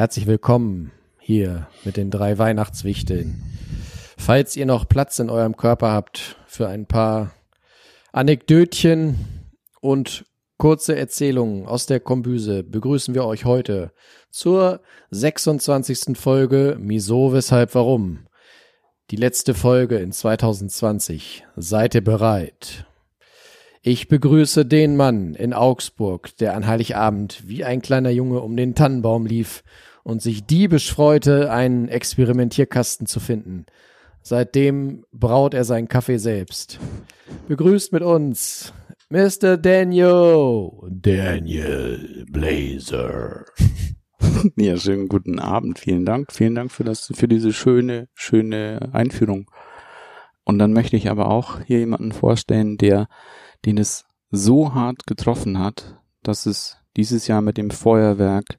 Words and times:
Herzlich 0.00 0.26
willkommen 0.26 0.92
hier 1.18 1.68
mit 1.84 1.98
den 1.98 2.10
drei 2.10 2.38
Weihnachtswichteln. 2.38 3.42
Falls 4.16 4.56
ihr 4.56 4.64
noch 4.64 4.88
Platz 4.88 5.18
in 5.18 5.28
eurem 5.28 5.58
Körper 5.58 5.92
habt 5.92 6.38
für 6.46 6.68
ein 6.68 6.86
paar 6.86 7.32
Anekdötchen 8.10 9.16
und 9.82 10.24
kurze 10.56 10.96
Erzählungen 10.96 11.66
aus 11.66 11.84
der 11.84 12.00
Kombüse, 12.00 12.62
begrüßen 12.62 13.14
wir 13.14 13.26
euch 13.26 13.44
heute 13.44 13.92
zur 14.30 14.80
26. 15.10 16.16
Folge 16.16 16.78
Miso, 16.80 17.34
weshalb, 17.34 17.74
warum. 17.74 18.20
Die 19.10 19.16
letzte 19.16 19.52
Folge 19.52 19.98
in 19.98 20.12
2020. 20.12 21.44
Seid 21.56 21.94
ihr 21.94 22.02
bereit? 22.02 22.86
Ich 23.82 24.08
begrüße 24.08 24.64
den 24.64 24.96
Mann 24.96 25.34
in 25.34 25.52
Augsburg, 25.52 26.34
der 26.38 26.54
an 26.54 26.66
Heiligabend 26.66 27.42
wie 27.46 27.64
ein 27.64 27.82
kleiner 27.82 28.10
Junge 28.10 28.40
um 28.40 28.56
den 28.56 28.74
Tannenbaum 28.74 29.26
lief 29.26 29.62
und 30.02 30.22
sich 30.22 30.44
diebisch 30.44 30.92
freute, 30.92 31.50
einen 31.50 31.88
Experimentierkasten 31.88 33.06
zu 33.06 33.20
finden. 33.20 33.66
Seitdem 34.22 35.04
braut 35.12 35.54
er 35.54 35.64
seinen 35.64 35.88
Kaffee 35.88 36.18
selbst. 36.18 36.78
Begrüßt 37.48 37.92
mit 37.92 38.02
uns 38.02 38.72
Mr. 39.08 39.56
Daniel. 39.56 40.70
Daniel 40.88 42.26
Blazer. 42.30 43.44
Ja, 44.56 44.76
schönen 44.76 45.08
guten 45.08 45.38
Abend. 45.38 45.78
Vielen 45.78 46.04
Dank. 46.04 46.32
Vielen 46.32 46.54
Dank 46.54 46.70
für 46.70 46.84
das, 46.84 47.10
für 47.14 47.26
diese 47.26 47.52
schöne, 47.52 48.08
schöne 48.14 48.90
Einführung. 48.92 49.50
Und 50.44 50.58
dann 50.58 50.72
möchte 50.72 50.96
ich 50.96 51.10
aber 51.10 51.30
auch 51.30 51.60
hier 51.62 51.78
jemanden 51.78 52.12
vorstellen, 52.12 52.76
der, 52.76 53.08
den 53.64 53.76
es 53.76 54.04
so 54.30 54.74
hart 54.74 55.06
getroffen 55.06 55.58
hat, 55.58 56.00
dass 56.22 56.46
es 56.46 56.78
dieses 56.96 57.26
Jahr 57.26 57.40
mit 57.40 57.56
dem 57.56 57.70
Feuerwerk 57.70 58.58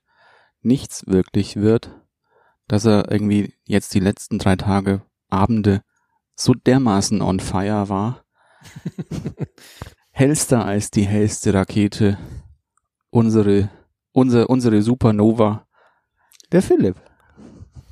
nichts 0.62 1.08
wirklich 1.08 1.56
wird, 1.56 1.92
dass 2.67 2.86
er 2.86 3.12
irgendwie 3.12 3.54
jetzt 3.66 3.94
die 3.94 4.00
letzten 4.00 4.40
drei 4.40 4.56
Tage, 4.56 5.03
Abende 5.30 5.84
so 6.36 6.53
dermaßen 6.53 7.22
on 7.22 7.40
fire 7.40 7.90
war. 7.90 8.23
Hellster 10.12 10.66
als 10.66 10.92
die 10.92 11.06
hellste 11.06 11.53
Rakete. 11.53 12.18
Unsere, 13.09 13.70
unsere, 14.12 14.48
unsere 14.48 14.81
Supernova. 14.81 15.68
Der 16.52 16.62
Philipp. 16.62 16.98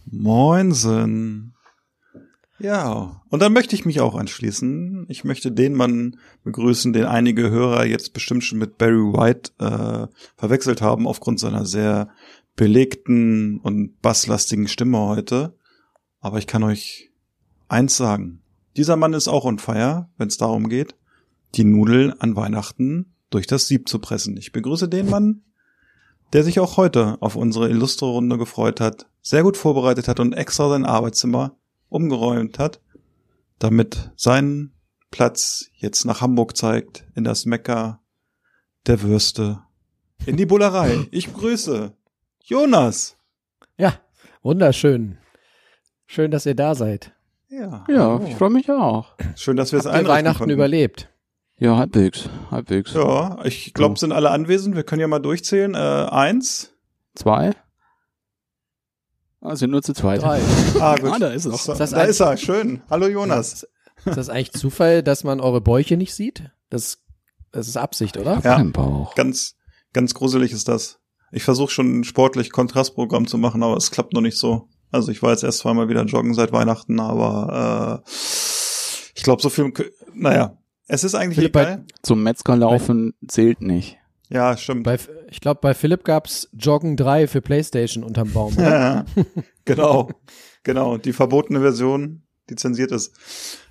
Moinsen. 0.06 1.56
Ja, 2.60 3.22
und 3.30 3.42
dann 3.42 3.54
möchte 3.54 3.74
ich 3.74 3.86
mich 3.86 4.02
auch 4.02 4.16
anschließen. 4.16 5.06
Ich 5.08 5.24
möchte 5.24 5.52
den 5.52 5.76
Mann 5.76 6.18
begrüßen, 6.44 6.92
den 6.92 7.06
einige 7.06 7.50
Hörer 7.50 7.86
jetzt 7.86 8.14
bestimmt 8.14 8.44
schon 8.44 8.60
mit 8.60 8.78
Barry 8.78 9.14
White 9.14 9.52
äh, 9.60 10.08
verwechselt 10.36 10.82
haben, 10.82 11.08
aufgrund 11.08 11.40
seiner 11.40 11.66
sehr 11.66 12.10
belegten 12.60 13.62
und 13.62 14.02
basslastigen 14.02 14.68
Stimme 14.68 14.98
heute. 14.98 15.58
Aber 16.20 16.40
ich 16.40 16.46
kann 16.46 16.62
euch 16.64 17.10
eins 17.70 17.96
sagen. 17.96 18.42
Dieser 18.76 18.98
Mann 18.98 19.14
ist 19.14 19.30
auch 19.30 19.46
on 19.46 19.60
fire, 19.60 20.10
wenn 20.18 20.28
es 20.28 20.36
darum 20.36 20.68
geht, 20.68 20.94
die 21.56 21.64
Nudel 21.64 22.14
an 22.20 22.36
Weihnachten 22.36 23.16
durch 23.30 23.48
das 23.48 23.70
Sieb 23.70 23.88
zu 23.88 24.00
pressen. 24.00 24.36
Ich 24.36 24.52
begrüße 24.52 24.90
den 24.90 25.10
Mann, 25.10 25.44
der 26.34 26.44
sich 26.44 26.60
auch 26.60 26.76
heute 26.76 27.22
auf 27.22 27.38
unsere 27.38 27.70
illustre 27.70 28.08
Runde 28.08 28.38
gefreut 28.38 28.82
hat, 28.82 29.08
sehr 29.22 29.44
gut 29.44 29.56
vorbereitet 29.56 30.10
hat 30.10 30.20
und 30.20 30.34
extra 30.34 30.68
sein 30.68 30.84
Arbeitszimmer 30.84 31.56
umgeräumt 31.88 32.60
hat, 32.60 32.82
damit 33.60 34.12
sein 34.18 34.74
Platz 35.12 35.70
jetzt 35.78 36.04
nach 36.04 36.20
Hamburg 36.20 36.58
zeigt, 36.58 37.08
in 37.16 37.24
das 37.24 37.46
Mekka 37.46 38.02
der 38.86 39.02
Würste, 39.02 39.62
in 40.26 40.36
die 40.36 40.46
Bullerei. 40.46 41.08
Ich 41.12 41.34
grüße 41.34 41.96
Jonas. 42.50 43.16
Ja, 43.78 43.94
wunderschön. 44.42 45.20
Schön, 46.08 46.32
dass 46.32 46.48
ihr 46.48 46.56
da 46.56 46.74
seid. 46.74 47.14
Ja, 47.48 47.86
Ja, 47.88 48.20
ich 48.26 48.36
freue 48.36 48.50
mich 48.50 48.72
auch. 48.72 49.16
schön, 49.36 49.56
dass 49.56 49.72
wir 49.72 49.78
es 49.78 49.86
einrichten 49.86 50.08
Weihnachten 50.10 50.38
konnten. 50.40 50.54
überlebt? 50.54 51.10
Ja, 51.60 51.78
halbwegs, 51.78 52.28
halbwegs. 52.50 52.94
Ja, 52.96 53.38
ich 53.44 53.76
glaube, 53.76 54.00
sind 54.00 54.12
alle 54.14 54.32
anwesend. 54.32 54.76
Wir 54.76 54.82
können 54.84 55.02
ja 55.02 55.08
mal 55.08 55.20
durchzählen. 55.20 55.76
Äh, 55.76 55.78
eins. 55.78 56.74
Zwei? 57.14 57.52
Ah, 59.42 59.56
sind 59.56 59.70
nur 59.70 59.84
zu 59.84 59.94
zweit. 59.94 60.24
Drei. 60.24 60.42
Ah, 60.80 60.96
gut. 60.96 61.12
Ah, 61.12 61.20
da 61.20 61.28
ist 61.30 61.46
er. 61.46 61.52
So, 61.52 61.72
Ist 61.72 61.80
das 61.80 61.92
da 61.92 62.02
ist 62.02 62.20
er. 62.20 62.36
Schön. 62.38 62.82
Hallo 62.90 63.08
Jonas. 63.08 63.68
Ist 64.06 64.18
das 64.18 64.30
eigentlich 64.30 64.54
Zufall, 64.54 65.04
dass 65.04 65.24
man 65.24 65.40
eure 65.40 65.62
Bäuche 65.62 65.98
nicht 65.98 66.16
sieht? 66.16 66.50
Das, 66.72 67.04
das 67.52 67.68
ist 67.68 67.78
Absicht, 67.78 68.18
oder? 68.18 68.40
Ja. 68.44 68.58
Bauch. 68.64 69.14
Ganz, 69.14 69.56
ganz 69.94 70.16
gruselig 70.16 70.52
ist 70.52 70.68
das. 70.68 71.00
Ich 71.32 71.44
versuche 71.44 71.72
schon 71.72 72.00
ein 72.00 72.04
sportlich 72.04 72.52
Kontrastprogramm 72.52 73.28
zu 73.28 73.38
machen, 73.38 73.64
aber 73.64 73.78
es 73.78 73.92
klappt 73.92 74.14
noch 74.14 74.22
nicht 74.22 74.38
so. 74.38 74.68
Also 74.92 75.12
ich 75.12 75.22
war 75.22 75.32
jetzt 75.32 75.44
erst 75.44 75.60
zweimal 75.60 75.90
wieder 75.90 76.04
joggen 76.06 76.34
seit 76.34 76.52
Weihnachten, 76.52 77.00
aber 77.00 78.04
äh, 78.06 78.10
ich 79.16 79.24
glaube 79.24 79.42
so 79.42 79.50
viel. 79.50 79.72
Naja, 80.14 80.58
es 80.88 81.04
ist 81.04 81.14
eigentlich 81.14 81.36
Philipp, 81.36 81.56
egal. 81.56 81.86
Zum 82.02 82.24
Metzger 82.24 82.56
laufen 82.56 83.14
zählt 83.28 83.62
nicht. 83.62 83.98
Ja, 84.30 84.58
stimmt. 84.58 84.84
Bei, 84.84 84.98
ich 85.30 85.42
glaube, 85.42 85.60
bei 85.62 85.74
Philipp 85.74 86.04
gab's 86.04 86.50
Joggen 86.54 86.96
3 86.96 87.28
für 87.28 87.42
Playstation 87.42 88.04
unterm 88.04 88.32
Baum. 88.32 88.54
Ja, 88.58 89.06
genau, 89.66 90.10
genau. 90.64 90.98
Die 90.98 91.14
verbotene 91.14 91.62
Version, 91.62 92.24
die 92.50 92.56
zensiert 92.56 92.92
ist. 92.92 93.16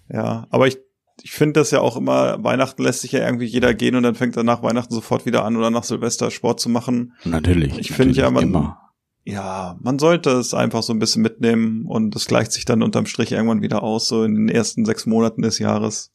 Ja, 0.09 0.47
aber 0.51 0.67
ich, 0.67 0.79
ich 1.23 1.33
finde 1.33 1.61
das 1.61 1.71
ja 1.71 1.81
auch 1.81 1.97
immer, 1.97 2.43
Weihnachten 2.45 2.83
lässt 2.83 3.01
sich 3.01 3.12
ja 3.12 3.25
irgendwie 3.25 3.47
jeder 3.47 3.75
gehen 3.75 3.95
und 3.97 4.03
dann 4.03 4.15
fängt 4.15 4.37
er 4.37 4.45
nach 4.45 4.62
Weihnachten 4.62 4.95
sofort 4.95 5.27
wieder 5.27 5.45
an 5.45 5.56
oder 5.56 5.71
nach 5.71 5.84
Silvester 5.84 6.31
Sport 6.31 6.61
zu 6.61 6.69
machen. 6.69 7.15
Natürlich. 7.25 7.79
Ich 7.79 7.93
finde 7.93 8.15
ja, 8.15 8.31
man, 8.31 8.45
immer. 8.45 8.81
ja, 9.25 9.77
man 9.81 9.99
sollte 9.99 10.31
es 10.31 10.55
einfach 10.55 10.83
so 10.83 10.93
ein 10.93 10.99
bisschen 10.99 11.23
mitnehmen 11.23 11.84
und 11.87 12.15
es 12.17 12.27
gleicht 12.27 12.53
sich 12.53 12.65
dann 12.65 12.83
unterm 12.83 13.06
Strich 13.06 13.33
irgendwann 13.33 13.62
wieder 13.62 13.83
aus, 13.83 14.09
so 14.09 14.25
in 14.25 14.34
den 14.34 14.49
ersten 14.49 14.84
sechs 14.84 15.06
Monaten 15.06 15.43
des 15.43 15.59
Jahres. 15.59 16.12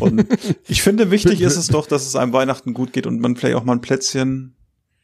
Und 0.00 0.26
ich 0.68 0.82
finde, 0.82 1.10
wichtig 1.10 1.40
ist 1.40 1.56
es 1.56 1.66
doch, 1.68 1.86
dass 1.86 2.06
es 2.06 2.14
einem 2.16 2.32
Weihnachten 2.32 2.74
gut 2.74 2.92
geht 2.92 3.06
und 3.06 3.20
man 3.20 3.36
vielleicht 3.36 3.56
auch 3.56 3.64
mal 3.64 3.72
ein 3.74 3.80
Plätzchen 3.80 4.54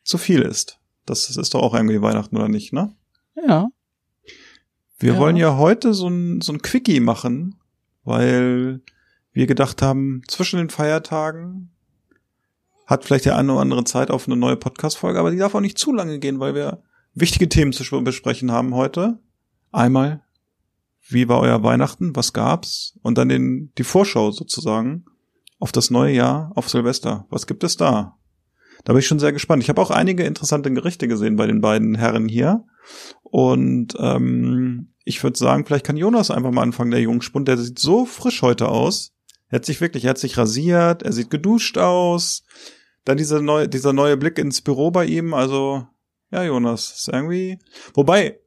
zu 0.04 0.18
viel 0.18 0.42
isst. 0.42 0.78
Das 1.06 1.28
ist 1.36 1.54
doch 1.54 1.62
auch 1.62 1.74
irgendwie 1.74 2.02
Weihnachten, 2.02 2.36
oder 2.36 2.48
nicht, 2.48 2.72
ne? 2.72 2.94
Ja. 3.46 3.68
Wir 4.98 5.14
Ja. 5.14 5.18
wollen 5.18 5.36
ja 5.36 5.56
heute 5.56 5.94
so 5.94 6.08
ein, 6.08 6.40
so 6.40 6.52
ein 6.52 6.60
Quickie 6.62 7.00
machen, 7.00 7.56
weil 8.04 8.80
wir 9.38 9.46
gedacht 9.46 9.82
haben, 9.82 10.22
zwischen 10.26 10.58
den 10.58 10.68
Feiertagen 10.68 11.70
hat 12.86 13.04
vielleicht 13.04 13.24
der 13.24 13.36
eine 13.36 13.52
oder 13.52 13.60
andere 13.60 13.84
Zeit 13.84 14.10
auf 14.10 14.26
eine 14.26 14.36
neue 14.36 14.56
Podcast-Folge, 14.56 15.18
aber 15.18 15.30
die 15.30 15.36
darf 15.36 15.54
auch 15.54 15.60
nicht 15.60 15.78
zu 15.78 15.92
lange 15.92 16.18
gehen, 16.18 16.40
weil 16.40 16.54
wir 16.54 16.82
wichtige 17.14 17.48
Themen 17.48 17.72
zu 17.72 18.02
besprechen 18.02 18.50
haben 18.50 18.74
heute. 18.74 19.20
Einmal, 19.70 20.24
wie 21.06 21.28
war 21.28 21.40
euer 21.40 21.62
Weihnachten? 21.62 22.16
Was 22.16 22.32
gab's? 22.32 22.98
Und 23.02 23.16
dann 23.16 23.28
den, 23.28 23.72
die 23.78 23.84
Vorschau 23.84 24.32
sozusagen 24.32 25.04
auf 25.60 25.70
das 25.70 25.90
neue 25.90 26.14
Jahr, 26.14 26.50
auf 26.56 26.68
Silvester. 26.68 27.26
Was 27.30 27.46
gibt 27.46 27.62
es 27.62 27.76
da? 27.76 28.18
Da 28.84 28.92
bin 28.92 29.00
ich 29.00 29.06
schon 29.06 29.20
sehr 29.20 29.32
gespannt. 29.32 29.62
Ich 29.62 29.68
habe 29.68 29.80
auch 29.80 29.90
einige 29.90 30.24
interessante 30.24 30.72
Gerichte 30.72 31.06
gesehen 31.06 31.36
bei 31.36 31.46
den 31.46 31.60
beiden 31.60 31.94
Herren 31.94 32.28
hier. 32.28 32.64
Und 33.22 33.94
ähm, 34.00 34.94
ich 35.04 35.22
würde 35.22 35.38
sagen, 35.38 35.64
vielleicht 35.64 35.86
kann 35.86 35.96
Jonas 35.96 36.32
einfach 36.32 36.50
mal 36.50 36.62
anfangen, 36.62 36.90
der 36.90 37.00
Jungspund. 37.00 37.46
Der 37.46 37.56
sieht 37.56 37.78
so 37.78 38.04
frisch 38.04 38.42
heute 38.42 38.68
aus. 38.68 39.12
Er 39.50 39.56
hat 39.56 39.64
sich 39.64 39.80
wirklich, 39.80 40.04
er 40.04 40.10
hat 40.10 40.18
sich 40.18 40.36
rasiert, 40.36 41.02
er 41.02 41.12
sieht 41.12 41.30
geduscht 41.30 41.78
aus. 41.78 42.44
Dann 43.04 43.16
dieser 43.16 43.40
neue, 43.40 43.68
dieser 43.68 43.92
neue 43.92 44.16
Blick 44.16 44.38
ins 44.38 44.60
Büro 44.60 44.90
bei 44.90 45.06
ihm. 45.06 45.32
Also, 45.32 45.86
ja, 46.30 46.44
Jonas, 46.44 46.98
ist 46.98 47.08
irgendwie. 47.08 47.58
Wobei, 47.94 48.38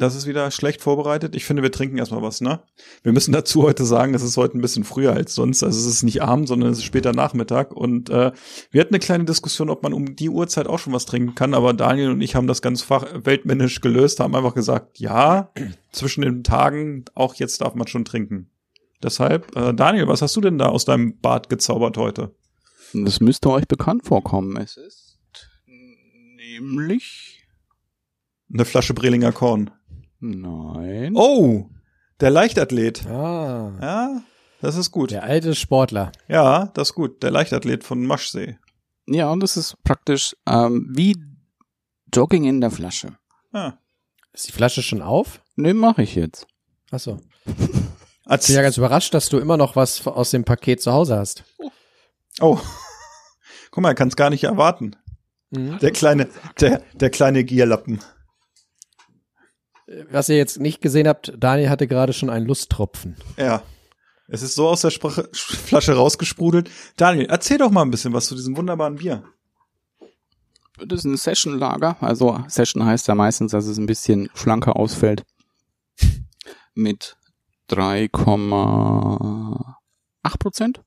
das 0.00 0.14
ist 0.14 0.26
wieder 0.26 0.50
schlecht 0.50 0.80
vorbereitet. 0.80 1.36
Ich 1.36 1.44
finde, 1.44 1.62
wir 1.62 1.72
trinken 1.72 1.98
erstmal 1.98 2.22
was, 2.22 2.40
ne? 2.40 2.62
Wir 3.02 3.12
müssen 3.12 3.32
dazu 3.32 3.64
heute 3.64 3.84
sagen, 3.84 4.14
es 4.14 4.22
ist 4.22 4.38
heute 4.38 4.56
ein 4.56 4.62
bisschen 4.62 4.84
früher 4.84 5.12
als 5.12 5.34
sonst. 5.34 5.62
Also 5.62 5.78
es 5.78 5.86
ist 5.86 6.02
nicht 6.04 6.22
Abend, 6.22 6.48
sondern 6.48 6.70
es 6.70 6.78
ist 6.78 6.84
später 6.84 7.12
Nachmittag. 7.12 7.72
Und 7.72 8.08
äh, 8.08 8.32
wir 8.70 8.80
hatten 8.80 8.94
eine 8.94 8.98
kleine 8.98 9.24
Diskussion, 9.26 9.68
ob 9.68 9.82
man 9.82 9.92
um 9.92 10.16
die 10.16 10.30
Uhrzeit 10.30 10.68
auch 10.68 10.78
schon 10.78 10.94
was 10.94 11.04
trinken 11.04 11.34
kann. 11.34 11.52
Aber 11.52 11.74
Daniel 11.74 12.12
und 12.12 12.22
ich 12.22 12.34
haben 12.34 12.46
das 12.46 12.62
ganz 12.62 12.80
fach 12.80 13.04
weltmännisch 13.24 13.82
gelöst, 13.82 14.20
haben 14.20 14.34
einfach 14.34 14.54
gesagt, 14.54 14.98
ja, 14.98 15.52
zwischen 15.92 16.22
den 16.22 16.44
Tagen, 16.44 17.04
auch 17.14 17.34
jetzt 17.34 17.60
darf 17.60 17.74
man 17.74 17.86
schon 17.86 18.06
trinken. 18.06 18.48
Deshalb, 19.02 19.56
äh, 19.56 19.72
Daniel, 19.74 20.08
was 20.08 20.20
hast 20.22 20.36
du 20.36 20.40
denn 20.40 20.58
da 20.58 20.66
aus 20.68 20.84
deinem 20.84 21.18
Bad 21.20 21.48
gezaubert 21.48 21.96
heute? 21.96 22.34
Das 22.92 23.20
müsste 23.20 23.50
euch 23.50 23.66
bekannt 23.68 24.04
vorkommen. 24.04 24.56
Es 24.56 24.76
ist 24.76 25.18
nämlich 25.66 27.44
Eine 28.52 28.64
Flasche 28.64 28.94
Brelinger 28.94 29.32
Korn. 29.32 29.70
Nein. 30.18 31.12
Oh, 31.14 31.70
der 32.20 32.30
Leichtathlet. 32.30 33.06
Ah, 33.06 33.78
Ja, 33.80 34.22
das 34.60 34.76
ist 34.76 34.90
gut. 34.90 35.12
der 35.12 35.22
alte 35.22 35.54
Sportler. 35.54 36.12
Ja, 36.28 36.66
das 36.74 36.88
ist 36.90 36.94
gut. 36.94 37.22
Der 37.22 37.30
Leichtathlet 37.30 37.84
von 37.84 38.04
Maschsee. 38.04 38.58
Ja, 39.06 39.30
und 39.30 39.40
das 39.40 39.56
ist 39.56 39.82
praktisch 39.84 40.36
ähm, 40.46 40.88
wie 40.94 41.16
Jogging 42.12 42.44
in 42.44 42.60
der 42.60 42.70
Flasche. 42.70 43.16
Ja. 43.54 43.78
Ist 44.32 44.48
die 44.48 44.52
Flasche 44.52 44.82
schon 44.82 45.00
auf? 45.02 45.42
Ne, 45.56 45.72
mache 45.74 46.02
ich 46.02 46.14
jetzt. 46.16 46.46
Achso. 46.90 47.20
Als, 48.30 48.44
Ich 48.44 48.46
bin 48.48 48.56
ja 48.56 48.62
ganz 48.62 48.76
überrascht, 48.76 49.12
dass 49.12 49.28
du 49.28 49.38
immer 49.38 49.56
noch 49.56 49.74
was 49.74 50.06
aus 50.06 50.30
dem 50.30 50.44
Paket 50.44 50.80
zu 50.80 50.92
Hause 50.92 51.16
hast. 51.16 51.42
oh. 52.40 52.60
Guck 53.72 53.82
mal, 53.82 53.88
er 53.90 53.94
kann 53.96 54.06
es 54.06 54.14
gar 54.14 54.30
nicht 54.30 54.44
erwarten. 54.44 54.94
Mhm. 55.50 55.80
Der 55.80 55.90
kleine, 55.90 56.28
der, 56.60 56.80
der 56.94 57.10
kleine 57.10 57.42
Gierlappen. 57.42 57.98
Was 60.10 60.28
ihr 60.28 60.36
jetzt 60.36 60.60
nicht 60.60 60.80
gesehen 60.80 61.08
habt, 61.08 61.32
Daniel 61.36 61.70
hatte 61.70 61.88
gerade 61.88 62.12
schon 62.12 62.30
einen 62.30 62.46
Lusttropfen. 62.46 63.16
Ja. 63.36 63.64
Es 64.28 64.42
ist 64.42 64.54
so 64.54 64.68
aus 64.68 64.82
der 64.82 64.90
Sprache, 64.90 65.28
Flasche 65.32 65.94
rausgesprudelt. 65.94 66.70
Daniel, 66.96 67.26
erzähl 67.26 67.58
doch 67.58 67.72
mal 67.72 67.82
ein 67.82 67.90
bisschen 67.90 68.12
was 68.12 68.28
zu 68.28 68.36
diesem 68.36 68.56
wunderbaren 68.56 68.94
Bier. 68.94 69.24
Das 70.78 71.00
ist 71.00 71.04
ein 71.04 71.16
Session-Lager. 71.16 71.96
Also 72.00 72.44
Session 72.46 72.84
heißt 72.84 73.08
ja 73.08 73.16
meistens, 73.16 73.50
dass 73.50 73.66
es 73.66 73.76
ein 73.76 73.86
bisschen 73.86 74.30
schlanker 74.34 74.76
ausfällt. 74.76 75.24
Mit 76.74 77.16
3,8 77.70 80.38
Prozent. 80.38 80.82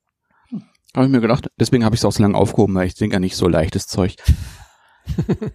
Habe 0.95 1.05
ich 1.05 1.11
mir 1.11 1.21
gedacht. 1.21 1.47
Deswegen 1.59 1.83
habe 1.85 1.95
ich 1.95 2.01
es 2.01 2.05
auch 2.05 2.11
so 2.11 2.21
lange 2.21 2.37
aufgehoben, 2.37 2.75
weil 2.75 2.85
ich 2.87 2.93
denke 2.95 3.15
ja 3.15 3.19
nicht 3.19 3.35
so 3.35 3.47
leichtes 3.47 3.87
Zeug. 3.87 4.15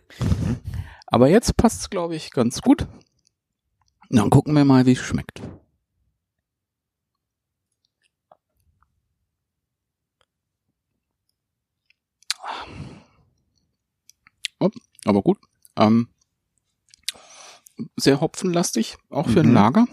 Aber 1.06 1.28
jetzt 1.28 1.56
passt 1.56 1.80
es, 1.80 1.90
glaube 1.90 2.16
ich, 2.16 2.30
ganz 2.32 2.60
gut. 2.60 2.86
Dann 4.10 4.30
gucken 4.30 4.54
wir 4.54 4.64
mal, 4.64 4.84
wie 4.86 4.92
es 4.92 4.98
schmeckt. 4.98 5.40
Oh, 14.60 14.70
aber 15.04 15.22
gut. 15.22 15.38
Ähm, 15.76 16.08
sehr 17.96 18.20
hopfenlastig, 18.20 18.96
auch 19.10 19.28
für 19.28 19.40
ein 19.40 19.48
Mhm. 19.48 19.54
Lager. 19.54 19.86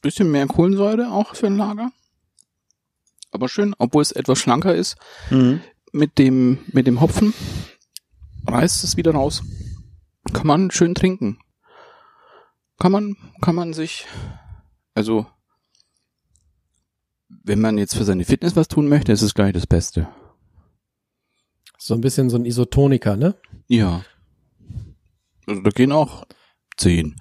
Bisschen 0.00 0.30
mehr 0.30 0.46
Kohlensäure 0.46 1.10
auch 1.10 1.34
für 1.34 1.46
ein 1.48 1.56
Lager. 1.56 1.90
Aber 3.30 3.48
schön, 3.48 3.74
obwohl 3.78 4.02
es 4.02 4.12
etwas 4.12 4.38
schlanker 4.38 4.74
ist. 4.74 4.96
Mit 5.92 6.18
dem, 6.18 6.58
mit 6.68 6.86
dem 6.86 7.00
Hopfen 7.00 7.34
reißt 8.46 8.84
es 8.84 8.96
wieder 8.96 9.12
raus. 9.12 9.42
Kann 10.32 10.46
man 10.46 10.70
schön 10.70 10.94
trinken. 10.94 11.38
Kann 12.78 12.92
man, 12.92 13.16
kann 13.40 13.54
man 13.56 13.72
sich, 13.72 14.06
also, 14.94 15.26
wenn 17.28 17.60
man 17.60 17.76
jetzt 17.76 17.96
für 17.96 18.04
seine 18.04 18.24
Fitness 18.24 18.54
was 18.54 18.68
tun 18.68 18.88
möchte, 18.88 19.10
ist 19.10 19.22
es 19.22 19.34
gleich 19.34 19.52
das 19.52 19.66
Beste. 19.66 20.08
So 21.76 21.94
ein 21.94 22.00
bisschen 22.00 22.30
so 22.30 22.36
ein 22.36 22.44
Isotoniker, 22.44 23.16
ne? 23.16 23.34
Ja. 23.66 24.04
Also 25.46 25.62
da 25.62 25.70
gehen 25.70 25.92
auch 25.92 26.26
zehn. 26.76 27.16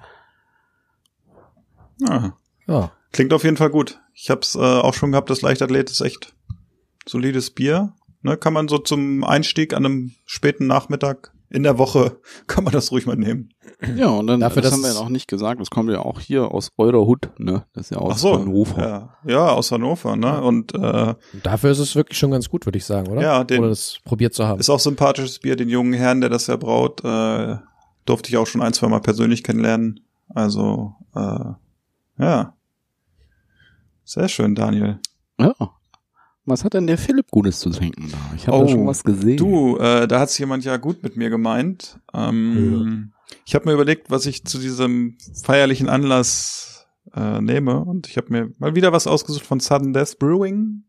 Ja. 2.00 2.38
Ja. 2.67 2.91
Klingt 3.11 3.33
auf 3.33 3.43
jeden 3.43 3.57
Fall 3.57 3.69
gut. 3.69 3.99
Ich 4.13 4.29
hab's 4.29 4.55
äh, 4.55 4.59
auch 4.59 4.93
schon 4.93 5.11
gehabt, 5.11 5.29
das 5.29 5.41
Leichtathlet 5.41 5.89
ist 5.89 6.01
echt 6.01 6.33
solides 7.07 7.51
Bier. 7.51 7.93
Ne, 8.23 8.35
kann 8.35 8.51
man 8.53 8.67
so 8.67 8.77
zum 8.79 9.23
Einstieg 9.23 9.73
an 9.73 9.85
einem 9.85 10.11
späten 10.25 10.67
Nachmittag 10.67 11.31
in 11.49 11.63
der 11.63 11.77
Woche, 11.77 12.17
kann 12.47 12.63
man 12.65 12.73
das 12.73 12.91
ruhig 12.91 13.05
mal 13.05 13.15
nehmen. 13.15 13.53
Ja, 13.95 14.07
und 14.09 14.27
dann, 14.27 14.39
Dafür, 14.39 14.63
das 14.63 14.73
haben 14.73 14.81
wir 14.81 14.89
es- 14.89 14.95
ja 14.97 15.01
noch 15.03 15.09
nicht 15.09 15.27
gesagt, 15.27 15.61
das 15.61 15.69
kommt 15.69 15.89
ja 15.91 15.99
auch 15.99 16.19
hier 16.19 16.51
aus 16.51 16.71
eurer 16.77 17.05
Hut, 17.05 17.29
ne? 17.37 17.63
Das 17.73 17.85
ist 17.85 17.89
ja 17.91 17.97
aus 17.99 18.13
Ach 18.15 18.17
so, 18.17 18.39
Hannover. 18.39 18.81
Ja, 18.81 19.17
ja, 19.31 19.47
aus 19.51 19.71
Hannover, 19.71 20.15
ne? 20.17 20.41
Und 20.41 20.73
äh, 20.73 21.13
dafür 21.43 21.71
ist 21.71 21.79
es 21.79 21.95
wirklich 21.95 22.17
schon 22.17 22.31
ganz 22.31 22.49
gut, 22.49 22.65
würde 22.65 22.77
ich 22.79 22.85
sagen, 22.85 23.07
oder? 23.07 23.21
Ja, 23.21 23.43
den- 23.43 23.59
Oder 23.59 23.69
das 23.69 23.99
probiert 24.03 24.33
zu 24.33 24.45
haben. 24.47 24.59
ist 24.59 24.69
auch 24.69 24.79
sympathisches 24.79 25.39
Bier. 25.39 25.55
Den 25.55 25.69
jungen 25.69 25.93
Herrn, 25.93 26.19
der 26.21 26.29
das 26.31 26.47
ja 26.47 26.57
braut, 26.57 27.01
äh, 27.05 27.55
durfte 28.05 28.29
ich 28.29 28.37
auch 28.37 28.47
schon 28.47 28.61
ein, 28.61 28.73
zwei 28.73 28.87
Mal 28.87 28.99
persönlich 28.99 29.43
kennenlernen. 29.43 30.01
Also, 30.33 30.95
äh, 31.15 31.53
ja. 32.19 32.53
Sehr 34.07 34.30
schön, 34.30 34.56
Daniel. 34.56 35.00
Ja. 35.38 35.54
Was 36.45 36.63
hat 36.63 36.74
denn 36.74 36.88
der 36.88 36.98
Philipp 36.98 37.30
Gutes 37.30 37.59
zu 37.59 37.69
trinken 37.69 38.09
da? 38.09 38.18
Ich 38.38 38.48
habe 38.48 38.57
Oh, 38.57 38.62
da 38.63 38.68
schon 38.69 38.88
was 38.88 39.04
gesehen. 39.04 39.36
Du, 39.36 39.75
äh, 39.80 40.07
da 40.07 40.21
hat's 40.21 40.38
jemand 40.38 40.63
ja 40.63 40.77
gut 40.77 41.04
mit 41.04 41.18
mir 41.18 41.30
gemeint. 41.30 42.00
Ähm, 42.13 43.12
Ich 43.44 43.54
habe 43.54 43.65
mir 43.65 43.74
überlegt, 43.74 44.09
was 44.09 44.25
ich 44.25 44.45
zu 44.45 44.59
diesem 44.59 45.18
feierlichen 45.44 45.89
Anlass 45.89 46.88
äh, 47.13 47.42
nehme. 47.42 47.83
Und 47.83 48.07
ich 48.07 48.15
habe 48.15 48.31
mir 48.31 48.54
mal 48.59 48.75
wieder 48.75 48.94
was 48.94 49.07
ausgesucht 49.07 49.45
von 49.45 49.59
Sudden 49.59 49.92
Death 49.92 50.18
Brewing. 50.19 50.86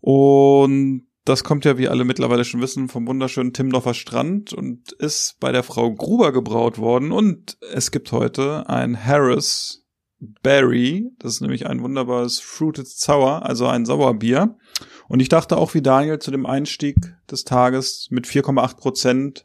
Und 0.00 1.06
das 1.24 1.44
kommt 1.44 1.64
ja, 1.64 1.78
wie 1.78 1.88
alle 1.88 2.04
mittlerweile 2.04 2.44
schon 2.44 2.60
wissen, 2.60 2.88
vom 2.88 3.06
wunderschönen 3.06 3.52
Timmendorfer 3.52 3.94
Strand 3.94 4.52
und 4.52 4.90
ist 4.90 5.36
bei 5.38 5.52
der 5.52 5.62
Frau 5.62 5.94
Gruber 5.94 6.32
gebraut 6.32 6.78
worden. 6.78 7.12
Und 7.12 7.56
es 7.72 7.92
gibt 7.92 8.10
heute 8.10 8.68
ein 8.68 9.06
Harris 9.06 9.83
Berry. 10.42 11.10
Das 11.18 11.34
ist 11.34 11.40
nämlich 11.40 11.66
ein 11.66 11.82
wunderbares 11.82 12.40
Fruited 12.40 12.86
Sour, 12.86 13.44
also 13.44 13.66
ein 13.66 13.86
Sauerbier. 13.86 14.56
Und 15.08 15.20
ich 15.20 15.28
dachte 15.28 15.56
auch 15.56 15.74
wie 15.74 15.82
Daniel 15.82 16.18
zu 16.18 16.30
dem 16.30 16.46
Einstieg 16.46 16.96
des 17.30 17.44
Tages 17.44 18.08
mit 18.10 18.26
4,8 18.26 18.76
Prozent 18.76 19.44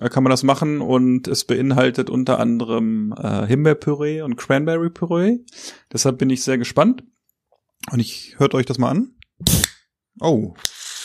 äh, 0.00 0.08
kann 0.08 0.24
man 0.24 0.30
das 0.30 0.42
machen 0.42 0.80
und 0.80 1.28
es 1.28 1.44
beinhaltet 1.44 2.10
unter 2.10 2.40
anderem 2.40 3.14
äh, 3.16 3.46
Himbeerpüree 3.46 4.22
und 4.22 4.36
Cranberry-Püree. 4.36 5.38
Deshalb 5.92 6.18
bin 6.18 6.30
ich 6.30 6.42
sehr 6.42 6.58
gespannt. 6.58 7.04
Und 7.90 8.00
ich 8.00 8.34
hört 8.38 8.54
euch 8.54 8.66
das 8.66 8.78
mal 8.78 8.90
an. 8.90 9.14
Oh, 10.20 10.54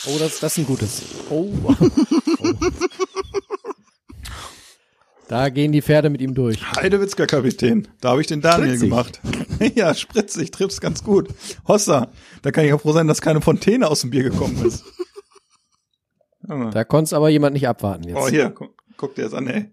Oh, 0.05 0.17
das, 0.17 0.39
das 0.39 0.53
ist 0.53 0.59
ein 0.59 0.65
gutes. 0.65 1.01
Oh. 1.29 1.51
oh. 2.39 2.53
Da 5.29 5.49
gehen 5.49 5.71
die 5.71 5.83
Pferde 5.83 6.09
mit 6.09 6.21
ihm 6.21 6.33
durch. 6.33 6.59
Heidewitzka 6.75 7.27
Kapitän. 7.27 7.87
Da 8.01 8.09
habe 8.09 8.21
ich 8.21 8.25
den 8.25 8.41
Daniel 8.41 8.69
Spritzig. 8.77 8.89
gemacht. 8.89 9.21
ja, 9.75 9.93
spritzig, 9.93 10.49
triff's 10.49 10.81
ganz 10.81 11.03
gut. 11.03 11.29
Hossa, 11.67 12.07
da 12.41 12.49
kann 12.51 12.65
ich 12.65 12.73
auch 12.73 12.81
froh 12.81 12.93
sein, 12.93 13.07
dass 13.07 13.21
keine 13.21 13.39
Fontäne 13.39 13.87
aus 13.87 14.01
dem 14.01 14.09
Bier 14.09 14.23
gekommen 14.23 14.65
ist. 14.65 14.83
Da 16.41 16.83
konnte 16.83 17.15
aber 17.15 17.29
jemand 17.29 17.53
nicht 17.53 17.67
abwarten 17.67 18.05
jetzt. 18.07 18.17
Oh, 18.17 18.27
hier, 18.27 18.49
guck, 18.49 18.73
guck 18.97 19.13
dir 19.13 19.23
das 19.23 19.33
an, 19.35 19.45
ey. 19.47 19.71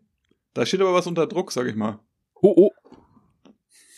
Da 0.53 0.67
steht 0.67 0.81
aber 0.83 0.93
was 0.93 1.07
unter 1.07 1.27
Druck, 1.27 1.53
sag 1.53 1.67
ich 1.69 1.75
mal. 1.77 2.01
Oh, 2.43 2.53
oh. 2.55 2.71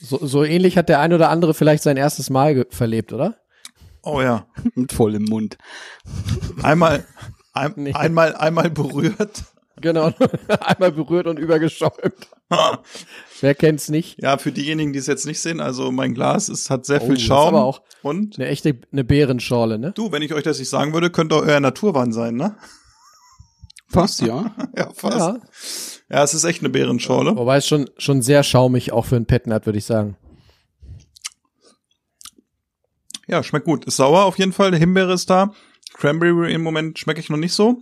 So, 0.01 0.25
so 0.25 0.45
ähnlich 0.45 0.77
hat 0.77 0.89
der 0.89 1.01
ein 1.01 1.13
oder 1.13 1.31
andere 1.31 1.55
vielleicht 1.55 1.83
sein 1.83 1.97
erstes 1.97 2.31
Mal 2.31 2.67
verlebt, 2.71 3.13
oder? 3.13 3.39
Oh 4.03 4.21
ja. 4.21 4.47
Mit 4.75 4.93
vollem 4.93 5.25
Mund. 5.25 5.59
Einmal, 6.63 7.05
ein, 7.53 7.73
Nee. 7.75 7.95
einmal, 7.95 8.37
einmal 8.37 8.71
berührt. 8.71 9.45
Genau. 9.81 10.13
Einmal 10.61 10.93
berührt 10.93 11.27
und 11.27 11.39
übergeschäumt. 11.39 12.29
Wer 13.41 13.55
kennt's 13.55 13.89
nicht? 13.89 14.21
Ja, 14.23 14.39
für 14.39 14.51
diejenigen, 14.53 14.93
die 14.93 14.99
es 14.99 15.07
jetzt 15.07 15.27
nicht 15.27 15.41
sehen, 15.41 15.61
also 15.61 15.91
mein 15.93 16.15
Glas 16.15 16.49
ist, 16.49 16.71
hat 16.71 16.87
sehr 16.87 17.01
Oh, 17.03 17.07
viel 17.07 17.15
das 17.15 17.23
ist 17.23 17.27
Schaum. 17.29 17.49
aber 17.49 17.65
auch 17.65 17.83
und 18.03 18.39
Eine 18.39 18.49
echte, 18.49 18.79
eine 18.93 19.05
Bärenschorle, 19.05 19.79
ne? 19.79 19.93
du, 19.95 20.11
wenn 20.13 20.23
ich 20.23 20.33
euch 20.35 20.43
das 20.45 20.59
nicht 20.59 20.69
sagen 20.69 20.93
würde, 20.95 21.11
könnte 21.11 21.35
auch 21.37 21.43
euer 21.43 21.61
Naturwein 21.61 22.13
sein, 22.13 22.35
ne? 22.37 22.57
Fast, 23.91 24.21
ja. 24.21 24.55
Ja, 24.77 24.91
fast. 24.93 25.17
Ja. 25.19 25.39
Ja, 26.11 26.23
es 26.23 26.35
ist 26.35 26.45
echt 26.45 26.61
eine 26.61 26.69
Beerenschorle. 26.69 27.35
Wobei 27.37 27.57
es 27.57 27.67
schon, 27.67 27.89
schon 27.97 28.21
sehr 28.21 28.43
schaumig 28.43 28.93
auch 28.93 29.07
für 29.07 29.17
ein 29.17 29.25
Petnat, 29.25 29.65
würde 29.65 29.79
ich 29.79 29.87
sagen. 29.87 30.17
Ja, 33.27 33.43
schmeckt 33.43 33.65
gut. 33.67 33.85
Ist 33.87 33.97
sauer 33.97 34.25
auf 34.25 34.39
jeden 34.39 34.53
Fall. 34.53 34.71
Der 34.71 34.81
Himbeere 34.81 35.13
ist 35.15 35.29
da. 35.31 35.53
Cranberry 35.95 36.53
im 36.53 36.63
Moment 36.63 36.99
schmecke 36.99 37.21
ich 37.21 37.31
noch 37.31 37.37
nicht 37.39 37.53
so. 37.55 37.81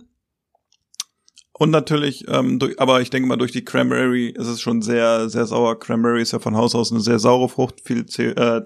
Und 1.59 1.71
natürlich, 1.71 2.25
ähm, 2.27 2.59
durch, 2.59 2.79
aber 2.79 3.01
ich 3.01 3.09
denke 3.09 3.27
mal, 3.27 3.35
durch 3.35 3.51
die 3.51 3.65
Cranberry 3.65 4.29
ist 4.29 4.47
es 4.47 4.61
schon 4.61 4.83
sehr, 4.83 5.27
sehr 5.27 5.47
sauer. 5.47 5.79
Cranberry 5.79 6.21
ist 6.21 6.31
ja 6.31 6.39
von 6.39 6.55
Haus 6.55 6.75
aus 6.75 6.91
eine 6.91 7.01
sehr 7.01 7.17
saure 7.17 7.49
Frucht, 7.49 7.81
viel 7.83 8.05
C, 8.05 8.27
äh, 8.27 8.61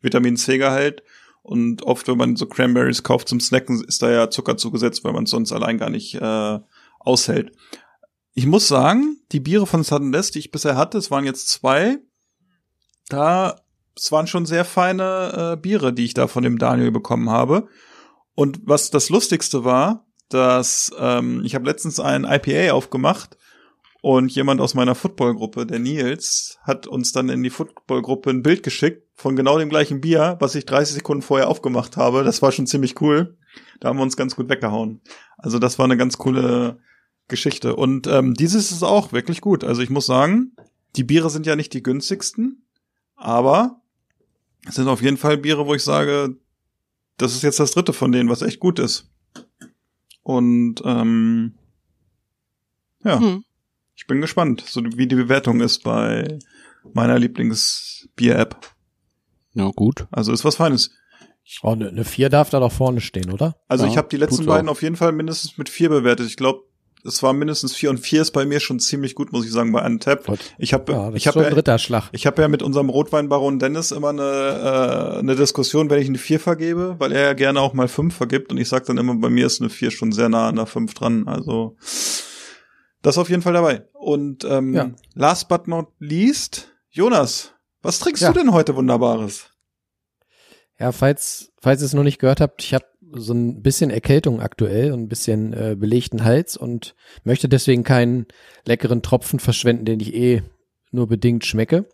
Vitamin 0.00 0.36
C-Gehalt. 0.36 1.02
Und 1.42 1.82
oft, 1.82 2.08
wenn 2.08 2.16
man 2.16 2.36
so 2.36 2.46
Cranberries 2.46 3.02
kauft 3.02 3.28
zum 3.28 3.38
Snacken, 3.38 3.84
ist 3.84 4.00
da 4.00 4.10
ja 4.10 4.30
Zucker 4.30 4.56
zugesetzt, 4.56 5.04
weil 5.04 5.12
man 5.12 5.24
es 5.24 5.30
sonst 5.30 5.52
allein 5.52 5.76
gar 5.76 5.90
nicht 5.90 6.14
äh, 6.14 6.58
aushält. 7.00 7.52
Ich 8.32 8.46
muss 8.46 8.66
sagen, 8.66 9.18
die 9.32 9.40
Biere 9.40 9.66
von 9.66 9.82
Sudden 9.82 10.12
Death, 10.12 10.34
die 10.34 10.38
ich 10.38 10.50
bisher 10.50 10.76
hatte, 10.76 10.96
es 10.96 11.10
waren 11.10 11.26
jetzt 11.26 11.50
zwei, 11.50 11.98
da, 13.08 13.60
es 13.94 14.10
waren 14.10 14.26
schon 14.26 14.46
sehr 14.46 14.64
feine 14.64 15.52
äh, 15.52 15.60
Biere, 15.60 15.92
die 15.92 16.06
ich 16.06 16.14
da 16.14 16.28
von 16.28 16.44
dem 16.44 16.58
Daniel 16.58 16.92
bekommen 16.92 17.28
habe. 17.28 17.68
Und 18.34 18.60
was 18.64 18.90
das 18.90 19.10
Lustigste 19.10 19.64
war, 19.64 20.06
dass 20.32 20.90
ähm, 20.98 21.42
ich 21.44 21.54
habe 21.54 21.66
letztens 21.66 22.00
ein 22.00 22.24
IPA 22.24 22.72
aufgemacht 22.72 23.36
und 24.02 24.32
jemand 24.32 24.60
aus 24.60 24.74
meiner 24.74 24.94
Footballgruppe, 24.96 25.64
der 25.64 25.78
Nils, 25.78 26.58
hat 26.62 26.86
uns 26.86 27.12
dann 27.12 27.28
in 27.28 27.42
die 27.42 27.50
Footballgruppe 27.50 28.30
ein 28.30 28.42
Bild 28.42 28.64
geschickt 28.64 29.06
von 29.14 29.36
genau 29.36 29.58
dem 29.58 29.68
gleichen 29.68 30.00
Bier, 30.00 30.36
was 30.40 30.56
ich 30.56 30.66
30 30.66 30.96
Sekunden 30.96 31.22
vorher 31.22 31.48
aufgemacht 31.48 31.96
habe. 31.96 32.24
Das 32.24 32.42
war 32.42 32.50
schon 32.50 32.66
ziemlich 32.66 33.00
cool. 33.00 33.36
Da 33.78 33.88
haben 33.88 33.98
wir 33.98 34.02
uns 34.02 34.16
ganz 34.16 34.34
gut 34.34 34.48
weggehauen. 34.48 35.00
Also 35.38 35.60
das 35.60 35.78
war 35.78 35.84
eine 35.84 35.96
ganz 35.96 36.18
coole 36.18 36.80
Geschichte. 37.28 37.76
Und 37.76 38.08
ähm, 38.08 38.34
dieses 38.34 38.72
ist 38.72 38.82
auch 38.82 39.12
wirklich 39.12 39.40
gut. 39.40 39.62
Also 39.62 39.82
ich 39.82 39.90
muss 39.90 40.06
sagen, 40.06 40.56
die 40.96 41.04
Biere 41.04 41.30
sind 41.30 41.46
ja 41.46 41.54
nicht 41.54 41.72
die 41.72 41.82
günstigsten, 41.82 42.66
aber 43.14 43.80
es 44.66 44.74
sind 44.74 44.88
auf 44.88 45.00
jeden 45.00 45.16
Fall 45.16 45.38
Biere, 45.38 45.66
wo 45.66 45.74
ich 45.74 45.84
sage, 45.84 46.36
das 47.18 47.34
ist 47.34 47.42
jetzt 47.42 47.60
das 47.60 47.70
dritte 47.70 47.92
von 47.92 48.10
denen, 48.10 48.28
was 48.28 48.42
echt 48.42 48.58
gut 48.58 48.80
ist. 48.80 49.11
Und 50.22 50.82
ähm, 50.84 51.54
ja, 53.04 53.18
Hm. 53.18 53.44
ich 53.96 54.06
bin 54.06 54.20
gespannt, 54.20 54.62
so 54.66 54.80
wie 54.96 55.06
die 55.06 55.16
Bewertung 55.16 55.60
ist 55.60 55.82
bei 55.82 56.38
meiner 56.92 57.18
Lieblingsbier-App. 57.18 58.56
Ja, 59.54 59.70
gut. 59.74 60.06
Also 60.10 60.32
ist 60.32 60.44
was 60.44 60.56
Feines. 60.56 60.90
Oh, 61.62 61.72
eine 61.72 61.92
ne 61.92 62.04
4 62.04 62.28
darf 62.28 62.50
da 62.50 62.60
doch 62.60 62.72
vorne 62.72 63.00
stehen, 63.00 63.30
oder? 63.32 63.56
Also 63.68 63.84
Ja, 63.84 63.90
ich 63.90 63.96
habe 63.98 64.08
die 64.08 64.16
letzten 64.16 64.46
beiden 64.46 64.68
auch. 64.68 64.72
auf 64.72 64.82
jeden 64.82 64.96
Fall 64.96 65.12
mindestens 65.12 65.58
mit 65.58 65.68
vier 65.68 65.88
bewertet. 65.88 66.26
Ich 66.28 66.36
glaube, 66.36 66.62
es 67.04 67.22
war 67.22 67.32
mindestens 67.32 67.74
vier 67.74 67.90
und 67.90 67.98
vier 67.98 68.22
ist 68.22 68.30
bei 68.30 68.44
mir 68.44 68.60
schon 68.60 68.78
ziemlich 68.80 69.14
gut, 69.14 69.32
muss 69.32 69.44
ich 69.44 69.50
sagen, 69.52 69.72
bei 69.72 69.84
Untap. 69.84 70.24
Gut. 70.26 70.38
Ich 70.58 70.72
habe 70.72 70.92
Ja, 70.92 71.12
ich 71.14 71.26
habe 71.26 71.42
ja, 71.42 71.50
dritter 71.50 71.78
Schlag. 71.78 72.08
ich 72.12 72.26
habe 72.26 72.40
ja 72.42 72.48
mit 72.48 72.62
unserem 72.62 72.88
Rotweinbaron 72.90 73.58
Dennis 73.58 73.90
immer 73.90 74.10
eine 74.10 74.22
äh, 74.22 75.18
eine 75.18 75.34
Diskussion, 75.36 75.90
wenn 75.90 76.00
ich 76.00 76.08
eine 76.08 76.18
vier 76.18 76.38
vergebe, 76.40 76.96
weil 76.98 77.12
er 77.12 77.22
ja 77.22 77.32
gerne 77.32 77.60
auch 77.60 77.72
mal 77.74 77.88
fünf 77.88 78.14
vergibt 78.14 78.52
und 78.52 78.58
ich 78.58 78.68
sag 78.68 78.84
dann 78.86 78.98
immer, 78.98 79.14
bei 79.16 79.30
mir 79.30 79.46
ist 79.46 79.60
eine 79.60 79.70
vier 79.70 79.90
schon 79.90 80.12
sehr 80.12 80.28
nah 80.28 80.48
an 80.48 80.56
der 80.56 80.66
fünf 80.66 80.94
dran. 80.94 81.26
Also 81.26 81.76
das 83.02 83.18
auf 83.18 83.28
jeden 83.30 83.42
Fall 83.42 83.52
dabei. 83.54 83.84
Und 83.94 84.44
ähm, 84.44 84.74
Ja. 84.74 84.90
last 85.14 85.48
but 85.48 85.66
not 85.66 85.88
least, 85.98 86.68
Jonas, 86.90 87.52
was 87.82 87.98
trinkst 87.98 88.22
Ja. 88.22 88.32
du 88.32 88.38
denn 88.38 88.52
heute 88.52 88.76
Wunderbares? 88.76 89.48
Ja, 90.78 90.92
falls, 90.92 91.52
falls 91.60 91.82
ihr 91.82 91.86
es 91.86 91.94
noch 91.94 92.02
nicht 92.04 92.18
gehört 92.18 92.40
habt, 92.40 92.62
ich 92.62 92.74
habe 92.74 92.84
so 93.14 93.32
ein 93.34 93.62
bisschen 93.62 93.90
Erkältung 93.90 94.40
aktuell 94.40 94.92
und 94.92 95.00
ein 95.02 95.08
bisschen 95.08 95.52
äh, 95.52 95.76
belegten 95.78 96.24
Hals 96.24 96.56
und 96.56 96.94
möchte 97.24 97.48
deswegen 97.48 97.84
keinen 97.84 98.26
leckeren 98.64 99.02
Tropfen 99.02 99.38
verschwenden, 99.38 99.84
den 99.84 100.00
ich 100.00 100.14
eh 100.14 100.42
nur 100.90 101.06
bedingt 101.08 101.44
schmecke. 101.46 101.86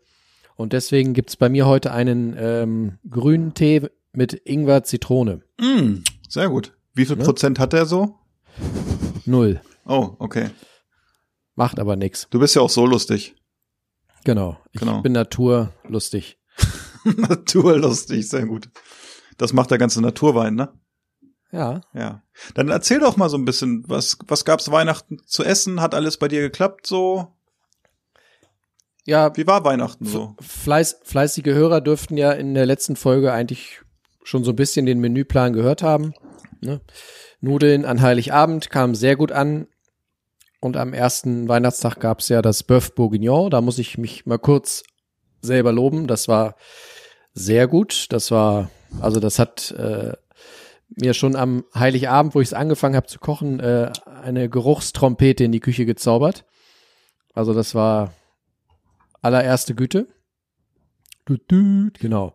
Und 0.57 0.73
deswegen 0.73 1.15
gibt's 1.15 1.37
bei 1.37 1.49
mir 1.49 1.67
heute 1.67 1.93
einen 1.93 2.35
ähm, 2.39 2.99
grünen 3.09 3.55
Tee 3.55 3.83
mit 4.13 4.33
Ingwer 4.45 4.83
Zitrone. 4.85 5.41
Mm, 5.61 6.03
sehr 6.29 6.49
gut. 6.49 6.77
Wie 6.95 7.05
viel 7.05 7.17
Ne? 7.17 7.25
Prozent 7.25 7.59
hat 7.59 7.73
der 7.73 7.87
so? 7.87 8.17
Null. 9.25 9.61
Oh, 9.87 10.17
okay. 10.19 10.51
Macht 11.55 11.79
aber 11.79 11.97
nix. 11.97 12.27
Du 12.31 12.39
bist 12.41 12.55
ja 12.57 12.63
auch 12.63 12.71
so 12.71 12.87
lustig. 12.87 13.35
Genau. 14.25 14.59
Ich 14.73 14.81
Genau. 14.81 15.01
bin 15.03 15.13
naturlustig. 15.13 16.39
Naturlustig, 17.05 18.29
sehr 18.29 18.47
gut. 18.47 18.69
Das 19.37 19.53
macht 19.53 19.71
der 19.71 19.79
ganze 19.79 20.01
Naturwein, 20.03 20.55
ne? 20.55 20.73
Ja. 21.51 21.81
Ja. 21.95 22.23
Dann 22.55 22.69
erzähl 22.69 23.01
doch 23.01 23.17
mal 23.17 23.29
so 23.29 23.39
ein 23.39 23.45
bisschen, 23.45 23.85
was, 23.89 24.19
was 24.27 24.45
gab's 24.45 24.71
Weihnachten 24.71 25.19
zu 25.27 25.45
essen? 25.45 25.81
Hat 25.81 25.95
alles 25.95 26.19
bei 26.19 26.29
dir 26.29 26.41
geklappt 26.41 26.87
so? 26.87 27.29
Ja, 29.07 29.35
Wie 29.37 29.47
war 29.47 29.65
Weihnachten 29.65 30.05
so? 30.05 30.37
Fleiß, 30.39 31.01
fleißige 31.03 31.55
Hörer 31.55 31.81
dürften 31.81 32.19
ja 32.19 32.33
in 32.33 32.53
der 32.53 32.67
letzten 32.67 32.95
Folge 32.95 33.33
eigentlich 33.33 33.81
schon 34.23 34.45
so 34.45 34.53
ein 34.53 34.57
bisschen 34.57 34.85
den 34.85 35.01
Menüplan 35.01 35.55
gehört 35.55 35.83
haben. 35.83 36.13
Ne? 36.61 36.83
Nudeln 37.41 37.87
an 37.87 38.03
Heiligabend 38.03 38.69
kamen 38.69 38.95
sehr 38.95 39.17
gut 39.17 39.33
an. 39.33 39.67
Und 40.61 40.77
am 40.77 40.93
ersten 40.93 41.49
Weihnachtstag 41.49 42.01
gab's 42.01 42.29
ja 42.29 42.43
das 42.43 42.69
Bœuf 42.69 42.95
Bourguignon. 42.95 43.49
Da 43.49 43.63
muss 43.63 43.79
ich 43.79 43.97
mich 43.97 44.27
mal 44.27 44.39
kurz 44.39 44.83
selber 45.41 45.73
loben. 45.73 46.07
Das 46.07 46.29
war 46.29 46.57
sehr 47.33 47.67
gut. 47.67 48.09
Das 48.11 48.31
war, 48.31 48.71
also 49.01 49.21
das 49.21 49.39
hat 49.39 49.71
äh, 49.71 50.13
mir 50.97 51.15
schon 51.15 51.37
am 51.37 51.65
Heiligabend, 51.75 52.35
wo 52.35 52.41
ich 52.41 52.49
es 52.49 52.55
angefangen 52.55 52.97
habe 52.97 53.07
zu 53.07 53.19
kochen, 53.19 53.61
äh, 53.61 53.93
eine 54.23 54.49
Geruchstrompete 54.49 55.45
in 55.45 55.53
die 55.53 55.61
Küche 55.61 55.87
gezaubert. 55.87 56.45
Also 57.35 57.55
das 57.55 57.75
war 57.75 58.13
allererste 59.23 59.75
Güte. 59.75 60.09
Düt, 61.29 61.51
düt, 61.51 61.99
Genau. 61.99 62.35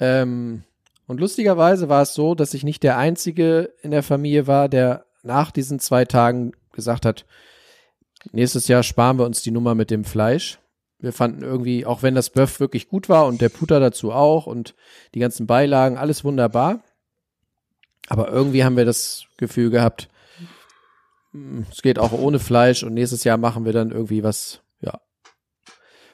Ähm, 0.00 0.64
und 1.06 1.20
lustigerweise 1.20 1.88
war 1.88 2.02
es 2.02 2.14
so, 2.14 2.34
dass 2.34 2.54
ich 2.54 2.64
nicht 2.64 2.82
der 2.82 2.96
Einzige 2.96 3.74
in 3.82 3.90
der 3.90 4.02
Familie 4.02 4.46
war, 4.46 4.68
der 4.68 5.06
nach 5.22 5.50
diesen 5.50 5.78
zwei 5.78 6.04
Tagen 6.04 6.52
gesagt 6.72 7.04
hat, 7.06 7.26
nächstes 8.32 8.68
Jahr 8.68 8.82
sparen 8.82 9.18
wir 9.18 9.26
uns 9.26 9.42
die 9.42 9.50
Nummer 9.50 9.74
mit 9.74 9.90
dem 9.90 10.04
Fleisch. 10.04 10.58
Wir 11.04 11.12
fanden 11.12 11.42
irgendwie, 11.42 11.86
auch 11.86 12.02
wenn 12.02 12.14
das 12.14 12.34
Bœuf 12.34 12.60
wirklich 12.60 12.88
gut 12.88 13.08
war 13.08 13.26
und 13.26 13.40
der 13.40 13.48
Puter 13.48 13.80
dazu 13.80 14.12
auch 14.12 14.46
und 14.46 14.74
die 15.14 15.20
ganzen 15.20 15.46
Beilagen, 15.46 15.98
alles 15.98 16.24
wunderbar. 16.24 16.82
Aber 18.08 18.28
irgendwie 18.28 18.64
haben 18.64 18.76
wir 18.76 18.84
das 18.84 19.24
Gefühl 19.36 19.70
gehabt, 19.70 20.08
hm, 21.32 21.66
es 21.70 21.82
geht 21.82 21.98
auch 21.98 22.12
ohne 22.12 22.38
Fleisch 22.38 22.82
und 22.82 22.94
nächstes 22.94 23.24
Jahr 23.24 23.36
machen 23.36 23.64
wir 23.64 23.72
dann 23.72 23.90
irgendwie 23.90 24.22
was, 24.22 24.60
ja, 24.80 25.00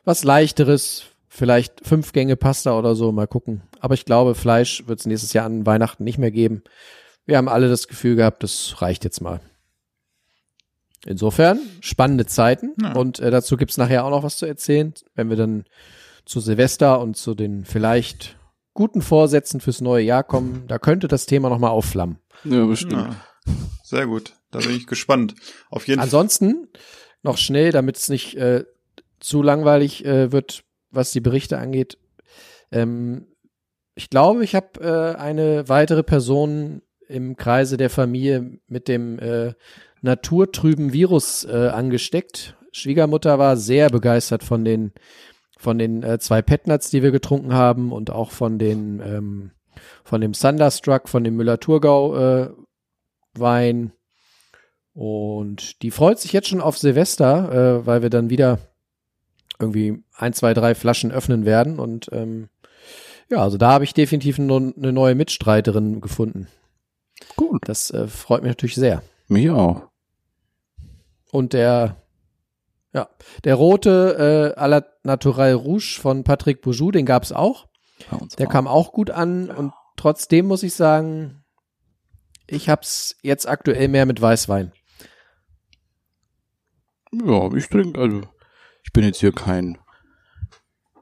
was 0.05 0.25
leichteres, 0.25 1.05
vielleicht 1.29 1.87
fünf 1.87 2.13
Gänge 2.13 2.37
Pasta 2.37 2.79
oder 2.79 2.95
so, 2.95 3.13
mal 3.13 3.27
gucken. 3.27 3.63
Aber 3.81 3.95
ich 3.95 4.05
glaube, 4.05 4.35
Fleisch 4.35 4.87
wird 4.87 5.01
es 5.01 5.07
nächstes 5.07 5.33
Jahr 5.33 5.47
an 5.47 5.67
Weihnachten 5.67 6.05
nicht 6.05 6.19
mehr 6.19 6.31
geben. 6.31 6.63
Wir 7.27 7.37
haben 7.37 7.49
alle 7.49 7.69
das 7.69 7.89
Gefühl 7.89 8.17
gehabt, 8.17 8.43
das 8.43 8.83
reicht 8.83 9.05
jetzt 9.05 9.21
mal. 9.21 9.41
Insofern 11.07 11.59
spannende 11.81 12.27
Zeiten 12.27 12.75
Ja. 12.83 12.93
und 12.95 13.21
äh, 13.21 13.31
dazu 13.31 13.57
gibt's 13.57 13.79
nachher 13.79 14.05
auch 14.05 14.11
noch 14.11 14.23
was 14.23 14.37
zu 14.37 14.47
erzählen, 14.47 14.93
wenn 15.15 15.31
wir 15.31 15.37
dann 15.37 15.65
zu 16.27 16.41
Silvester 16.41 17.01
und 17.01 17.17
zu 17.17 17.35
den 17.35 17.65
vielleicht 17.65 18.37
guten 18.75 19.01
Vorsätzen 19.03 19.61
fürs 19.61 19.81
neue 19.81 20.05
Jahr 20.05 20.23
kommen. 20.25 20.65
Da 20.69 20.79
könnte 20.79 21.09
das 21.09 21.27
Thema 21.27 21.49
noch 21.49 21.59
mal 21.59 21.71
aufflammen. 21.71 22.19
Ja, 22.45 22.65
bestimmt. 22.67 22.93
Ja. 22.93 23.17
Sehr 23.83 24.07
gut. 24.07 24.35
Da 24.51 24.59
bin 24.61 24.77
ich 24.77 24.87
gespannt. 24.87 25.35
Auf 25.71 25.89
jeden 25.89 25.99
Fall. 25.99 26.05
Ansonsten 26.05 26.69
noch 27.23 27.37
schnell, 27.39 27.73
damit 27.73 27.97
es 27.97 28.09
nicht 28.09 28.37
äh, 28.37 28.65
zu 29.19 29.43
langweilig 29.43 30.05
äh, 30.05 30.33
wird, 30.33 30.65
was 30.91 31.11
die 31.13 31.21
Berichte 31.21 31.59
angeht. 31.59 31.99
Ähm, 32.71 33.27
ich 33.95 34.11
glaube, 34.11 34.45
ich 34.45 34.55
habe 34.55 34.81
äh, 34.81 35.19
eine 35.19 35.69
weitere 35.69 36.03
Person 36.03 36.83
im 37.09 37.37
Kreise 37.37 37.77
der 37.77 37.91
Familie 37.91 38.61
mit 38.69 38.87
dem 38.87 39.19
äh, 39.19 39.55
naturtrüben 40.03 40.93
Virus 40.93 41.45
äh, 41.45 41.69
angesteckt. 41.69 42.57
Schwiegermutter 42.73 43.39
war 43.39 43.57
sehr 43.57 43.91
begeistert 43.91 44.45
von 44.45 44.65
den 44.65 44.93
von 45.59 45.79
den 45.79 46.03
äh, 46.03 46.19
zwei 46.19 46.41
Petnuts, 46.41 46.89
die 46.91 47.03
wir 47.03 47.11
getrunken 47.11 47.53
haben 47.53 47.93
und 47.93 48.11
auch 48.11 48.31
von 48.31 48.59
den 48.59 49.01
ähm, 49.01 49.51
von 50.05 50.21
dem 50.21 50.33
Thunderstruck, 50.33 51.09
von 51.09 51.23
dem 51.23 51.37
Müller-Thurgau 51.37 52.17
äh, 52.17 52.51
Wein. 53.35 53.93
Und 54.93 55.83
die 55.83 55.91
freut 55.91 56.19
sich 56.19 56.33
jetzt 56.33 56.49
schon 56.49 56.61
auf 56.61 56.79
Silvester, 56.79 57.81
äh, 57.81 57.87
weil 57.87 58.03
wir 58.03 58.11
dann 58.11 58.31
wieder 58.31 58.59
irgendwie 59.59 60.03
ein, 60.17 60.33
zwei, 60.33 60.55
drei 60.55 60.75
Flaschen 60.75 61.13
öffnen 61.13 61.45
werden. 61.45 61.79
Und 61.79 62.09
ähm, 62.13 62.49
ja, 63.29 63.39
also 63.39 63.59
da 63.59 63.71
habe 63.71 63.85
ich 63.85 63.95
definitiv 63.95 64.39
eine 64.39 64.73
neue 64.93 65.15
Mitstreiterin 65.15 66.01
gefunden. 66.01 66.49
Gut. 67.37 67.69
Das 67.69 67.91
äh, 67.91 68.09
freut 68.09 68.43
mich 68.43 68.51
natürlich 68.51 68.75
sehr. 68.75 69.03
Mich 69.29 69.51
auch. 69.51 69.90
Und 71.33 71.53
der, 71.53 72.03
ja, 72.93 73.09
der 73.45 73.55
rote 73.55 74.55
äh, 74.57 74.61
à 74.61 74.67
la 74.67 74.85
Naturel 75.03 75.55
Rouge 75.55 75.99
von 76.01 76.25
Patrick 76.25 76.63
Bourjou, 76.63 76.91
den 76.91 77.07
gab's 77.07 77.33
auch. 77.33 77.69
Der 78.39 78.49
auch. 78.49 78.51
kam 78.51 78.67
auch 78.67 78.93
gut 78.93 79.11
an 79.11 79.51
und 79.51 79.73
trotzdem 79.97 80.47
muss 80.47 80.63
ich 80.63 80.75
sagen, 80.75 81.45
ich 82.47 82.69
hab's 82.69 83.17
jetzt 83.23 83.49
aktuell 83.49 83.89
mehr 83.89 84.07
mit 84.07 84.21
Weißwein. 84.21 84.73
Ja, 87.13 87.53
ich 87.55 87.69
trinke, 87.69 88.01
also 88.01 88.23
ich 88.85 88.93
bin 88.93 89.05
jetzt 89.05 89.21
hier 89.21 89.33
kein. 89.33 89.79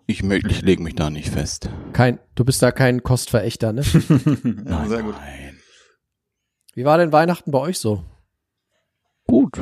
Ich, 0.06 0.24
ich 0.24 0.62
lege 0.62 0.82
mich 0.82 0.94
da 0.94 1.10
nicht 1.10 1.28
fest. 1.28 1.68
Kein, 1.92 2.18
du 2.34 2.44
bist 2.44 2.62
da 2.62 2.72
kein 2.72 3.02
Kostverächter, 3.02 3.74
ne? 3.74 3.82
ja, 4.66 4.86
sehr 4.86 5.02
gut. 5.02 5.14
Nein. 5.14 5.58
Wie 6.74 6.84
war 6.84 6.96
denn 6.96 7.12
Weihnachten 7.12 7.50
bei 7.50 7.58
euch 7.58 7.78
so? 7.78 8.04
Gut. 9.26 9.58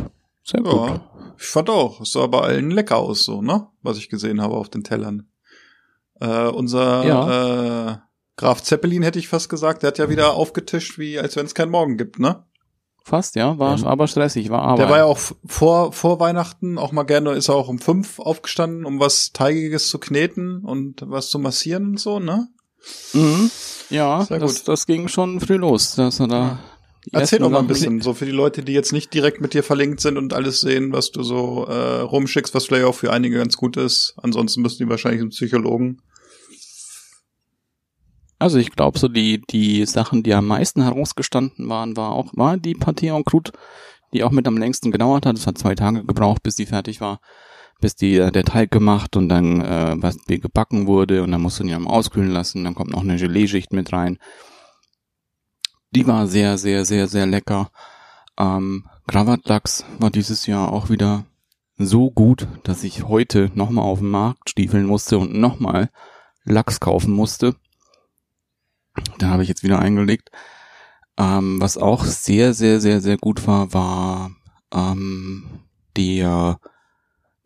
Sehr 0.48 0.60
gut. 0.62 0.72
Ja, 0.74 1.00
ich 1.38 1.44
fand 1.46 1.68
auch. 1.70 2.00
Es 2.00 2.12
sah 2.12 2.26
bei 2.28 2.40
allen 2.40 2.70
lecker 2.70 2.98
aus, 2.98 3.24
so, 3.24 3.42
ne? 3.42 3.66
Was 3.82 3.98
ich 3.98 4.08
gesehen 4.08 4.40
habe 4.40 4.54
auf 4.54 4.68
den 4.68 4.84
Tellern. 4.84 5.28
Äh, 6.20 6.46
unser 6.48 7.04
Ja. 7.04 7.90
äh, 7.92 7.96
Graf 8.36 8.62
Zeppelin 8.62 9.02
hätte 9.02 9.18
ich 9.18 9.28
fast 9.28 9.48
gesagt, 9.48 9.82
der 9.82 9.88
hat 9.88 9.98
ja 9.98 10.08
wieder 10.10 10.34
aufgetischt, 10.34 10.98
wie 10.98 11.18
als 11.18 11.36
wenn 11.36 11.46
es 11.46 11.54
keinen 11.54 11.70
Morgen 11.70 11.96
gibt, 11.96 12.18
ne? 12.18 12.44
Fast, 13.02 13.34
ja. 13.34 13.58
War 13.58 13.76
Ja. 13.78 13.86
aber 13.86 14.06
stressig, 14.08 14.50
war 14.50 14.62
aber. 14.62 14.76
Der 14.76 14.88
war 14.90 14.98
ja 14.98 15.04
auch 15.04 15.18
vor, 15.44 15.92
vor 15.92 16.20
Weihnachten 16.20 16.76
auch 16.78 16.92
mal 16.92 17.04
gerne, 17.04 17.32
ist 17.32 17.48
er 17.48 17.54
auch 17.54 17.68
um 17.68 17.78
fünf 17.78 18.18
aufgestanden, 18.18 18.84
um 18.84 19.00
was 19.00 19.32
Teigiges 19.32 19.88
zu 19.88 19.98
kneten 19.98 20.64
und 20.64 21.02
was 21.06 21.28
zu 21.30 21.38
massieren 21.38 21.90
und 21.90 22.00
so, 22.00 22.18
ne? 22.20 22.48
Mhm. 23.14 23.50
Ja, 23.90 24.24
Sehr 24.24 24.38
das, 24.38 24.56
gut. 24.58 24.68
das 24.68 24.86
ging 24.86 25.08
schon 25.08 25.40
früh 25.40 25.56
los. 25.56 25.94
Dass 25.96 26.20
er 26.20 26.28
da 26.28 26.58
Erzähl 27.12 27.38
doch 27.38 27.50
mal 27.50 27.60
ein 27.60 27.66
bisschen, 27.66 28.00
so 28.00 28.14
für 28.14 28.26
die 28.26 28.32
Leute, 28.32 28.62
die 28.62 28.72
jetzt 28.72 28.92
nicht 28.92 29.14
direkt 29.14 29.40
mit 29.40 29.54
dir 29.54 29.62
verlinkt 29.62 30.00
sind 30.00 30.18
und 30.18 30.32
alles 30.32 30.60
sehen, 30.60 30.92
was 30.92 31.12
du 31.12 31.22
so 31.22 31.64
äh, 31.66 32.00
rumschickst, 32.00 32.54
was 32.54 32.66
vielleicht 32.66 32.84
auch 32.84 32.94
für 32.94 33.12
einige 33.12 33.38
ganz 33.38 33.56
gut 33.56 33.76
ist. 33.76 34.14
Ansonsten 34.16 34.62
müssen 34.62 34.78
die 34.78 34.88
wahrscheinlich 34.88 35.20
einen 35.20 35.30
Psychologen. 35.30 36.02
Also 38.38 38.58
ich 38.58 38.70
glaube, 38.70 38.98
so 38.98 39.08
die, 39.08 39.40
die 39.50 39.86
Sachen, 39.86 40.22
die 40.22 40.34
am 40.34 40.46
meisten 40.46 40.82
herausgestanden 40.82 41.68
waren, 41.68 41.96
war 41.96 42.12
auch, 42.12 42.32
war 42.34 42.56
die 42.56 42.74
Pâté 42.74 43.16
en 43.16 43.24
Croûte, 43.24 43.52
die 44.12 44.24
auch 44.24 44.30
mit 44.30 44.46
am 44.46 44.58
längsten 44.58 44.90
gedauert 44.90 45.26
hat. 45.26 45.38
Es 45.38 45.46
hat 45.46 45.58
zwei 45.58 45.74
Tage 45.74 46.04
gebraucht, 46.04 46.42
bis 46.42 46.56
die 46.56 46.66
fertig 46.66 47.00
war, 47.00 47.20
bis 47.80 47.94
die 47.94 48.16
äh, 48.16 48.30
der 48.30 48.44
Teig 48.44 48.70
gemacht 48.70 49.16
und 49.16 49.28
dann 49.28 49.62
äh, 49.62 49.94
was 49.98 50.18
gebacken 50.26 50.86
wurde 50.86 51.22
und 51.22 51.30
dann 51.30 51.40
musst 51.40 51.60
du 51.60 51.64
die 51.64 51.72
am 51.72 51.86
auskühlen 51.86 52.30
lassen. 52.30 52.64
Dann 52.64 52.74
kommt 52.74 52.90
noch 52.90 53.02
eine 53.02 53.16
Gelee-Schicht 53.16 53.72
mit 53.72 53.92
rein. 53.92 54.18
Die 55.96 56.06
war 56.06 56.26
sehr, 56.26 56.58
sehr, 56.58 56.84
sehr, 56.84 57.08
sehr 57.08 57.24
lecker. 57.24 57.70
Ähm, 58.38 58.84
Gravatlachs 59.06 59.86
war 59.98 60.10
dieses 60.10 60.46
Jahr 60.46 60.70
auch 60.70 60.90
wieder 60.90 61.24
so 61.78 62.10
gut, 62.10 62.46
dass 62.64 62.84
ich 62.84 63.04
heute 63.04 63.50
nochmal 63.54 63.84
auf 63.84 64.00
den 64.00 64.10
Markt 64.10 64.50
stiefeln 64.50 64.84
musste 64.84 65.16
und 65.18 65.32
nochmal 65.32 65.88
Lachs 66.44 66.80
kaufen 66.80 67.12
musste. 67.12 67.56
Da 69.16 69.28
habe 69.28 69.42
ich 69.42 69.48
jetzt 69.48 69.62
wieder 69.62 69.78
eingelegt. 69.78 70.30
Ähm, 71.16 71.62
was 71.62 71.78
auch 71.78 72.04
sehr, 72.04 72.52
sehr, 72.52 72.78
sehr, 72.78 73.00
sehr 73.00 73.16
gut 73.16 73.46
war, 73.46 73.72
war 73.72 74.32
ähm, 74.74 75.44
der, 75.96 76.60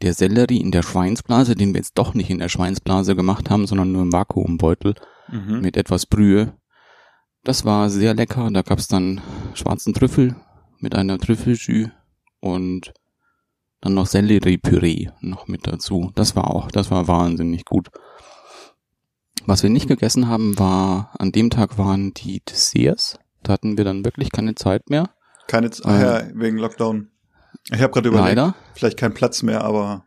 der 0.02 0.12
Sellerie 0.12 0.60
in 0.60 0.72
der 0.72 0.82
Schweinsblase, 0.82 1.54
den 1.54 1.72
wir 1.72 1.78
jetzt 1.78 1.98
doch 1.98 2.14
nicht 2.14 2.30
in 2.30 2.40
der 2.40 2.48
Schweinsblase 2.48 3.14
gemacht 3.14 3.48
haben, 3.48 3.68
sondern 3.68 3.92
nur 3.92 4.02
im 4.02 4.12
Vakuumbeutel 4.12 4.96
Mhm. 5.28 5.60
mit 5.60 5.76
etwas 5.76 6.06
Brühe. 6.06 6.52
Das 7.44 7.64
war 7.64 7.90
sehr 7.90 8.14
lecker. 8.14 8.50
Da 8.52 8.62
gab's 8.62 8.88
dann 8.88 9.20
schwarzen 9.54 9.94
Trüffel 9.94 10.36
mit 10.78 10.94
einer 10.94 11.18
Trüffeljus 11.18 11.90
und 12.40 12.92
dann 13.80 13.94
noch 13.94 14.06
Selleriepüree 14.06 15.08
noch 15.20 15.48
mit 15.48 15.66
dazu. 15.66 16.12
Das 16.14 16.36
war 16.36 16.50
auch, 16.50 16.70
das 16.70 16.90
war 16.90 17.08
wahnsinnig 17.08 17.64
gut. 17.64 17.88
Was 19.46 19.62
wir 19.62 19.70
nicht 19.70 19.88
gegessen 19.88 20.28
haben, 20.28 20.58
war, 20.58 21.14
an 21.18 21.32
dem 21.32 21.48
Tag 21.48 21.78
waren 21.78 22.12
die 22.12 22.42
Desserts. 22.48 23.18
Da 23.42 23.54
hatten 23.54 23.78
wir 23.78 23.84
dann 23.84 24.04
wirklich 24.04 24.30
keine 24.30 24.54
Zeit 24.54 24.90
mehr. 24.90 25.10
Keine 25.46 25.70
Z 25.70 25.86
ah, 25.86 26.00
ja, 26.00 26.28
wegen 26.34 26.58
Lockdown. 26.58 27.10
Ich 27.70 27.80
habe 27.80 27.92
gerade 27.92 28.08
überlegt, 28.08 28.28
Leider. 28.28 28.54
vielleicht 28.74 28.98
kein 28.98 29.14
Platz 29.14 29.42
mehr, 29.42 29.64
aber 29.64 30.04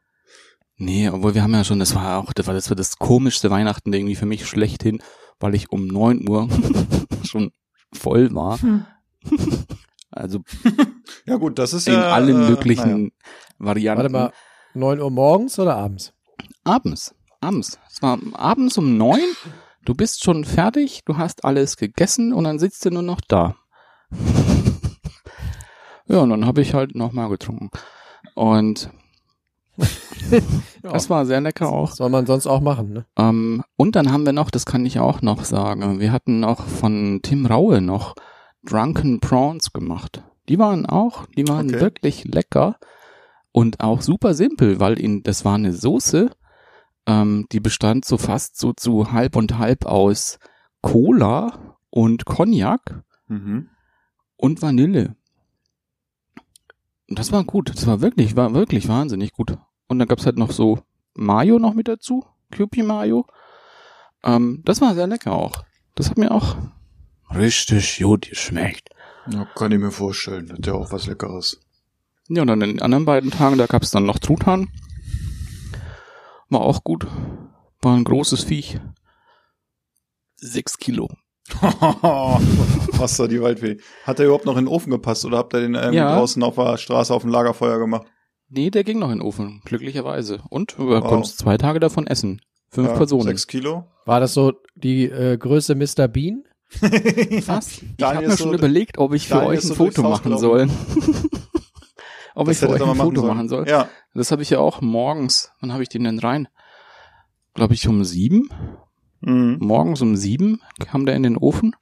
Nee, 0.78 1.10
obwohl 1.10 1.34
wir 1.36 1.44
haben 1.44 1.54
ja 1.54 1.64
schon, 1.64 1.80
das 1.80 1.96
war 1.96 2.18
auch, 2.18 2.34
das 2.34 2.48
war 2.48 2.54
das, 2.54 2.70
war 2.70 2.76
das 2.76 2.98
komischste 2.98 3.50
Weihnachten 3.52 3.94
irgendwie 3.94 4.16
für 4.16 4.26
mich 4.26 4.46
schlechthin, 4.46 5.02
weil 5.40 5.56
ich 5.56 5.72
um 5.72 5.88
neun 5.88 6.28
Uhr 6.28 6.50
schon 7.34 7.52
voll 7.92 8.34
war. 8.34 8.60
Also 10.16 10.42
ja 11.26 11.38
gut, 11.38 11.58
das 11.58 11.74
ist 11.74 11.88
in 11.88 11.96
ja 11.96 12.12
allen 12.12 12.44
äh, 12.44 12.50
möglichen 12.50 13.02
naja. 13.02 13.10
Varianten. 13.58 14.14
Warte 14.14 14.14
mal, 14.14 14.32
9 14.76 15.00
Uhr 15.00 15.10
morgens 15.10 15.58
oder 15.58 15.76
abends? 15.76 16.14
Abends. 16.64 17.16
Abends. 17.42 17.80
Es 17.92 18.02
war 18.02 18.20
abends 18.34 18.78
um 18.78 18.96
neun. 18.96 19.20
Du 19.86 19.96
bist 19.96 20.24
schon 20.24 20.46
fertig, 20.46 21.02
du 21.06 21.18
hast 21.18 21.44
alles 21.44 21.78
gegessen 21.78 22.32
und 22.32 22.44
dann 22.46 22.60
sitzt 22.60 22.86
du 22.86 22.92
nur 22.92 23.02
noch 23.02 23.22
da. 23.22 23.56
ja, 26.08 26.20
und 26.20 26.30
dann 26.30 26.46
habe 26.46 26.62
ich 26.62 26.74
halt 26.74 26.96
nochmal 26.96 27.30
getrunken. 27.30 27.72
Und 28.36 28.92
das 30.82 31.10
war 31.10 31.26
sehr 31.26 31.42
lecker 31.42 31.70
auch. 31.70 31.92
Soll 31.92 32.10
man 32.10 32.26
sonst 32.26 32.48
auch 32.48 32.62
machen, 32.62 32.94
ne? 32.94 33.06
Ähm, 33.18 33.64
und 33.78 33.96
dann 33.96 34.12
haben 34.12 34.26
wir 34.26 34.34
noch, 34.34 34.50
das 34.52 34.66
kann 34.66 34.86
ich 34.86 35.00
auch 35.00 35.22
noch 35.22 35.44
sagen, 35.46 36.00
wir 36.00 36.12
hatten 36.12 36.40
noch 36.40 36.66
von 36.66 37.20
Tim 37.24 37.46
Raue 37.46 37.82
noch 37.82 38.16
Drunken 38.64 39.20
Prawns 39.20 39.74
gemacht. 39.74 40.24
Die 40.50 40.60
waren 40.60 40.86
auch, 40.86 41.26
die 41.38 41.48
waren 41.48 41.70
Okay. 41.70 41.80
wirklich 41.82 42.26
lecker 42.26 42.78
und 43.52 43.80
auch 43.82 44.02
super 44.02 44.34
simpel, 44.34 44.80
weil 44.80 45.00
in, 45.00 45.24
das 45.24 45.46
war 45.46 45.56
eine 45.56 45.74
Soße, 45.74 46.30
ähm, 47.06 47.46
die 47.52 47.60
bestand 47.60 48.06
so 48.06 48.18
fast 48.18 48.58
so 48.58 48.74
zu 48.74 49.12
halb 49.12 49.36
und 49.36 49.58
halb 49.58 49.86
aus 49.86 50.40
Cola 50.82 51.76
und 51.90 52.26
Cognac 52.26 53.04
Mhm. 53.28 53.70
und 54.38 54.62
Vanille. 54.62 55.16
Und 57.10 57.20
das 57.20 57.32
war 57.32 57.44
gut. 57.44 57.70
Das 57.70 57.86
war 57.88 58.02
wirklich, 58.02 58.36
war 58.36 58.54
wirklich 58.54 58.88
wahnsinnig 58.88 59.34
gut. 59.34 59.58
Und 59.94 60.00
dann 60.00 60.08
gab's 60.08 60.26
halt 60.26 60.38
noch 60.38 60.52
so 60.52 60.80
Mayo 61.14 61.60
noch 61.60 61.74
mit 61.76 61.88
dazu. 61.88 62.26
Kewpie 62.52 62.82
Mayo. 62.84 63.28
Ähm, 64.24 64.62
das 64.66 64.82
war 64.82 64.96
sehr 64.96 65.06
lecker 65.08 65.34
auch. 65.34 65.64
Das 65.96 66.10
hat 66.10 66.18
mir 66.18 66.32
auch 66.32 66.56
richtig 67.36 68.00
gut 68.00 68.28
geschmeckt. 68.30 68.90
Ja, 69.30 69.46
kann 69.56 69.72
ich 69.72 69.78
mir 69.80 69.92
vorstellen. 69.92 70.48
Das 70.48 70.58
ist 70.60 70.66
ja 70.66 70.74
auch 70.74 70.92
was 70.92 71.06
Leckeres. 71.06 71.60
Ja, 72.28 72.42
und 72.42 72.48
dann 72.48 72.62
in 72.62 72.70
den 72.72 72.82
anderen 72.82 73.06
beiden 73.06 73.30
Tagen, 73.32 73.58
da 73.58 73.68
gab's 73.68 73.92
dann 73.92 74.06
noch 74.06 74.18
Truthahn. 74.18 74.70
War 76.50 76.62
auch 76.62 76.84
gut. 76.84 77.06
War 77.82 77.96
ein 77.96 78.04
großes 78.04 78.44
Viech. 78.46 78.80
Sechs 80.38 80.78
Kilo. 80.78 81.10
Was 81.62 83.18
da 83.18 83.28
die 83.28 83.42
Waldfee. 83.42 83.78
Hat 84.06 84.18
der 84.20 84.26
überhaupt 84.26 84.46
noch 84.46 84.58
in 84.58 84.66
den 84.66 84.74
Ofen 84.74 84.90
gepasst 84.92 85.26
oder 85.26 85.38
habt 85.38 85.54
ihr 85.54 85.62
den 85.62 85.76
irgendwie 85.76 85.98
Ja. 85.98 86.16
draußen 86.16 86.42
auf 86.42 86.56
der 86.56 86.78
Straße 86.78 87.14
auf 87.14 87.22
dem 87.24 87.32
Lagerfeuer 87.32 87.78
gemacht? 87.80 88.08
Nee, 88.56 88.70
der 88.70 88.84
ging 88.84 89.00
noch 89.00 89.10
in 89.10 89.18
den 89.20 89.22
Ofen, 89.26 89.62
glücklicherweise. 89.66 90.42
Und 90.50 90.76
du 90.78 90.88
Wow. 90.90 91.04
konntest 91.04 91.40
zwei 91.40 91.58
Tage 91.58 91.80
davon 91.80 92.06
essen. 92.08 92.40
Fünf 92.70 92.90
Ja, 92.90 92.96
Personen. 92.96 93.24
Sechs 93.24 93.48
Kilo? 93.48 93.86
War 94.06 94.20
das 94.20 94.34
so 94.34 94.54
die 94.76 95.06
äh, 95.06 95.38
Größe 95.38 95.74
Mr. 95.76 96.08
Bean? 96.08 96.44
Was? 97.48 97.82
Ich 97.98 98.04
habe 98.04 98.28
mir 98.28 98.38
schon 98.38 98.50
so- 98.50 98.54
überlegt, 98.54 98.98
ob 98.98 99.14
ich 99.14 99.28
für 99.28 99.36
Daniel 99.36 99.50
euch 99.52 99.64
ein 99.64 99.68
so 99.68 99.76
Foto 99.76 100.04
machen 100.04 100.38
soll. 100.38 100.68
ob 102.36 102.48
Das 102.48 102.56
ich 102.56 102.60
für 102.60 102.70
euch 102.70 102.82
ein 102.84 102.96
Foto 102.96 103.24
machen 103.24 103.48
soll. 103.50 103.68
Ja. 103.68 103.90
Das 104.14 104.32
habe 104.32 104.42
ich 104.42 104.50
ja 104.50 104.60
auch 104.60 104.82
morgens. 104.82 105.52
Wann 105.60 105.72
habe 105.74 105.84
ich 105.84 105.90
den 105.90 106.04
denn 106.04 106.20
rein? 106.20 106.48
Glaube 107.54 107.74
ich 107.76 107.88
um 107.88 108.04
sieben. 108.04 108.50
Mhm. 109.22 109.58
Morgens 109.62 110.02
um 110.02 110.16
sieben 110.16 110.62
kam 110.80 111.06
der 111.06 111.16
in 111.16 111.24
den 111.24 111.38
Ofen. 111.38 111.76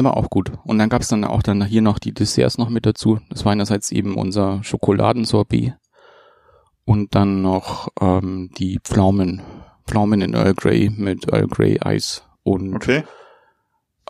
Der 0.00 0.04
war 0.04 0.16
auch 0.16 0.30
gut. 0.30 0.52
Und 0.64 0.78
dann 0.78 0.88
gab's 0.88 1.08
dann 1.08 1.26
auch 1.26 1.42
dann 1.42 1.62
hier 1.62 1.82
noch 1.82 1.98
die 1.98 2.14
Desserts 2.14 2.56
noch 2.56 2.70
mit 2.70 2.86
dazu. 2.86 3.20
Das 3.28 3.44
war 3.44 3.52
einerseits 3.52 3.92
eben 3.92 4.14
unser 4.14 4.64
Schokoladensorbet 4.64 5.74
und 6.86 7.14
dann 7.14 7.42
noch 7.42 7.88
ähm, 8.00 8.48
die 8.56 8.78
Pflaumen. 8.82 9.42
Pflaumen 9.86 10.22
in 10.22 10.32
Earl 10.32 10.54
Grey 10.54 10.88
mit 10.88 11.30
Earl 11.30 11.48
Grey 11.48 11.78
Eis 11.82 12.24
und 12.44 12.74
Okay. 12.76 13.04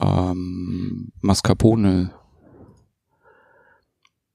ähm, 0.00 1.10
Mascarpone. 1.22 2.14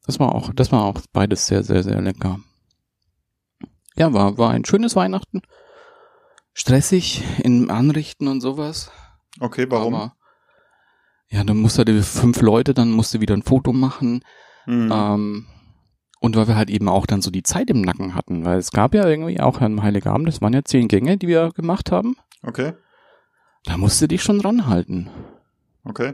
Das 0.05 0.19
war 0.19 0.35
auch, 0.35 0.51
das 0.53 0.73
war 0.73 0.83
auch 0.83 0.99
beides 1.13 1.45
sehr, 1.45 1.63
sehr, 1.63 1.83
sehr 1.83 2.01
lecker. 2.01 2.41
Ja, 3.95 4.11
war, 4.11 4.37
war 4.37 4.49
ein 4.49 4.65
schönes 4.65 4.97
Weihnachten. 4.97 5.41
Stressig 6.53 7.23
im 7.45 7.71
Anrichten 7.71 8.27
und 8.27 8.41
sowas. 8.41 8.91
Okay, 9.39 9.67
warum? 9.69 9.95
Aber, 9.95 10.15
ja, 11.29 11.43
dann 11.43 11.57
musste 11.57 11.85
die 11.85 12.01
fünf 12.01 12.41
Leute, 12.41 12.73
dann 12.73 12.91
musste 12.91 13.21
wieder 13.21 13.35
ein 13.35 13.43
Foto 13.43 13.73
machen. 13.73 14.21
Mhm. 14.65 14.91
Ähm, 14.91 15.47
und 16.19 16.35
weil 16.35 16.47
wir 16.47 16.55
halt 16.55 16.69
eben 16.69 16.88
auch 16.88 17.05
dann 17.05 17.21
so 17.21 17.29
die 17.29 17.43
Zeit 17.43 17.69
im 17.69 17.81
Nacken 17.81 18.15
hatten, 18.15 18.45
weil 18.45 18.57
es 18.57 18.71
gab 18.71 18.95
ja 18.95 19.07
irgendwie 19.07 19.39
auch 19.39 19.61
am 19.61 19.83
Heiligabend, 19.83 20.27
das 20.27 20.41
waren 20.41 20.53
ja 20.53 20.63
zehn 20.63 20.88
Gänge, 20.88 21.17
die 21.17 21.27
wir 21.27 21.51
gemacht 21.51 21.91
haben. 21.91 22.15
Okay. 22.41 22.73
Da 23.65 23.77
musste 23.77 24.07
dich 24.07 24.23
schon 24.23 24.41
ranhalten. 24.41 25.09
Okay. 25.83 26.13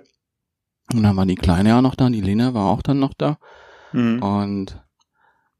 Und 0.93 1.03
dann 1.03 1.15
war 1.15 1.25
die 1.25 1.35
Kleine 1.35 1.69
ja 1.69 1.81
noch 1.81 1.95
da, 1.95 2.09
die 2.09 2.21
Lena 2.21 2.53
war 2.53 2.69
auch 2.69 2.81
dann 2.81 2.99
noch 2.99 3.13
da. 3.13 3.37
Mhm. 3.93 4.21
Und 4.21 4.83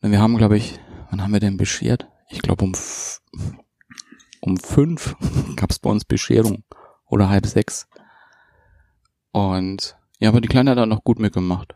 wir 0.02 0.20
haben, 0.20 0.38
glaube 0.38 0.58
ich, 0.58 0.80
wann 1.10 1.22
haben 1.22 1.32
wir 1.32 1.40
denn 1.40 1.58
beschert? 1.58 2.08
Ich 2.30 2.42
glaube 2.42 2.64
um 2.64 2.74
um 4.42 4.58
fünf 4.58 5.16
gab's 5.56 5.80
bei 5.80 5.90
uns 5.90 6.04
Bescherung 6.04 6.64
oder 7.06 7.30
halb 7.30 7.46
sechs. 7.46 7.88
Und 9.32 9.98
ja, 10.20 10.30
aber 10.30 10.42
die 10.42 10.48
Kleine 10.48 10.72
hat 10.72 10.78
dann 10.78 10.90
noch 10.90 11.04
gut 11.04 11.20
mitgemacht. 11.20 11.76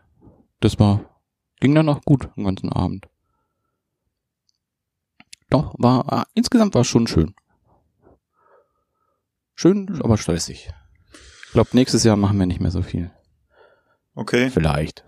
Das 0.60 0.78
war 0.78 1.20
ging 1.60 1.74
dann 1.74 1.86
noch 1.86 2.02
gut 2.02 2.28
den 2.36 2.44
ganzen 2.44 2.70
Abend. 2.72 3.08
Doch 5.48 5.74
war 5.78 6.12
ah, 6.12 6.26
insgesamt 6.34 6.74
war 6.74 6.82
es 6.82 6.88
schon 6.88 7.06
schön. 7.06 7.34
Schön, 9.54 10.00
aber 10.02 10.18
stressig. 10.18 10.70
Ich 11.46 11.52
glaube, 11.52 11.70
nächstes 11.72 12.04
Jahr 12.04 12.16
machen 12.16 12.38
wir 12.38 12.46
nicht 12.46 12.60
mehr 12.60 12.70
so 12.70 12.82
viel. 12.82 13.10
Okay. 14.14 14.50
Vielleicht. 14.50 15.04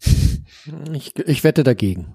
Ich, 0.92 1.16
ich 1.16 1.44
wette 1.44 1.62
dagegen. 1.62 2.14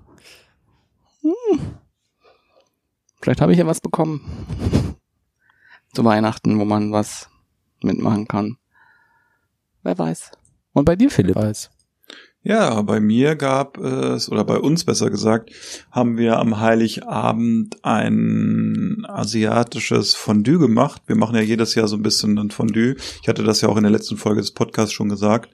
Vielleicht 3.20 3.42
habe 3.42 3.54
ich 3.54 3.58
ja 3.58 3.66
was 3.66 3.82
bekommen. 3.82 4.46
Zu 5.94 6.04
Weihnachten, 6.04 6.60
wo 6.60 6.66
man 6.66 6.92
was 6.92 7.30
mitmachen 7.82 8.28
kann. 8.28 8.58
Wer 9.84 9.98
weiß. 9.98 10.32
Und 10.74 10.86
bei 10.86 10.96
dir, 10.96 11.10
Philipp? 11.10 11.36
Weiß. 11.36 11.70
Ja, 12.46 12.82
bei 12.82 13.00
mir 13.00 13.38
gab 13.38 13.78
es, 13.78 14.30
oder 14.30 14.44
bei 14.44 14.58
uns 14.58 14.84
besser 14.84 15.10
gesagt, 15.10 15.52
haben 15.92 16.18
wir 16.18 16.40
am 16.40 16.60
Heiligabend 16.60 17.84
ein 17.86 19.06
asiatisches 19.08 20.14
Fondue 20.14 20.60
gemacht. 20.60 21.04
Wir 21.06 21.16
machen 21.16 21.36
ja 21.36 21.42
jedes 21.42 21.74
Jahr 21.76 21.88
so 21.88 21.96
ein 21.96 22.04
bisschen 22.04 22.38
ein 22.38 22.52
Fondue. 22.52 22.96
Ich 23.22 23.30
hatte 23.30 23.44
das 23.44 23.62
ja 23.62 23.70
auch 23.70 23.78
in 23.78 23.84
der 23.84 23.92
letzten 23.92 24.18
Folge 24.18 24.42
des 24.42 24.52
Podcasts 24.52 24.94
schon 24.94 25.08
gesagt. 25.08 25.54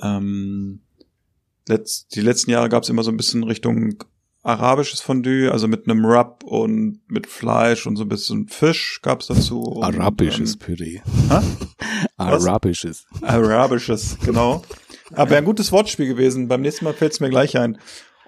Ähm, 0.00 0.82
letzt, 1.68 2.14
die 2.14 2.20
letzten 2.20 2.52
Jahre 2.52 2.68
gab 2.68 2.84
es 2.84 2.88
immer 2.88 3.02
so 3.02 3.10
ein 3.10 3.16
bisschen 3.16 3.42
Richtung 3.42 4.04
arabisches 4.44 5.00
Fondue, 5.00 5.50
also 5.50 5.66
mit 5.66 5.88
einem 5.88 6.04
Rub 6.04 6.44
und 6.44 7.00
mit 7.08 7.26
Fleisch 7.26 7.86
und 7.86 7.96
so 7.96 8.04
ein 8.04 8.08
bisschen 8.08 8.46
Fisch 8.46 9.00
gab 9.02 9.22
es 9.22 9.26
dazu. 9.26 9.62
Und, 9.62 9.84
Arabisches 9.84 10.56
Püree. 10.56 11.00
Hä? 11.28 11.40
Arabisches. 12.16 13.06
Arabisches, 13.22 14.18
genau. 14.22 14.62
Aber 15.12 15.30
wäre 15.30 15.38
ein 15.38 15.44
gutes 15.44 15.72
Wortspiel 15.72 16.06
gewesen. 16.06 16.48
Beim 16.48 16.60
nächsten 16.60 16.84
Mal 16.84 16.94
fällt 16.94 17.12
es 17.12 17.20
mir 17.20 17.30
gleich 17.30 17.56
ein. 17.58 17.78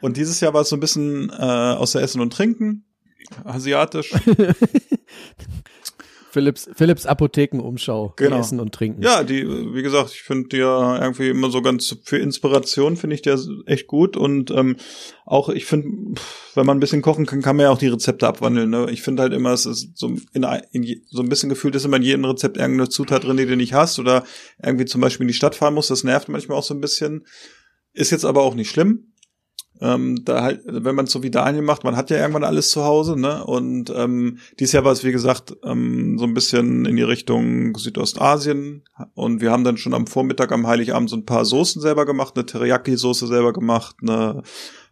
Und 0.01 0.17
dieses 0.17 0.41
Jahr 0.41 0.55
war 0.55 0.63
es 0.63 0.71
so 0.71 0.77
ein 0.77 0.81
bisschen 0.81 1.31
äh, 1.31 1.35
außer 1.35 2.01
Essen 2.03 2.21
und 2.21 2.33
Trinken, 2.33 2.87
asiatisch. 3.45 4.13
Philips, 6.37 6.68
Philips 6.75 7.07
Apothekenumschau. 7.07 8.12
die 8.18 8.25
Genau. 8.25 8.38
Essen 8.40 8.61
und 8.61 8.75
Trinken. 8.75 9.01
Ja, 9.03 9.25
die, 9.25 9.46
wie 9.75 9.81
gesagt, 9.83 10.11
ich 10.12 10.20
finde 10.22 10.49
die 10.51 10.59
ja 10.59 11.01
irgendwie 11.01 11.31
immer 11.31 11.51
so 11.51 11.62
ganz 11.62 11.96
für 12.05 12.18
Inspiration 12.18 12.96
finde 12.99 13.14
ich 13.14 13.22
der 13.22 13.38
echt 13.64 13.87
gut 13.87 14.18
und 14.18 14.51
ähm, 14.51 14.77
auch 15.25 15.49
ich 15.49 15.64
finde, 15.64 16.20
wenn 16.55 16.66
man 16.66 16.77
ein 16.77 16.81
bisschen 16.81 17.01
kochen 17.01 17.25
kann, 17.25 17.40
kann 17.40 17.57
man 17.57 17.64
ja 17.64 17.70
auch 17.70 17.79
die 17.79 17.88
Rezepte 17.88 18.27
abwandeln. 18.27 18.68
Ne? 18.68 18.88
Ich 18.90 19.01
finde 19.01 19.22
halt 19.22 19.33
immer, 19.33 19.53
es 19.55 19.64
ist 19.64 19.96
so 19.96 20.14
in, 20.35 20.44
ein- 20.44 20.62
in 20.72 20.85
so 21.09 21.22
ein 21.22 21.29
bisschen 21.31 21.49
gefühlt 21.49 21.75
ist 21.75 21.87
immer 21.87 21.96
in 21.96 22.03
jedem 22.03 22.25
Rezept 22.27 22.59
irgendeine 22.59 22.90
Zutat 22.90 23.25
drin, 23.25 23.38
die 23.38 23.46
du 23.46 23.57
nicht 23.57 23.72
hast 23.72 23.99
oder 23.99 24.25
irgendwie 24.62 24.85
zum 24.85 25.01
Beispiel 25.01 25.25
in 25.25 25.29
die 25.29 25.35
Stadt 25.35 25.55
fahren 25.55 25.72
musst. 25.75 25.90
Das 25.90 26.05
nervt 26.05 26.29
manchmal 26.29 26.59
auch 26.59 26.62
so 26.62 26.75
ein 26.75 26.81
bisschen. 26.83 27.25
Ist 27.94 28.11
jetzt 28.11 28.27
aber 28.27 28.42
auch 28.42 28.55
nicht 28.55 28.68
schlimm. 28.70 29.14
Ähm, 29.81 30.25
da 30.25 30.43
halt, 30.43 30.62
wenn 30.67 30.95
man 30.95 31.07
so 31.07 31.23
wie 31.23 31.31
Daniel 31.31 31.62
macht, 31.62 31.85
man 31.85 31.97
hat 31.97 32.11
ja 32.11 32.17
irgendwann 32.17 32.45
alles 32.45 32.71
zu 32.71 32.85
Hause, 32.85 33.19
ne? 33.19 33.45
Und 33.45 33.91
ähm, 33.95 34.39
dieses 34.59 34.73
Jahr 34.73 34.85
war 34.85 34.93
es, 34.93 35.05
wie 35.05 35.12
gesagt, 35.12 35.55
ähm, 35.65 36.19
so 36.19 36.25
ein 36.25 36.35
bisschen 36.35 36.87
in 36.87 36.97
die 36.97 37.03
Richtung 37.03 37.77
Südostasien. 37.77 38.85
Und 39.15 39.41
wir 39.41 39.51
haben 39.53 39.65
dann 39.65 39.77
schon 39.77 39.95
am 39.95 40.07
Vormittag, 40.07 40.53
am 40.53 40.67
Heiligabend 40.67 41.11
so 41.11 41.17
ein 41.17 41.27
paar 41.27 41.45
Soßen 41.45 41.83
selber 41.83 42.07
gemacht, 42.07 42.35
eine 42.37 42.47
Teriyaki-Soße 42.47 43.27
selber 43.27 43.53
gemacht, 43.53 43.97
eine 44.01 44.43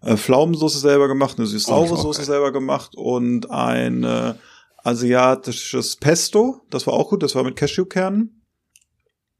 äh, 0.02 0.16
Pflaumensoße 0.16 0.78
selber 0.78 1.08
gemacht, 1.08 1.38
eine 1.38 1.46
süß-saure 1.46 1.90
Oh, 1.90 1.94
auch 1.94 2.02
Soße 2.02 2.20
geil. 2.20 2.26
selber 2.26 2.52
gemacht 2.52 2.94
und 2.94 3.50
ein 3.50 4.04
äh, 4.04 4.34
asiatisches 4.82 5.96
Pesto. 5.96 6.60
Das 6.70 6.86
war 6.86 6.94
auch 6.94 7.08
gut, 7.10 7.22
das 7.22 7.34
war 7.34 7.42
mit 7.42 7.56
Cashewkernen. 7.56 8.42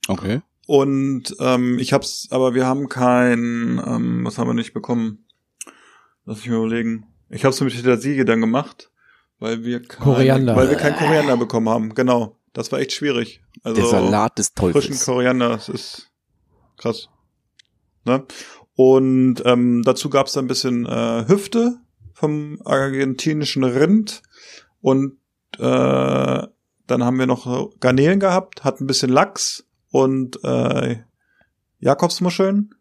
Okay. 0.09 0.41
Und 0.67 1.37
ähm, 1.41 1.79
ich 1.79 1.93
hab's, 1.93 2.29
aber 2.31 2.55
wir 2.55 2.67
haben 2.67 2.89
kein, 2.89 3.81
ähm, 3.87 4.21
was 4.25 4.39
haben 4.39 4.49
wir 4.49 4.55
nicht 4.55 4.73
bekommen? 4.73 5.24
Lass 6.27 6.39
mich 6.39 6.49
mal 6.49 6.57
überlegen. 6.57 7.07
Ich 7.29 7.45
hab's 7.45 7.61
mit 7.61 7.75
Petersilie 7.75 8.25
dann 8.25 8.41
gemacht, 8.41 8.91
weil 9.39 9.65
wir 9.65 9.83
kein, 9.83 10.01
Koriander. 10.01 10.57
weil 10.57 10.71
wir 10.71 10.77
kein 10.77 10.97
Koriander 10.97 11.37
bekommen 11.37 11.69
haben. 11.69 11.95
Genau, 11.95 12.39
das 12.53 12.73
war 12.73 12.79
echt 12.79 12.93
schwierig. 12.93 13.43
Also 13.63 13.81
Der 13.81 13.91
Salat 13.91 14.39
des 14.39 14.53
frischen 14.57 14.73
Teufels. 14.73 15.05
Koriander, 15.05 15.51
das 15.51 15.69
ist 15.69 16.11
krass. 16.77 17.09
Ne? 18.05 18.25
Und 18.75 19.43
ähm, 19.45 19.83
dazu 19.85 20.11
gab's 20.11 20.33
dann 20.33 20.47
ein 20.47 20.49
bisschen 20.49 20.87
äh, 20.87 21.27
Hüfte 21.29 21.79
vom 22.13 22.61
argentinischen 22.65 23.65
Rind 23.65 24.23
und 24.81 25.19
äh, 25.59 26.47
dann 26.87 27.05
haben 27.05 27.19
wir 27.19 27.27
noch 27.27 27.79
Garnelen 27.81 28.21
gehabt, 28.21 28.65
hatten 28.65 28.85
ein 28.85 28.87
bisschen 28.87 29.11
Lachs 29.11 29.67
und 29.91 30.43
äh, 30.45 30.99
Jakobsmuscheln 31.79 32.75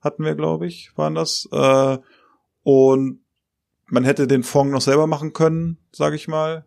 hatten 0.00 0.24
wir, 0.24 0.34
glaube 0.34 0.66
ich, 0.66 0.92
waren 0.96 1.14
das. 1.14 1.48
Äh, 1.50 1.98
und 2.64 3.20
man 3.86 4.04
hätte 4.04 4.26
den 4.26 4.42
Fond 4.42 4.72
noch 4.72 4.80
selber 4.80 5.06
machen 5.06 5.32
können, 5.32 5.78
sage 5.92 6.16
ich 6.16 6.26
mal. 6.26 6.64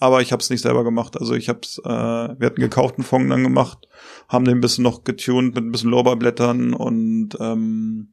Aber 0.00 0.20
ich 0.20 0.30
habe 0.30 0.40
es 0.40 0.50
nicht 0.50 0.60
selber 0.60 0.84
gemacht. 0.84 1.16
Also 1.18 1.34
ich 1.34 1.48
habe 1.48 1.60
es, 1.62 1.78
äh, 1.78 1.88
wir 1.88 2.46
hatten 2.46 2.60
gekauften 2.60 3.02
Fond 3.02 3.30
dann 3.30 3.42
gemacht, 3.42 3.88
haben 4.28 4.44
den 4.44 4.58
ein 4.58 4.60
bisschen 4.60 4.84
noch 4.84 5.02
getuned 5.02 5.54
mit 5.54 5.64
ein 5.64 5.72
bisschen 5.72 5.90
Lorbeerblättern 5.90 6.74
und 6.74 7.30
ähm, 7.40 8.12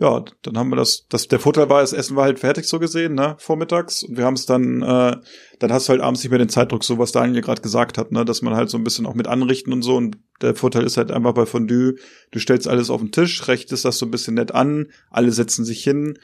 ja, 0.00 0.24
dann 0.42 0.56
haben 0.56 0.70
wir 0.70 0.76
das, 0.76 1.06
das, 1.08 1.26
der 1.26 1.40
Vorteil 1.40 1.68
war, 1.68 1.80
das 1.80 1.92
Essen 1.92 2.14
war 2.14 2.22
halt 2.22 2.38
fertig 2.38 2.66
so 2.66 2.78
gesehen, 2.78 3.14
ne, 3.14 3.34
vormittags. 3.38 4.04
Und 4.04 4.16
wir 4.16 4.24
haben 4.24 4.34
es 4.34 4.46
dann, 4.46 4.80
äh, 4.80 5.16
dann 5.58 5.72
hast 5.72 5.88
du 5.88 5.90
halt 5.90 6.00
abends 6.00 6.22
nicht 6.22 6.30
mehr 6.30 6.38
den 6.38 6.48
Zeitdruck, 6.48 6.84
so 6.84 6.98
was 6.98 7.10
Daniel 7.10 7.42
gerade 7.42 7.62
gesagt 7.62 7.98
hat, 7.98 8.12
ne, 8.12 8.24
dass 8.24 8.40
man 8.40 8.54
halt 8.54 8.70
so 8.70 8.78
ein 8.78 8.84
bisschen 8.84 9.06
auch 9.06 9.14
mit 9.14 9.26
anrichten 9.26 9.72
und 9.72 9.82
so. 9.82 9.96
Und 9.96 10.18
der 10.40 10.54
Vorteil 10.54 10.84
ist 10.84 10.98
halt 10.98 11.10
einfach 11.10 11.34
bei 11.34 11.46
Fondue, 11.46 11.96
du 12.30 12.38
stellst 12.38 12.68
alles 12.68 12.90
auf 12.90 13.00
den 13.00 13.10
Tisch, 13.10 13.48
rechtest 13.48 13.84
das 13.84 13.98
so 13.98 14.06
ein 14.06 14.12
bisschen 14.12 14.34
nett 14.34 14.54
an, 14.54 14.86
alle 15.10 15.32
setzen 15.32 15.64
sich 15.64 15.82
hin. 15.82 16.16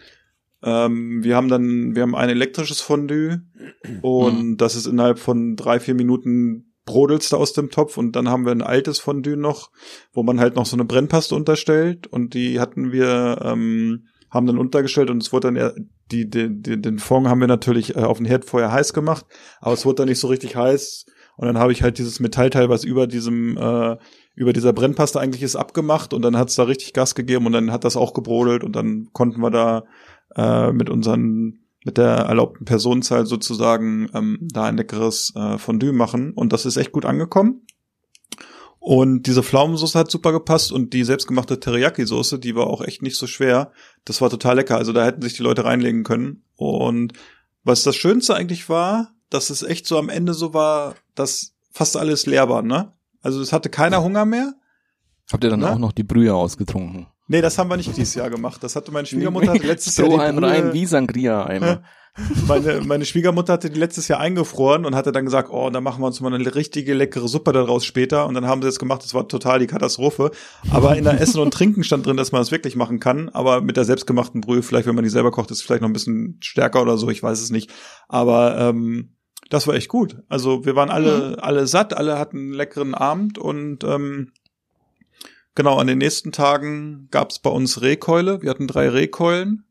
Ähm, 0.63 1.25
wir 1.25 1.35
haben 1.35 1.49
dann, 1.49 1.97
wir 1.97 2.03
haben 2.03 2.15
ein 2.15 2.29
elektrisches 2.29 2.81
Fondue 2.81 3.43
und 4.03 4.59
das 4.59 4.77
ist 4.77 4.87
innerhalb 4.87 5.19
von 5.19 5.57
drei, 5.57 5.81
vier 5.81 5.95
Minuten 5.95 6.74
brodelst 6.85 7.33
du 7.33 7.37
aus 7.37 7.53
dem 7.53 7.71
Topf 7.71 7.97
und 7.97 8.13
dann 8.13 8.29
haben 8.29 8.45
wir 8.45 8.53
ein 8.53 8.63
altes 8.63 8.99
Fondue 8.99 9.37
noch, 9.37 9.71
wo 10.13 10.23
man 10.23 10.41
halt 10.41 10.57
noch 10.57 10.67
so 10.67 10.77
eine 10.77 10.85
Brennpaste 10.85 11.35
unterstellt 11.35 12.07
und 12.07 12.35
die 12.35 12.61
hatten 12.61 12.93
wir, 12.93 13.41
ähm, 13.43 14.07
haben 14.31 14.47
dann 14.47 14.59
untergestellt 14.59 15.11
und 15.11 15.23
es 15.23 15.33
wurde 15.33 15.53
dann, 15.53 15.89
die, 16.11 16.29
die, 16.29 16.49
die, 16.51 16.81
den 16.81 16.99
Fond 16.99 17.29
haben 17.29 17.41
wir 17.41 17.47
natürlich 17.47 17.97
äh, 17.97 18.01
auf 18.01 18.19
den 18.19 18.27
Herd 18.27 18.45
vorher 18.45 18.73
heiß 18.73 18.93
gemacht, 18.93 19.25
aber 19.61 19.75
es 19.75 19.87
wurde 19.87 19.97
dann 19.97 20.09
nicht 20.09 20.19
so 20.19 20.29
richtig 20.29 20.57
heiß 20.57 21.07
und 21.37 21.47
dann 21.47 21.59
habe 21.59 21.73
ich 21.73 21.83
halt 21.83 21.99
dieses 21.99 22.21
Metallteil, 22.21 22.69
was 22.69 22.85
über 22.85 23.07
diesem, 23.07 23.57
äh, 23.57 23.97
über 24.35 24.53
dieser 24.53 24.73
Brennpaste 24.73 25.21
eigentlich 25.21 25.43
ist, 25.43 25.57
abgemacht 25.57 26.13
und 26.13 26.23
dann 26.23 26.37
hat 26.37 26.49
es 26.49 26.57
da 26.57 26.65
richtig 26.65 26.93
Gas 26.93 27.15
gegeben 27.15 27.47
und 27.47 27.53
dann 27.53 27.73
hat 27.73 27.85
das 27.85 27.97
auch 27.97 28.13
gebrodelt 28.13 28.63
und 28.63 28.77
dann 28.77 29.09
konnten 29.13 29.41
wir 29.41 29.51
da 29.51 29.85
äh, 30.37 30.73
mit 30.73 30.91
unseren 30.91 31.64
mit 31.85 31.99
der 31.99 32.09
erlaubten 32.09 32.65
Personenzahl 32.65 33.27
sozusagen 33.27 34.09
ähm, 34.15 34.39
da 34.41 34.65
ein 34.65 34.77
leckeres 34.77 35.33
äh, 35.37 35.59
Fondue 35.59 35.93
machen 35.93 36.33
und 36.33 36.53
das 36.53 36.67
ist 36.67 36.77
echt 36.77 36.93
gut 36.93 37.05
angekommen. 37.05 37.63
Und 38.87 39.27
diese 39.27 39.43
Pflaumensauce 39.43 39.95
hat 39.95 40.11
super 40.11 40.33
gepasst 40.33 40.71
und 40.71 40.93
die 40.93 41.05
selbstgemachte 41.05 41.59
Teriyaki-Soße, 41.59 42.37
die 42.39 42.55
war 42.55 42.67
auch 42.67 42.83
echt 42.83 43.01
nicht 43.01 43.17
so 43.17 43.27
schwer. 43.27 43.73
Das 44.05 44.21
war 44.21 44.29
total 44.29 44.57
lecker. 44.57 44.77
Also 44.77 44.93
da 44.93 45.07
hätten 45.07 45.23
sich 45.23 45.33
die 45.33 45.43
Leute 45.43 45.65
reinlegen 45.65 46.05
können. 46.05 46.45
Und 46.57 47.15
was 47.63 47.83
das 47.83 47.97
Schönste 47.97 48.35
eigentlich 48.35 48.69
war, 48.69 49.15
dass 49.31 49.49
es 49.49 49.63
echt 49.63 49.87
so 49.87 49.97
am 49.97 50.11
Ende 50.11 50.35
so 50.35 50.53
war, 50.53 50.97
dass 51.15 51.55
fast 51.73 51.97
alles 51.97 52.27
leer 52.27 52.51
war, 52.51 52.61
ne? 52.61 52.93
Also 53.23 53.41
es 53.41 53.55
hatte 53.55 53.71
keiner 53.71 54.03
Hunger 54.03 54.27
mehr. 54.27 54.53
Habt 55.33 55.45
ihr 55.45 55.51
dann 55.51 55.61
Na? 55.61 55.73
auch 55.73 55.79
noch 55.79 55.93
die 55.93 56.05
Brühe 56.05 56.35
ausgetrunken? 56.35 57.07
Nee, 57.27 57.41
das 57.41 57.57
haben 57.59 57.71
wir 57.71 57.77
nicht 57.77 57.97
dieses 57.97 58.15
Jahr 58.15 58.29
gemacht. 58.31 58.63
Das 58.63 58.77
hatte 58.77 58.93
meine 58.93 59.07
Schwiegermutter 59.07 59.53
hatte 59.55 59.67
letztes 59.67 59.95
so 59.97 60.03
Jahr 60.03 60.11
die 60.11 60.19
ein 60.21 60.37
Brühe- 60.37 60.47
rein 60.51 60.73
wie 60.73 60.87
Sangria-Eimer. 60.87 61.83
Meine, 62.47 62.81
meine 62.83 63.05
Schwiegermutter 63.07 63.55
hatte 63.55 63.71
die 63.71 63.79
letztes 63.81 64.07
Jahr 64.07 64.21
eingefroren 64.21 64.87
und 64.87 64.95
hatte 64.95 65.11
dann 65.11 65.25
gesagt, 65.25 65.49
oh, 65.51 65.69
dann 65.71 65.83
machen 65.83 66.01
wir 66.01 66.07
uns 66.07 66.21
mal 66.21 66.33
eine 66.33 66.55
richtige 66.55 66.95
leckere 66.95 67.27
Suppe 67.27 67.53
daraus 67.53 67.85
später. 67.85 68.29
Und 68.29 68.35
dann 68.35 68.47
haben 68.47 68.63
sie 68.63 68.69
es 68.69 68.79
gemacht, 68.79 69.03
das 69.03 69.15
war 69.15 69.27
total 69.27 69.59
die 69.59 69.67
Katastrophe. 69.67 70.31
Aber 70.71 70.97
in 70.97 71.03
der 71.03 71.21
Essen 71.21 71.41
und 71.41 71.53
Trinken 71.53 71.83
stand 71.83 72.07
drin, 72.07 72.17
dass 72.17 72.31
man 72.31 72.41
das 72.41 72.53
wirklich 72.53 72.77
machen 72.77 73.01
kann. 73.01 73.31
Aber 73.31 73.63
mit 73.63 73.77
der 73.77 73.83
selbstgemachten 73.85 74.43
Brühe, 74.43 74.63
vielleicht 74.63 74.87
wenn 74.87 74.95
man 74.95 75.03
die 75.03 75.11
selber 75.11 75.33
kocht, 75.33 75.51
ist 75.51 75.57
es 75.59 75.63
vielleicht 75.65 75.83
noch 75.83 75.89
ein 75.89 75.93
bisschen 75.93 76.37
stärker 76.41 76.83
oder 76.83 76.99
so, 76.99 77.11
ich 77.11 77.21
weiß 77.21 77.41
es 77.41 77.51
nicht. 77.51 77.73
Aber 78.07 78.59
ähm, 78.61 79.17
das 79.51 79.67
war 79.67 79.75
echt 79.75 79.89
gut. 79.89 80.19
Also 80.29 80.65
wir 80.65 80.77
waren 80.77 80.91
alle, 80.91 81.39
alle 81.43 81.67
satt, 81.67 81.97
alle 81.97 82.17
hatten 82.21 82.37
einen 82.39 82.53
leckeren 82.53 82.95
Abend 82.95 83.39
und 83.39 83.83
ähm, 83.83 84.31
genau, 85.55 85.79
an 85.79 85.87
den 85.87 85.99
nächsten 85.99 86.33
Tagen 86.33 87.09
gab 87.11 87.31
es 87.31 87.39
bei 87.39 87.51
uns 87.51 87.81
Rehkeule. 87.83 88.43
Wir 88.43 88.51
hatten 88.51 88.67
drei 88.67 88.89
Rehkeulen 88.89 89.65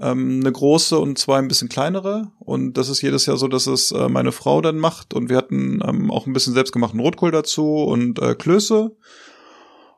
ähm, 0.00 0.40
eine 0.40 0.52
große 0.52 0.98
und 0.98 1.18
zwei 1.18 1.38
ein 1.38 1.48
bisschen 1.48 1.68
kleinere. 1.68 2.30
Und 2.38 2.74
das 2.74 2.88
ist 2.88 3.02
jedes 3.02 3.26
Jahr 3.26 3.36
so, 3.36 3.48
dass 3.48 3.66
es 3.66 3.92
äh, 3.92 4.08
meine 4.08 4.32
Frau 4.32 4.60
dann 4.60 4.78
macht. 4.78 5.14
Und 5.14 5.28
wir 5.28 5.36
hatten 5.36 5.80
ähm, 5.86 6.10
auch 6.10 6.26
ein 6.26 6.32
bisschen 6.32 6.54
selbstgemachten 6.54 7.00
Rotkohl 7.00 7.30
dazu 7.30 7.84
und 7.84 8.20
äh, 8.20 8.34
Klöße. 8.34 8.96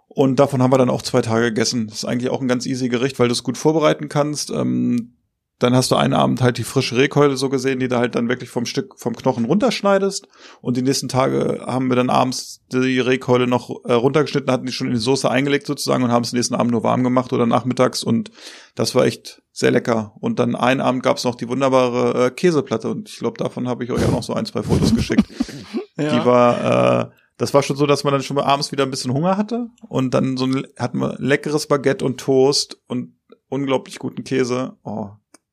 Und 0.08 0.40
davon 0.40 0.62
haben 0.62 0.72
wir 0.72 0.78
dann 0.78 0.90
auch 0.90 1.02
zwei 1.02 1.22
Tage 1.22 1.46
gegessen. 1.46 1.86
Das 1.86 1.98
ist 1.98 2.04
eigentlich 2.04 2.30
auch 2.30 2.40
ein 2.40 2.48
ganz 2.48 2.66
easy 2.66 2.88
Gericht, 2.88 3.18
weil 3.18 3.28
du 3.28 3.32
es 3.32 3.44
gut 3.44 3.58
vorbereiten 3.58 4.08
kannst. 4.08 4.50
Ähm, 4.50 5.14
dann 5.60 5.76
hast 5.76 5.90
du 5.90 5.96
einen 5.96 6.14
Abend 6.14 6.40
halt 6.40 6.56
die 6.56 6.64
frische 6.64 6.96
Rehkeule 6.96 7.36
so 7.36 7.50
gesehen, 7.50 7.80
die 7.80 7.88
du 7.88 7.98
halt 7.98 8.14
dann 8.14 8.30
wirklich 8.30 8.48
vom 8.48 8.64
Stück, 8.64 8.98
vom 8.98 9.14
Knochen 9.14 9.44
runterschneidest. 9.44 10.26
Und 10.62 10.78
die 10.78 10.82
nächsten 10.82 11.08
Tage 11.08 11.62
haben 11.66 11.88
wir 11.88 11.96
dann 11.96 12.08
abends 12.08 12.62
die 12.72 12.98
Rehkeule 12.98 13.46
noch 13.46 13.84
äh, 13.84 13.92
runtergeschnitten, 13.92 14.50
hatten 14.50 14.64
die 14.64 14.72
schon 14.72 14.86
in 14.86 14.94
die 14.94 15.00
Soße 15.00 15.30
eingelegt 15.30 15.66
sozusagen 15.66 16.02
und 16.02 16.10
haben 16.10 16.24
es 16.24 16.32
nächsten 16.32 16.54
Abend 16.54 16.72
nur 16.72 16.82
warm 16.82 17.04
gemacht 17.04 17.34
oder 17.34 17.44
nachmittags. 17.44 18.02
Und 18.02 18.30
das 18.74 18.94
war 18.94 19.04
echt 19.04 19.42
sehr 19.52 19.70
lecker. 19.70 20.14
Und 20.20 20.38
dann 20.38 20.56
einen 20.56 20.80
Abend 20.80 21.02
gab 21.02 21.18
es 21.18 21.24
noch 21.24 21.34
die 21.34 21.48
wunderbare 21.48 22.26
äh, 22.26 22.30
Käseplatte. 22.30 22.88
Und 22.88 23.10
ich 23.10 23.18
glaube, 23.18 23.36
davon 23.36 23.68
habe 23.68 23.84
ich 23.84 23.92
euch 23.92 24.02
auch 24.06 24.12
noch 24.12 24.22
so 24.22 24.32
ein, 24.32 24.46
zwei 24.46 24.62
Fotos 24.62 24.94
geschickt. 24.94 25.26
Die 25.98 26.24
war, 26.24 27.02
äh, 27.02 27.10
das 27.36 27.52
war 27.52 27.62
schon 27.62 27.76
so, 27.76 27.84
dass 27.84 28.04
man 28.04 28.14
dann 28.14 28.22
schon 28.22 28.36
mal 28.36 28.44
abends 28.44 28.72
wieder 28.72 28.84
ein 28.84 28.90
bisschen 28.90 29.12
Hunger 29.12 29.36
hatte. 29.36 29.68
Und 29.86 30.14
dann 30.14 30.38
so 30.38 30.46
ein, 30.46 30.66
hatten 30.78 30.98
wir 30.98 31.16
leckeres 31.18 31.66
Baguette 31.66 32.06
und 32.06 32.18
Toast 32.18 32.80
und 32.86 33.18
unglaublich 33.50 33.98
guten 33.98 34.24
Käse. 34.24 34.78
Oh, 34.82 35.10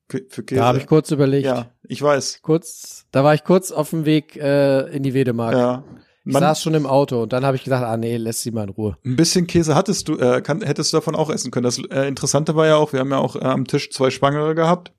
für 0.09 0.43
Käse. 0.43 0.59
Da 0.59 0.67
habe 0.67 0.77
ich 0.77 0.87
kurz 0.87 1.11
überlegt. 1.11 1.45
Ja, 1.45 1.71
ich 1.83 2.01
weiß. 2.01 2.39
Kurz, 2.41 3.05
da 3.11 3.23
war 3.23 3.33
ich 3.33 3.43
kurz 3.43 3.71
auf 3.71 3.89
dem 3.89 4.05
Weg 4.05 4.35
äh, 4.37 4.87
in 4.95 5.03
die 5.03 5.13
Wedemark. 5.13 5.53
Ja. 5.53 5.83
Ich 6.25 6.33
Man, 6.33 6.41
saß 6.41 6.61
schon 6.61 6.73
im 6.73 6.85
Auto 6.85 7.23
und 7.23 7.31
dann 7.31 7.45
habe 7.45 7.55
ich 7.55 7.63
gedacht, 7.63 7.83
ah 7.83 7.95
nee, 7.95 8.17
lässt 8.17 8.41
sie 8.41 8.51
mal 8.51 8.63
in 8.63 8.69
Ruhe. 8.69 8.97
ein 9.05 9.15
bisschen 9.15 9.47
Käse 9.47 9.75
hattest 9.75 10.09
du, 10.09 10.17
äh, 10.17 10.41
kann, 10.41 10.61
hättest 10.61 10.91
du 10.91 10.97
davon 10.97 11.15
auch 11.15 11.29
essen 11.29 11.51
können. 11.51 11.63
Das 11.63 11.77
äh, 11.89 12.05
Interessante 12.07 12.53
war 12.55 12.67
ja 12.67 12.75
auch, 12.75 12.91
wir 12.91 12.99
haben 12.99 13.11
ja 13.11 13.17
auch 13.17 13.37
äh, 13.37 13.45
am 13.45 13.65
Tisch 13.65 13.91
zwei 13.91 14.09
Schwangere 14.09 14.53
gehabt. 14.53 14.91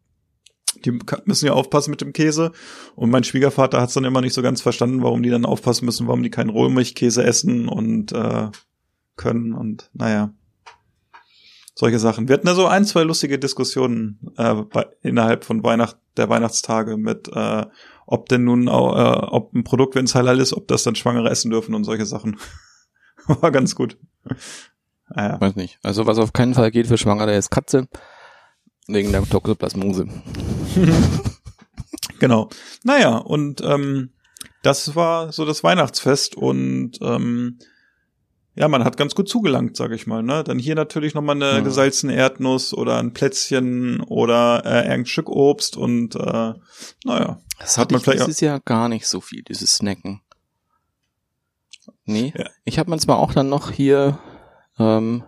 Die 0.86 0.98
müssen 1.24 1.44
ja 1.44 1.52
aufpassen 1.52 1.90
mit 1.90 2.00
dem 2.00 2.14
Käse. 2.14 2.52
Und 2.94 3.10
mein 3.10 3.24
Schwiegervater 3.24 3.80
hat 3.80 3.88
es 3.88 3.94
dann 3.94 4.04
immer 4.04 4.22
nicht 4.22 4.32
so 4.32 4.40
ganz 4.40 4.62
verstanden, 4.62 5.02
warum 5.02 5.22
die 5.22 5.28
dann 5.30 5.44
aufpassen 5.44 5.84
müssen, 5.84 6.06
warum 6.06 6.22
die 6.22 6.30
keinen 6.30 6.50
Rohmilchkäse 6.50 7.22
essen 7.22 7.68
und 7.68 8.12
äh, 8.12 8.48
können. 9.16 9.52
Und 9.52 9.90
naja, 9.92 10.32
solche 11.78 12.00
Sachen. 12.00 12.26
Wir 12.26 12.34
hatten 12.34 12.48
ja 12.48 12.54
so 12.54 12.66
ein, 12.66 12.84
zwei 12.84 13.04
lustige 13.04 13.38
Diskussionen 13.38 14.18
äh, 14.36 14.54
bei, 14.54 14.86
innerhalb 15.00 15.44
von 15.44 15.62
Weihnacht, 15.62 15.96
der 16.16 16.28
Weihnachtstage 16.28 16.96
mit, 16.96 17.28
äh, 17.32 17.66
ob 18.04 18.28
denn 18.28 18.42
nun, 18.42 18.66
äh, 18.66 18.70
ob 18.70 19.54
ein 19.54 19.62
Produkt, 19.62 19.94
wenn 19.94 20.04
es 20.04 20.16
halal 20.16 20.40
ist, 20.40 20.52
ob 20.52 20.66
das 20.66 20.82
dann 20.82 20.96
Schwangere 20.96 21.30
essen 21.30 21.52
dürfen 21.52 21.76
und 21.76 21.84
solche 21.84 22.04
Sachen. 22.04 22.36
War 23.28 23.52
ganz 23.52 23.76
gut. 23.76 23.96
Ja, 25.14 25.28
ja. 25.28 25.40
Weiß 25.40 25.54
nicht. 25.54 25.78
Also 25.84 26.04
was 26.06 26.18
auf 26.18 26.32
keinen 26.32 26.54
Fall 26.54 26.72
geht 26.72 26.88
für 26.88 26.98
Schwangere 26.98 27.36
ist 27.36 27.50
Katze. 27.50 27.86
Wegen 28.88 29.12
der 29.12 29.22
Toxoplasmose. 29.22 30.08
Genau. 32.20 32.48
Naja, 32.82 33.16
und 33.16 33.60
ähm, 33.60 34.10
das 34.64 34.96
war 34.96 35.32
so 35.32 35.44
das 35.44 35.62
Weihnachtsfest 35.62 36.34
und 36.34 36.98
ähm, 37.00 37.60
ja, 38.58 38.66
man 38.68 38.84
hat 38.84 38.96
ganz 38.96 39.14
gut 39.14 39.28
zugelangt, 39.28 39.76
sag 39.76 39.92
ich 39.92 40.06
mal. 40.06 40.22
Ne? 40.22 40.42
Dann 40.42 40.58
hier 40.58 40.74
natürlich 40.74 41.14
nochmal 41.14 41.36
eine 41.36 41.52
Ja. 41.52 41.60
gesalzene 41.60 42.14
Erdnuss 42.14 42.74
oder 42.74 42.98
ein 42.98 43.12
Plätzchen 43.12 44.00
oder 44.00 44.62
äh, 44.64 44.88
ein 44.90 45.06
Stück 45.06 45.28
Obst 45.28 45.76
und 45.76 46.16
äh, 46.16 46.54
naja. 47.04 47.38
Das 47.60 47.78
Hat 47.78 47.90
man 47.90 47.96
man 47.98 48.02
vielleicht 48.04 48.26
dieses 48.26 48.40
Jahr 48.40 48.60
gar 48.60 48.88
nicht 48.88 49.06
so 49.06 49.20
viel, 49.20 49.42
dieses 49.42 49.76
Snacken. 49.76 50.20
Nee. 52.04 52.32
Ja. 52.36 52.46
Ich 52.64 52.78
habe 52.78 52.90
mir 52.90 52.98
zwar 52.98 53.18
auch 53.18 53.32
dann 53.32 53.48
noch 53.48 53.70
hier, 53.70 54.18
ähm, 54.78 55.24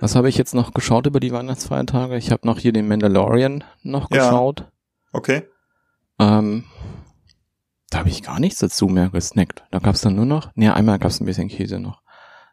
was 0.00 0.14
habe 0.14 0.28
ich 0.28 0.36
jetzt 0.36 0.54
noch 0.54 0.72
geschaut 0.74 1.06
über 1.06 1.20
die 1.20 1.32
Weihnachtsfeiertage? 1.32 2.16
Ich 2.16 2.30
habe 2.30 2.46
noch 2.46 2.58
hier 2.58 2.72
den 2.72 2.88
Mandalorian 2.88 3.64
noch 3.82 4.10
Ja. 4.10 4.24
geschaut. 4.30 4.66
Okay. 5.12 5.42
Ähm, 6.18 6.64
da 7.90 7.98
habe 8.00 8.08
ich 8.10 8.22
gar 8.22 8.38
nichts 8.38 8.58
dazu 8.60 8.86
mehr 8.86 9.08
gesnackt. 9.08 9.64
Da 9.70 9.78
gab's 9.78 10.02
dann 10.02 10.14
nur 10.14 10.26
noch, 10.26 10.50
nee, 10.54 10.68
einmal 10.68 10.98
gab's 10.98 11.20
ein 11.20 11.26
bisschen 11.26 11.48
Käse 11.48 11.78
noch. 11.80 12.02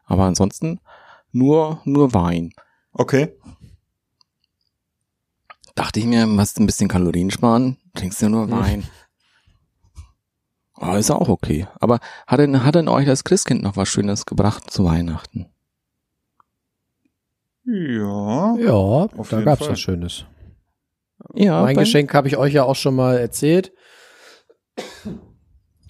Aber 0.05 0.23
ansonsten 0.23 0.79
nur, 1.31 1.81
nur 1.83 2.13
Wein. 2.13 2.51
Okay. 2.93 3.33
Dachte 5.75 5.99
ich 5.99 6.05
mir, 6.05 6.25
was 6.37 6.57
ein 6.57 6.65
bisschen 6.65 6.87
Kalorien 6.87 7.31
sparen, 7.31 7.77
trinkst 7.93 8.21
du 8.21 8.29
nur 8.29 8.49
Wein. 8.49 8.87
Oh, 10.77 10.93
ist 10.93 11.11
auch 11.11 11.29
okay. 11.29 11.67
Aber 11.79 11.99
hat 12.27 12.39
denn, 12.39 12.63
hat 12.63 12.75
denn 12.75 12.87
euch 12.87 13.05
das 13.05 13.23
Christkind 13.23 13.63
noch 13.63 13.77
was 13.77 13.87
Schönes 13.87 14.25
gebracht 14.25 14.69
zu 14.71 14.85
Weihnachten? 14.85 15.47
Ja. 17.65 18.55
Ja, 18.57 18.71
Auf 18.71 19.29
da 19.29 19.41
gab's 19.41 19.61
Fall. 19.61 19.71
was 19.71 19.79
Schönes. 19.79 20.25
Ja, 21.33 21.61
mein 21.61 21.75
Geschenk 21.77 22.13
habe 22.13 22.27
ich 22.27 22.37
euch 22.37 22.53
ja 22.53 22.63
auch 22.63 22.75
schon 22.75 22.95
mal 22.95 23.17
erzählt. 23.17 23.73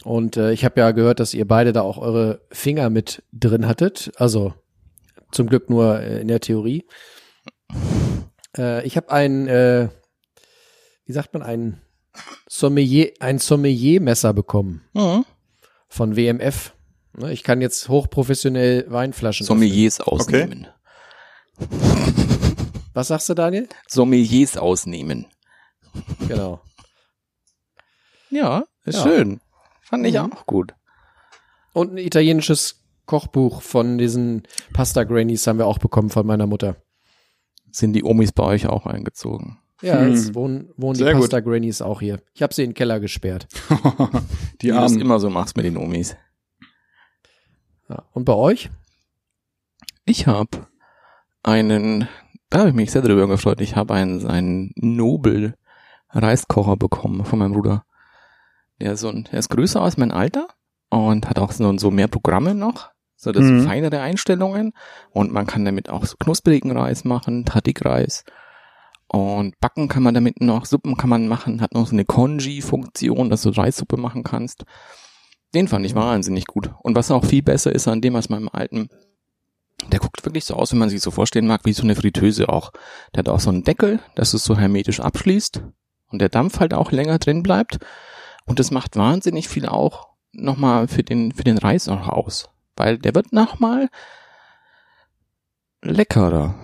Und 0.05 0.37
äh, 0.37 0.51
ich 0.51 0.63
habe 0.63 0.79
ja 0.79 0.91
gehört, 0.91 1.19
dass 1.19 1.33
ihr 1.33 1.47
beide 1.47 1.73
da 1.73 1.81
auch 1.81 1.97
eure 1.97 2.41
Finger 2.51 2.91
mit 2.91 3.23
drin 3.33 3.67
hattet. 3.67 4.11
Also 4.17 4.53
zum 5.31 5.47
Glück 5.47 5.67
nur 5.69 5.99
äh, 5.99 6.21
in 6.21 6.27
der 6.27 6.39
Theorie. 6.39 6.85
Äh, 8.55 8.85
ich 8.85 8.97
habe 8.97 9.09
ein, 9.11 9.47
äh, 9.47 9.89
wie 11.05 11.11
sagt 11.11 11.33
man, 11.33 11.41
ein 11.41 11.81
Sommelier, 12.47 13.13
ein 13.19 13.39
Sommelier-Messer 13.39 14.33
bekommen 14.33 14.83
Mhm. 14.93 15.25
von 15.89 16.15
WMF. 16.15 16.73
Ne, 17.17 17.33
Ich 17.33 17.41
kann 17.41 17.59
jetzt 17.61 17.89
hochprofessionell 17.89 18.85
Weinflaschen. 18.89 19.45
Sommeliers 19.45 20.01
ausnehmen. 20.01 20.67
öffnen. 21.57 22.05
Was 22.93 23.07
sagst 23.07 23.27
du, 23.27 23.33
Daniel? 23.33 23.67
Sommeliers 23.87 24.55
ausnehmen. 24.55 25.25
Genau. 26.27 26.61
Ja, 28.29 28.65
ist 28.85 28.97
Ja. 28.97 29.03
schön. 29.03 29.41
Fand 29.85 30.05
ich 30.05 30.13
Mhm. 30.15 30.33
auch 30.33 30.45
gut. 30.45 30.73
Und 31.73 31.93
ein 31.93 31.97
italienisches 31.97 32.83
Kochbuch 33.05 33.61
von 33.61 33.97
diesen 33.97 34.43
Pasta 34.73 35.03
Grannies 35.03 35.45
haben 35.47 35.59
wir 35.59 35.67
auch 35.67 35.77
bekommen 35.77 36.09
von 36.09 36.25
meiner 36.25 36.47
Mutter. 36.47 36.75
Sind 37.71 37.93
die 37.93 38.03
Omis 38.03 38.31
bei 38.31 38.43
euch 38.43 38.67
auch 38.67 38.85
eingezogen? 38.85 39.59
Ja, 39.81 39.99
Hm. 39.99 40.09
jetzt 40.11 40.33
wohnen, 40.33 40.69
wohnen 40.77 40.97
die 40.97 41.03
gut. 41.03 41.13
Pasta 41.13 41.39
Grannies 41.41 41.81
auch 41.81 41.99
hier. 41.99 42.21
Ich 42.33 42.41
habe 42.41 42.53
sie 42.53 42.63
in 42.63 42.69
den 42.71 42.75
Keller 42.75 42.99
gesperrt. 42.99 43.47
Die 44.61 44.67
Wie 44.67 44.71
du 44.71 44.73
das 44.75 44.91
Armen. 44.93 45.01
immer 45.01 45.19
so 45.19 45.29
machst 45.29 45.57
mit 45.57 45.65
den 45.65 45.75
Omis. 45.77 46.15
Ja. 47.89 48.03
Und 48.13 48.23
bei 48.25 48.33
euch? 48.33 48.69
Ich 50.05 50.27
habe 50.27 50.67
einen, 51.43 52.07
da 52.49 52.59
habe 52.59 52.69
ich 52.69 52.75
mich 52.75 52.91
sehr 52.91 53.01
drüber 53.01 53.27
gefreut, 53.27 53.59
ich 53.61 53.75
habe 53.75 53.93
einen, 53.93 54.25
einen 54.25 54.71
Nobel 54.75 55.55
Reiskocher 56.09 56.77
bekommen 56.77 57.25
von 57.25 57.39
meinem 57.39 57.51
Bruder. 57.53 57.85
Der 58.81 58.93
ist 58.93 59.01
so 59.01 59.09
ein, 59.09 59.27
der 59.31 59.39
ist 59.39 59.49
größer 59.49 59.81
als 59.81 59.97
mein 59.97 60.11
Alter 60.11 60.47
und 60.89 61.29
hat 61.29 61.39
auch 61.39 61.51
so, 61.51 61.77
so 61.77 61.91
mehr 61.91 62.07
Programme 62.07 62.55
noch, 62.55 62.89
so 63.15 63.31
das 63.31 63.43
Mhm. 63.43 63.65
feinere 63.65 64.01
Einstellungen 64.01 64.73
und 65.11 65.31
man 65.31 65.45
kann 65.47 65.65
damit 65.65 65.89
auch 65.89 66.05
so 66.05 66.15
knusprigen 66.17 66.71
Reis 66.75 67.05
machen, 67.05 67.45
Tadik-Reis 67.45 68.23
und 69.07 69.59
backen 69.59 69.87
kann 69.87 70.03
man 70.03 70.13
damit 70.13 70.41
noch, 70.41 70.65
Suppen 70.65 70.97
kann 70.97 71.09
man 71.09 71.27
machen, 71.27 71.61
hat 71.61 71.73
noch 71.73 71.87
so 71.87 71.93
eine 71.93 72.05
Congee-Funktion, 72.05 73.29
dass 73.29 73.43
du 73.43 73.49
Reissuppe 73.49 73.97
machen 73.97 74.23
kannst. 74.23 74.63
Den 75.53 75.67
fand 75.67 75.85
ich 75.85 75.95
wahnsinnig 75.95 76.47
gut. 76.47 76.71
Und 76.81 76.95
was 76.95 77.11
auch 77.11 77.23
viel 77.23 77.41
besser 77.41 77.71
ist 77.73 77.87
an 77.87 78.01
dem 78.01 78.15
als 78.15 78.29
meinem 78.29 78.49
alten, 78.49 78.89
der 79.91 79.99
guckt 79.99 80.25
wirklich 80.25 80.43
so 80.45 80.55
aus, 80.55 80.71
wenn 80.71 80.79
man 80.79 80.89
sich 80.89 81.01
so 81.01 81.11
vorstellen 81.11 81.47
mag, 81.47 81.61
wie 81.65 81.73
so 81.73 81.83
eine 81.83 81.95
Fritteuse 81.95 82.49
auch. 82.49 82.71
Der 83.13 83.19
hat 83.19 83.29
auch 83.29 83.39
so 83.39 83.51
einen 83.51 83.63
Deckel, 83.63 83.99
dass 84.15 84.33
es 84.33 84.43
so 84.43 84.57
hermetisch 84.57 84.99
abschließt 84.99 85.61
und 86.11 86.19
der 86.19 86.29
Dampf 86.29 86.59
halt 86.59 86.73
auch 86.73 86.91
länger 86.91 87.19
drin 87.19 87.43
bleibt. 87.43 87.77
Und 88.45 88.59
das 88.59 88.71
macht 88.71 88.95
wahnsinnig 88.95 89.49
viel 89.49 89.65
auch 89.65 90.09
nochmal 90.31 90.87
für 90.87 91.03
den, 91.03 91.31
für 91.31 91.43
den 91.43 91.57
Reis 91.57 91.87
auch 91.87 92.07
aus. 92.07 92.49
Weil 92.75 92.97
der 92.97 93.15
wird 93.15 93.33
nochmal 93.33 93.89
leckerer 95.81 96.55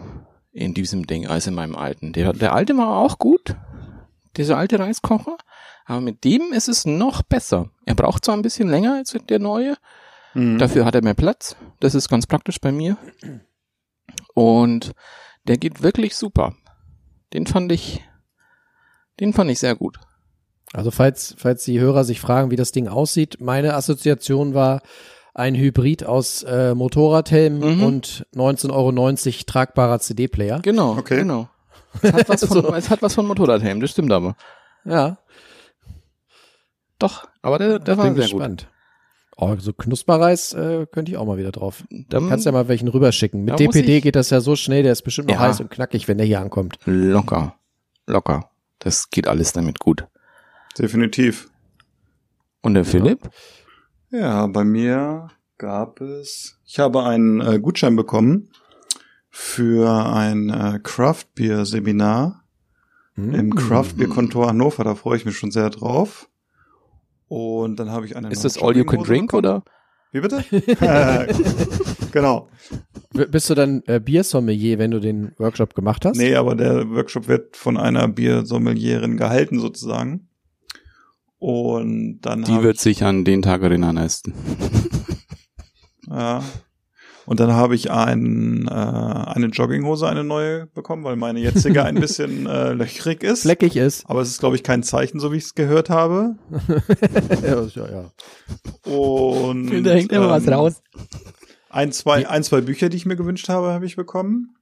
in 0.51 0.73
diesem 0.73 1.07
Ding 1.07 1.27
als 1.27 1.47
in 1.47 1.53
meinem 1.53 1.75
alten. 1.75 2.13
Der, 2.13 2.33
der 2.33 2.53
alte 2.53 2.77
war 2.77 2.97
auch 2.97 3.17
gut, 3.17 3.55
dieser 4.37 4.57
alte 4.57 4.79
Reiskocher, 4.79 5.37
aber 5.85 6.01
mit 6.01 6.23
dem 6.23 6.53
ist 6.53 6.67
es 6.67 6.85
noch 6.85 7.21
besser. 7.21 7.69
Er 7.85 7.95
braucht 7.95 8.25
zwar 8.25 8.35
ein 8.35 8.41
bisschen 8.41 8.69
länger 8.69 8.95
als 8.95 9.15
der 9.29 9.39
neue, 9.39 9.77
Mhm. 10.33 10.57
Dafür 10.57 10.85
hat 10.85 10.95
er 10.95 11.03
mehr 11.03 11.13
Platz. 11.13 11.55
Das 11.79 11.95
ist 11.95 12.09
ganz 12.09 12.27
praktisch 12.27 12.59
bei 12.59 12.71
mir. 12.71 12.97
Und 14.33 14.93
der 15.45 15.57
geht 15.57 15.81
wirklich 15.83 16.15
super. 16.15 16.55
Den 17.33 17.47
fand 17.47 17.71
ich, 17.71 18.03
den 19.19 19.33
fand 19.33 19.51
ich 19.51 19.59
sehr 19.59 19.75
gut. 19.75 19.99
Also 20.73 20.89
falls, 20.91 21.35
falls 21.37 21.63
die 21.65 21.79
Hörer 21.79 22.03
sich 22.03 22.21
fragen, 22.21 22.49
wie 22.51 22.55
das 22.55 22.71
Ding 22.71 22.87
aussieht, 22.87 23.37
meine 23.41 23.73
Assoziation 23.73 24.53
war 24.53 24.81
ein 25.33 25.55
Hybrid 25.55 26.05
aus 26.05 26.43
äh, 26.43 26.73
Motorradhelm 26.75 27.59
Mhm. 27.59 27.83
und 27.83 28.25
19,90 28.35 28.69
Euro 28.73 29.43
tragbarer 29.45 29.99
CD-Player. 29.99 30.59
Genau, 30.61 30.97
Okay. 30.97 31.17
genau. 31.17 31.49
Es 32.01 32.13
hat 32.13 32.29
was 32.29 32.45
von, 32.45 32.61
So. 32.63 32.73
es 32.73 32.89
hat 32.89 33.01
was 33.01 33.15
von 33.15 33.25
Motorradhelm, 33.27 33.81
das 33.81 33.91
stimmt 33.91 34.11
aber. 34.13 34.35
Ja, 34.85 35.17
Doch, 36.99 37.27
aber 37.41 37.57
der, 37.57 37.79
der 37.79 37.97
war 37.97 38.05
bin 38.05 38.15
sehr 38.15 38.23
gespannt. 38.23 38.67
Oh, 39.37 39.55
so 39.57 39.73
Knusperreis 39.73 40.53
äh, 40.53 40.85
könnte 40.91 41.11
ich 41.11 41.17
auch 41.17 41.25
mal 41.25 41.37
wieder 41.37 41.51
drauf. 41.51 41.83
gut. 41.89 42.05
Dann 42.09 42.29
Kannst 42.29 42.45
ja 42.45 42.51
mal 42.51 42.67
welchen 42.67 42.87
rüberschicken. 42.87 43.41
Mit 43.43 43.53
Da 43.53 43.55
DPD 43.57 43.97
ich- 43.97 44.03
geht 44.03 44.15
das 44.15 44.29
ja 44.29 44.39
so 44.39 44.55
schnell, 44.55 44.83
der 44.83 44.91
ist 44.91 45.01
bestimmt 45.01 45.29
noch 45.29 45.35
Ja. 45.35 45.41
heiß 45.41 45.59
und 45.61 45.71
knackig, 45.71 46.07
wenn 46.07 46.17
der 46.17 46.27
hier 46.27 46.39
ankommt. 46.39 46.77
locker, 46.85 47.55
locker. 48.05 48.49
Das 48.79 49.09
geht 49.09 49.27
alles 49.27 49.51
damit 49.53 49.79
gut. 49.79 50.05
Definitiv. 50.77 51.49
Und 52.61 52.73
der 52.75 52.85
Philipp? 52.85 53.29
Ja, 54.11 54.47
bei 54.47 54.63
mir 54.63 55.29
gab 55.57 56.01
es, 56.01 56.59
ich 56.65 56.79
habe 56.79 57.03
einen 57.03 57.39
äh, 57.41 57.59
Gutschein 57.59 57.95
bekommen 57.95 58.49
für 59.29 59.89
ein 60.13 60.49
äh, 60.49 60.79
Craft 60.83 61.25
Beer 61.35 61.65
Seminar 61.65 62.37
Hm? 63.15 63.33
im 63.33 63.55
Craft 63.55 63.93
Beer 63.97 64.07
Kontor 64.07 64.47
Hannover. 64.47 64.83
Da 64.85 64.95
freue 64.95 65.17
ich 65.17 65.25
mich 65.25 65.37
schon 65.37 65.51
sehr 65.51 65.69
drauf. 65.69 66.29
Und 67.27 67.77
dann 67.77 67.89
habe 67.91 68.05
ich 68.05 68.15
eine 68.15 68.29
Ist 68.29 68.43
das 68.45 68.57
All 68.61 68.75
You 68.77 68.85
Can 68.85 69.03
Drink 69.03 69.31
bekommen. 69.31 69.61
oder? 69.61 69.63
Wie 70.13 70.19
bitte? 70.21 70.43
genau. 72.11 72.49
B- 73.13 73.25
Bist 73.25 73.49
du 73.49 73.55
dann 73.55 73.81
äh, 73.87 73.99
Biersommelier, 73.99 74.77
wenn 74.79 74.91
du 74.91 74.99
den 74.99 75.33
Workshop 75.37 75.73
gemacht 75.75 76.05
hast? 76.05 76.17
Nee, 76.17 76.35
aber 76.35 76.55
der 76.55 76.89
Workshop 76.89 77.27
wird 77.27 77.55
von 77.57 77.77
einer 77.77 78.07
Biersommelieren 78.07 79.17
gehalten 79.17 79.59
sozusagen. 79.59 80.27
Und 81.41 82.21
dann 82.21 82.43
Die 82.43 82.61
wird 82.61 82.77
sich 82.77 83.03
an 83.03 83.25
den 83.25 83.41
Tag 83.41 83.63
erinnern 83.63 83.97
ersten. 83.97 84.35
Ja. 86.07 86.43
Und 87.25 87.39
dann 87.39 87.53
habe 87.53 87.73
ich 87.73 87.89
ein, 87.89 88.67
äh, 88.67 88.71
eine 88.71 89.47
Jogginghose, 89.47 90.07
eine 90.07 90.23
neue 90.23 90.67
bekommen, 90.67 91.03
weil 91.03 91.15
meine 91.15 91.39
jetzige 91.39 91.83
ein 91.83 91.95
bisschen 91.99 92.45
äh, 92.45 92.73
löchrig 92.73 93.23
ist. 93.23 93.41
Fleckig 93.41 93.75
ist. 93.75 94.07
Aber 94.07 94.21
es 94.21 94.29
ist, 94.29 94.39
glaube 94.39 94.55
ich, 94.55 94.61
kein 94.61 94.83
Zeichen, 94.83 95.19
so 95.19 95.31
wie 95.31 95.37
ich 95.37 95.45
es 95.45 95.55
gehört 95.55 95.89
habe. 95.89 96.35
ja, 97.41 97.63
ja, 97.63 97.89
ja. 97.89 98.91
Und 98.91 99.71
ähm, 99.73 99.83
Ein, 101.71 101.91
zwei, 101.91 102.29
ein, 102.29 102.43
zwei 102.43 102.61
Bücher, 102.61 102.89
die 102.89 102.97
ich 102.97 103.07
mir 103.07 103.15
gewünscht 103.15 103.49
habe, 103.49 103.71
habe 103.71 103.87
ich 103.87 103.95
bekommen. 103.95 104.53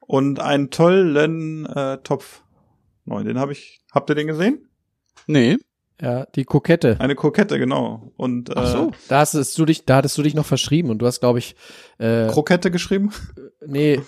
Und 0.00 0.40
einen 0.40 0.70
tollen 0.70 1.66
äh, 1.66 1.98
Topf. 1.98 2.44
Neu, 3.04 3.24
den 3.24 3.38
habe 3.38 3.52
ich. 3.52 3.82
Habt 3.92 4.08
ihr 4.08 4.14
den 4.14 4.26
gesehen? 4.26 4.70
Nee. 5.26 5.58
Ja, 6.00 6.26
die 6.26 6.44
Kokette. 6.44 6.96
Eine 7.00 7.14
Kokette, 7.14 7.58
genau. 7.58 8.12
Und 8.16 8.50
äh, 8.50 8.54
Ach 8.56 8.66
so. 8.66 8.92
Da 9.08 9.20
hast 9.20 9.34
du 9.58 9.64
dich, 9.64 9.86
da 9.86 9.96
hattest 9.96 10.18
du 10.18 10.22
dich 10.22 10.34
noch 10.34 10.44
verschrieben 10.44 10.90
und 10.90 10.98
du 10.98 11.06
hast, 11.06 11.20
glaube 11.20 11.38
ich, 11.38 11.56
äh, 11.98 12.26
Krokette 12.28 12.70
geschrieben. 12.70 13.12
nee, 13.66 14.00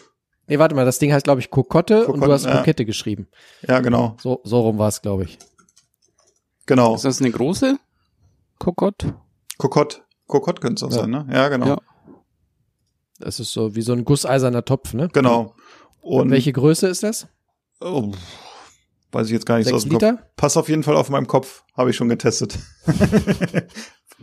nee, 0.46 0.58
warte 0.58 0.74
mal, 0.74 0.84
das 0.84 0.98
Ding 0.98 1.12
heißt, 1.12 1.24
glaube 1.24 1.40
ich, 1.40 1.50
Kokotte 1.50 2.06
und 2.06 2.20
du 2.22 2.30
hast 2.30 2.44
ja. 2.44 2.58
Kokette 2.58 2.84
geschrieben. 2.84 3.28
Ja, 3.66 3.80
genau. 3.80 4.16
So, 4.20 4.40
so 4.44 4.60
rum 4.60 4.76
war 4.78 4.88
es, 4.88 5.00
glaube 5.00 5.24
ich. 5.24 5.38
Genau. 6.66 6.94
Ist 6.94 7.06
das 7.06 7.20
eine 7.20 7.30
große 7.30 7.78
Kokott? 8.58 9.06
Kokott. 9.56 10.02
Kokott 10.26 10.60
könnte 10.60 10.84
es 10.84 10.90
auch 10.90 10.94
Ja. 10.94 11.02
sein, 11.02 11.10
ne? 11.10 11.26
Ja, 11.32 11.48
genau. 11.48 11.66
Ja. 11.66 11.78
Das 13.18 13.40
ist 13.40 13.52
so 13.52 13.74
wie 13.74 13.82
so 13.82 13.94
ein 13.94 14.04
gusseiserner 14.04 14.64
Topf, 14.64 14.92
ne? 14.92 15.08
Genau. 15.14 15.54
Und 16.02 16.30
Welche 16.30 16.52
Größe 16.52 16.86
ist 16.88 17.02
das? 17.02 17.28
oh, 17.80 18.12
weiß 19.12 19.26
ich 19.26 19.32
jetzt 19.32 19.46
gar 19.46 19.58
nicht 19.58 19.68
so 19.68 19.74
aus 19.74 19.84
dem 19.84 19.92
Kopf. 19.92 20.02
Liter? 20.02 20.18
Pass 20.36 20.56
auf 20.56 20.68
jeden 20.68 20.82
Fall 20.82 20.96
auf 20.96 21.10
meinem 21.10 21.26
Kopf, 21.26 21.64
habe 21.76 21.90
ich 21.90 21.96
schon 21.96 22.08
getestet. 22.08 22.58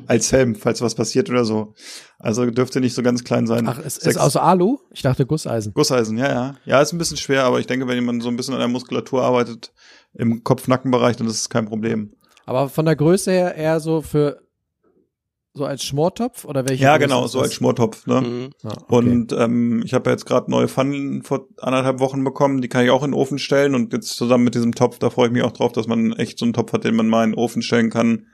Als 0.08 0.32
Helm, 0.34 0.56
falls 0.56 0.82
was 0.82 0.93
passiert 0.93 1.30
oder 1.30 1.45
so. 1.45 1.74
Also 2.19 2.45
dürfte 2.48 2.82
nicht 2.82 2.93
so 2.93 3.02
ganz 3.02 3.24
klein 3.24 3.48
sein. 3.48 3.65
Ach, 3.65 3.80
es 3.80 3.98
ist 3.98 4.17
aus 4.17 4.36
Alu? 4.36 4.78
Ich 4.91 5.02
dachte 5.02 5.26
Gusseisen. 5.26 5.74
Gusseisen, 5.74 6.17
ja, 6.17 6.30
ja. 6.30 6.56
Ja, 6.65 6.82
ist 6.82 6.91
ein 6.91 6.98
bisschen 6.98 7.15
schwer, 7.15 7.45
aber 7.45 7.62
ich 7.62 7.67
denke, 7.67 7.88
wenn 7.88 7.95
jemand 7.95 8.21
so 8.21 8.28
ein 8.28 8.36
bisschen 8.36 8.54
an 8.54 8.60
der 8.60 8.67
Muskulatur 8.67 9.24
arbeitet, 9.24 9.71
im 10.13 10.43
Kopf-Nacken-Bereich, 10.43 11.15
dann 11.15 11.28
ist 11.28 11.39
es 11.39 11.50
kein 11.50 11.65
Problem. 11.65 12.13
Aber 12.45 12.67
von 12.69 12.86
der 12.86 12.95
Größe 12.95 13.32
her 13.32 13.56
eher 13.56 13.80
so 13.80 14.02
für 14.02 14.45
so 15.56 15.65
als 15.65 15.84
Schmortopf 15.84 16.44
oder 16.46 16.68
welche? 16.68 16.84
Ja, 16.84 16.98
Größe 16.98 17.08
genau, 17.08 17.28
so 17.28 17.39
als 17.39 17.54
Schmortopf. 17.54 18.06
Ne? 18.08 18.22
Mhm. 18.22 18.50
Ah, 18.63 18.74
okay. 18.74 18.84
Und 18.89 19.32
ähm, 19.32 19.82
ich 19.86 19.94
habe 19.94 20.10
ja 20.10 20.12
jetzt 20.12 20.26
gerade 20.26 20.52
neue 20.52 20.68
Pfannen 20.68 21.24
vor 21.24 21.48
anderthalb 21.58 22.00
Wochen 22.00 22.24
bekommen, 22.24 22.62
die 22.62 22.68
kann 22.68 22.84
ich 22.84 22.91
auch 22.91 23.04
in 23.04 23.12
den 23.12 23.20
Ofen 23.20 23.39
stellen 23.39 23.74
und 23.74 23.94
jetzt 23.94 24.15
zusammen 24.15 24.44
mit 24.44 24.54
diesem 24.54 24.76
Topf, 24.76 25.00
da 25.00 25.10
freue 25.10 25.28
ich 25.28 25.34
mich 25.34 25.44
auch 25.44 25.54
drauf, 25.54 25.72
dass 25.72 25.88
man 25.88 26.12
echt 26.13 26.38
so 26.38 26.46
einen 26.46 26.54
Topf 26.54 26.74
hat, 26.74 26.84
den 26.84 26.96
man 26.96 27.08
mal 27.08 27.24
in 27.24 27.32
den 27.32 27.39
Ofen 27.39 27.62
stellen 27.62 27.89
kann. 27.89 28.28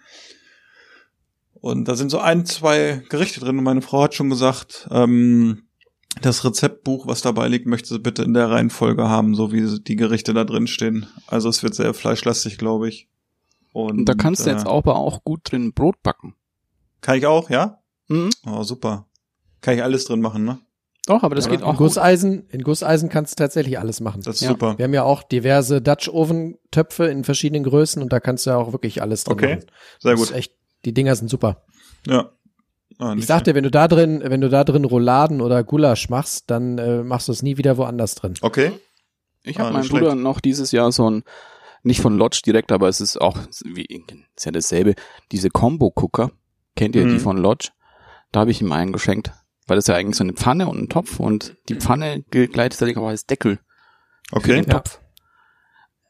Und 1.54 1.88
da 1.88 1.96
sind 1.96 2.10
so 2.10 2.18
ein, 2.18 2.46
zwei 2.46 3.04
Gerichte 3.10 3.40
drin 3.40 3.60
und 3.60 3.64
meine 3.64 3.84
Frau 3.84 4.02
hat 4.02 4.16
schon 4.16 4.32
gesagt, 4.32 4.90
ähm, 4.92 5.68
das 6.22 6.44
Rezeptbuch, 6.44 7.06
was 7.06 7.22
dabei 7.22 7.48
liegt, 7.48 7.68
möchte 7.68 7.90
sie 7.90 8.00
bitte 8.00 8.24
in 8.24 8.34
der 8.34 8.50
Reihenfolge 8.50 9.08
haben, 9.08 9.36
so 9.36 9.52
wie 9.52 9.80
die 9.80 9.96
Gerichte 9.96 10.34
da 10.34 10.44
drin 10.44 10.66
stehen. 10.66 11.06
Also 11.28 11.50
es 11.50 11.62
wird 11.62 11.76
sehr 11.76 11.94
fleischlastig, 11.94 12.58
glaube 12.58 12.90
ich. 12.90 13.08
Und, 13.74 14.00
Und 14.00 14.06
da 14.06 14.16
kannst 14.16 14.46
du 14.46 14.50
äh, 14.50 14.54
jetzt 14.54 14.66
auch 14.66 14.80
aber 14.80 14.96
auch 14.98 15.24
gut 15.24 15.42
drin 15.44 15.72
Brot 15.72 16.02
backen. 16.02 16.36
Kann 17.02 17.18
ich 17.18 17.26
auch, 17.26 17.50
ja? 17.50 17.80
Mhm. 18.08 18.30
Oh, 18.46 18.64
super. 18.64 19.08
Kann 19.62 19.76
ich 19.76 19.84
alles 19.84 20.06
drin 20.06 20.22
machen, 20.22 20.44
ne? 20.46 20.60
Doch, 21.08 21.24
aber 21.24 21.34
das 21.36 21.46
Ja, 21.46 21.52
geht 21.52 21.60
in 21.62 21.66
auch 21.66 21.72
gut. 21.72 21.88
Gusseisen, 21.88 22.48
in 22.50 22.62
Gusseisen 22.62 23.10
kannst 23.10 23.34
du 23.40 23.44
tatsächlich 23.44 23.80
alles 23.80 24.02
machen. 24.02 24.22
Das 24.22 24.36
ist 24.36 24.42
Ja. 24.42 24.50
super. 24.50 24.78
Wir 24.78 24.86
haben 24.86 24.94
ja 24.94 25.04
auch 25.04 25.24
diverse 25.24 25.82
Dutch 25.82 26.08
Oven 26.10 26.58
Töpfe 26.70 27.06
in 27.08 27.24
verschiedenen 27.24 27.64
Größen 27.64 28.02
und 28.02 28.14
da 28.14 28.20
kannst 28.20 28.46
du 28.46 28.52
ja 28.52 28.58
auch 28.58 28.72
wirklich 28.72 29.02
alles 29.02 29.24
drin 29.24 29.34
Okay, 29.34 29.56
machen. 29.56 29.66
Sehr 30.00 30.12
Das 30.12 30.20
gut. 30.20 30.30
Ist 30.30 30.36
echt, 30.36 30.54
die 30.86 30.94
Dinger 30.94 31.16
sind 31.16 31.30
super. 31.30 31.64
Ja. 32.06 32.32
Ah, 33.00 33.16
Ich 33.18 33.26
dir, 33.26 33.56
wenn 33.56 33.64
du 33.64 33.72
da 33.72 33.88
drin, 33.88 34.22
wenn 34.24 34.42
du 34.42 34.50
da 34.50 34.64
drin 34.64 34.86
Rouladen 34.86 35.42
oder 35.42 35.64
Gulasch 35.64 36.10
machst, 36.10 36.52
dann 36.52 36.78
äh, 36.78 37.02
machst 37.04 37.28
du 37.28 37.32
es 37.32 37.42
nie 37.42 37.58
wieder 37.58 37.78
woanders 37.78 38.14
drin. 38.14 38.36
Okay. 38.42 38.72
Ich 39.44 39.58
Ah, 39.58 39.64
habe 39.64 39.74
meinem 39.74 39.82
nicht 39.82 39.92
Bruder 39.92 40.14
noch 40.14 40.40
dieses 40.40 40.72
Jahr 40.72 40.92
so 40.92 41.10
ein, 41.10 41.24
nicht 41.82 42.00
von 42.02 42.16
Lodge 42.16 42.42
direkt, 42.46 42.72
aber 42.72 42.88
es 42.90 43.02
ist 43.02 43.20
auch, 43.20 43.40
wie, 43.66 43.86
ist 44.36 44.46
ja 44.46 44.52
dasselbe, 44.52 44.94
diese 45.32 45.50
Combo-Cooker. 45.50 46.32
Kennt 46.82 46.96
ihr 46.96 47.06
die 47.06 47.12
Mhm. 47.14 47.20
von 47.20 47.38
Lodge? 47.38 47.70
Da 48.32 48.40
habe 48.40 48.50
ich 48.50 48.60
ihm 48.60 48.72
einen 48.72 48.92
geschenkt. 48.92 49.32
Weil 49.68 49.76
das 49.76 49.84
ist 49.84 49.90
ja 49.90 49.96
eigentlich 49.98 50.16
so 50.18 50.24
eine 50.24 50.34
Pfanne 50.34 50.68
und 50.68 50.80
ein 50.82 50.90
Topf 50.90 51.20
und 51.20 51.56
die 51.70 51.76
Pfanne 51.76 52.24
gilt 52.32 52.54
gleichzeitig 52.54 52.98
auch 52.98 53.06
als 53.08 53.28
Deckel 53.28 53.60
für 54.32 54.38
Okay. 54.38 54.56
den 54.62 54.66
Topf. 54.66 55.00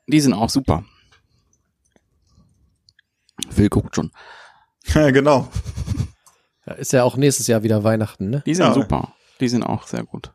Die 0.08 0.22
sind 0.22 0.32
auch 0.32 0.50
super. 0.50 0.86
Phil 3.50 3.68
guckt 3.68 3.98
schon. 3.98 4.12
Ja, 4.86 5.12
genau. 5.12 5.50
Ja, 6.66 6.74
ist 6.76 6.94
ja 6.94 7.04
auch 7.04 7.18
nächstes 7.18 7.48
Jahr 7.48 7.64
wieder 7.64 7.84
Weihnachten, 7.84 8.30
ne? 8.30 8.42
Die 8.46 8.56
sind 8.56 8.68
Ja. 8.68 8.74
super. 8.74 9.14
Die 9.42 9.50
sind 9.50 9.64
auch 9.64 9.86
sehr 9.88 10.04
gut. 10.06 10.32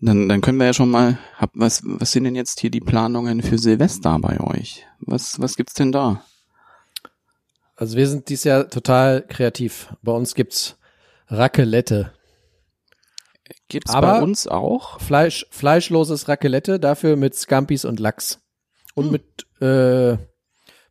Dann, 0.00 0.28
dann 0.28 0.40
können 0.40 0.58
wir 0.58 0.66
ja 0.66 0.74
schon 0.74 0.90
mal, 0.90 1.16
hab, 1.36 1.50
was, 1.54 1.82
was 1.84 2.10
sind 2.10 2.24
denn 2.24 2.34
jetzt 2.34 2.58
hier 2.58 2.70
die 2.70 2.80
Planungen 2.80 3.40
für 3.40 3.56
Silvester 3.58 4.18
bei 4.18 4.40
euch? 4.40 4.84
Was, 4.98 5.40
was 5.40 5.54
gibt's 5.56 5.74
denn 5.74 5.92
da? 5.92 6.24
Also 7.80 7.96
wir 7.96 8.08
sind 8.08 8.28
dieses 8.28 8.44
Jahr 8.44 8.68
total 8.68 9.22
kreativ. 9.26 9.94
Bei 10.02 10.10
uns 10.12 10.34
gibt's 10.34 10.76
Raclette. 11.28 12.12
Gibt's 13.68 13.94
Aber- 13.94 14.14
bei 14.14 14.22
uns 14.22 14.48
auch? 14.48 15.00
Fleisch, 15.00 15.46
fleischloses 15.50 16.26
Raclette, 16.28 16.80
dafür 16.80 17.16
mit 17.16 17.34
Scampis 17.36 17.84
und 17.84 18.00
Lachs. 18.00 18.40
Und 18.94 19.06
Hm. 19.06 19.12
mit, 19.12 19.46
äh, 19.62 20.16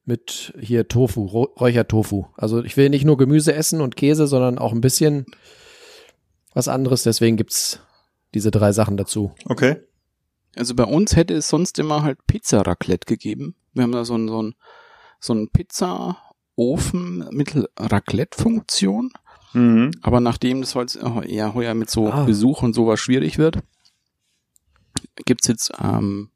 mit 0.05 0.53
hier 0.59 0.87
Tofu, 0.87 1.25
Räuchertofu. 1.25 2.27
Also 2.37 2.63
ich 2.63 2.77
will 2.77 2.89
nicht 2.89 3.03
nur 3.03 3.17
Gemüse 3.17 3.53
essen 3.53 3.81
und 3.81 3.97
Käse, 3.97 4.25
sondern 4.27 4.57
auch 4.57 4.71
ein 4.71 4.79
bisschen 4.79 5.25
was 6.53 6.69
anderes. 6.69 7.03
Deswegen 7.03 7.35
gibt's 7.35 7.81
diese 8.33 8.49
drei 8.51 8.71
Sachen 8.71 8.95
dazu. 8.95 9.33
Okay. 9.45 9.81
Also 10.55 10.73
bei 10.73 10.85
uns 10.85 11.17
hätte 11.17 11.33
es 11.33 11.49
sonst 11.49 11.77
immer 11.79 12.03
halt 12.03 12.25
Pizza-Raclette 12.27 13.05
gegeben. 13.05 13.55
Wir 13.73 13.83
haben 13.83 13.91
da 13.91 14.05
so 14.05 14.15
ein, 14.17 14.29
so 14.29 14.41
ein, 14.41 14.55
so 15.19 15.33
ein 15.33 15.49
Pizza-Ofen 16.57 17.27
mit 17.31 17.55
Raclette-Funktion. 17.77 19.11
Mhm. 19.53 19.91
Aber 20.01 20.19
nachdem 20.19 20.61
das 20.61 20.75
heute 20.75 20.99
eher 21.25 21.53
heuer 21.53 21.73
mit 21.73 21.89
so 21.89 22.11
Ah. 22.11 22.25
Besuch 22.25 22.63
und 22.63 22.73
sowas 22.73 22.99
schwierig 22.99 23.37
wird, 23.37 23.59
gibt's 25.25 25.47
jetzt, 25.47 25.71
ähm, 25.81 26.29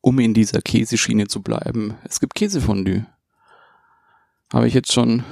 um 0.00 0.18
in 0.18 0.34
dieser 0.34 0.60
Käseschiene 0.62 1.28
zu 1.28 1.42
bleiben, 1.42 1.94
es 2.04 2.20
gibt 2.20 2.34
Käsefondue. 2.34 3.06
Habe 4.52 4.66
ich 4.66 4.74
jetzt 4.74 4.92
schon, 4.92 5.22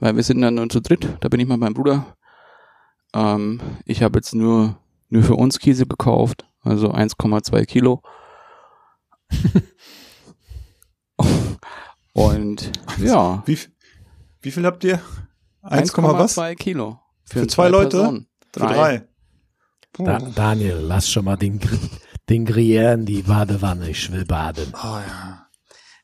weil 0.00 0.16
wir 0.16 0.22
sind 0.22 0.40
dann 0.42 0.56
nur 0.56 0.68
zu 0.68 0.80
dritt, 0.80 1.08
da 1.20 1.28
bin 1.28 1.40
ich 1.40 1.48
mal 1.48 1.58
beim 1.58 1.74
Bruder. 1.74 2.16
Ähm, 3.14 3.60
ich 3.86 4.02
habe 4.02 4.18
jetzt 4.18 4.34
nur, 4.34 4.76
nur 5.08 5.22
für 5.22 5.36
uns 5.36 5.58
Käse 5.58 5.86
gekauft, 5.86 6.44
also 6.62 6.92
1,2 6.92 7.64
Kilo. 7.64 8.02
Und 12.18 12.72
ja, 12.98 13.44
Wie, 13.46 13.56
wie 14.40 14.50
viel 14.50 14.66
habt 14.66 14.82
ihr? 14.82 15.00
1, 15.62 15.96
was? 15.96 16.36
1,2 16.36 16.54
Kilo. 16.56 16.98
Für 17.24 17.46
zwei 17.46 17.68
Leute? 17.68 17.98
Personen. 17.98 18.26
Für 18.52 18.60
drei. 18.60 19.08
Puh. 19.92 20.04
Da, 20.04 20.18
Daniel, 20.18 20.78
lass 20.82 21.08
schon 21.08 21.26
mal 21.26 21.36
den, 21.36 21.60
den 22.28 22.44
Gruyère 22.44 22.94
in 22.94 23.06
die 23.06 23.22
Badewanne. 23.22 23.88
Ich 23.90 24.10
will 24.10 24.24
baden. 24.24 24.72
Oh, 24.74 24.98
ja. 24.98 25.46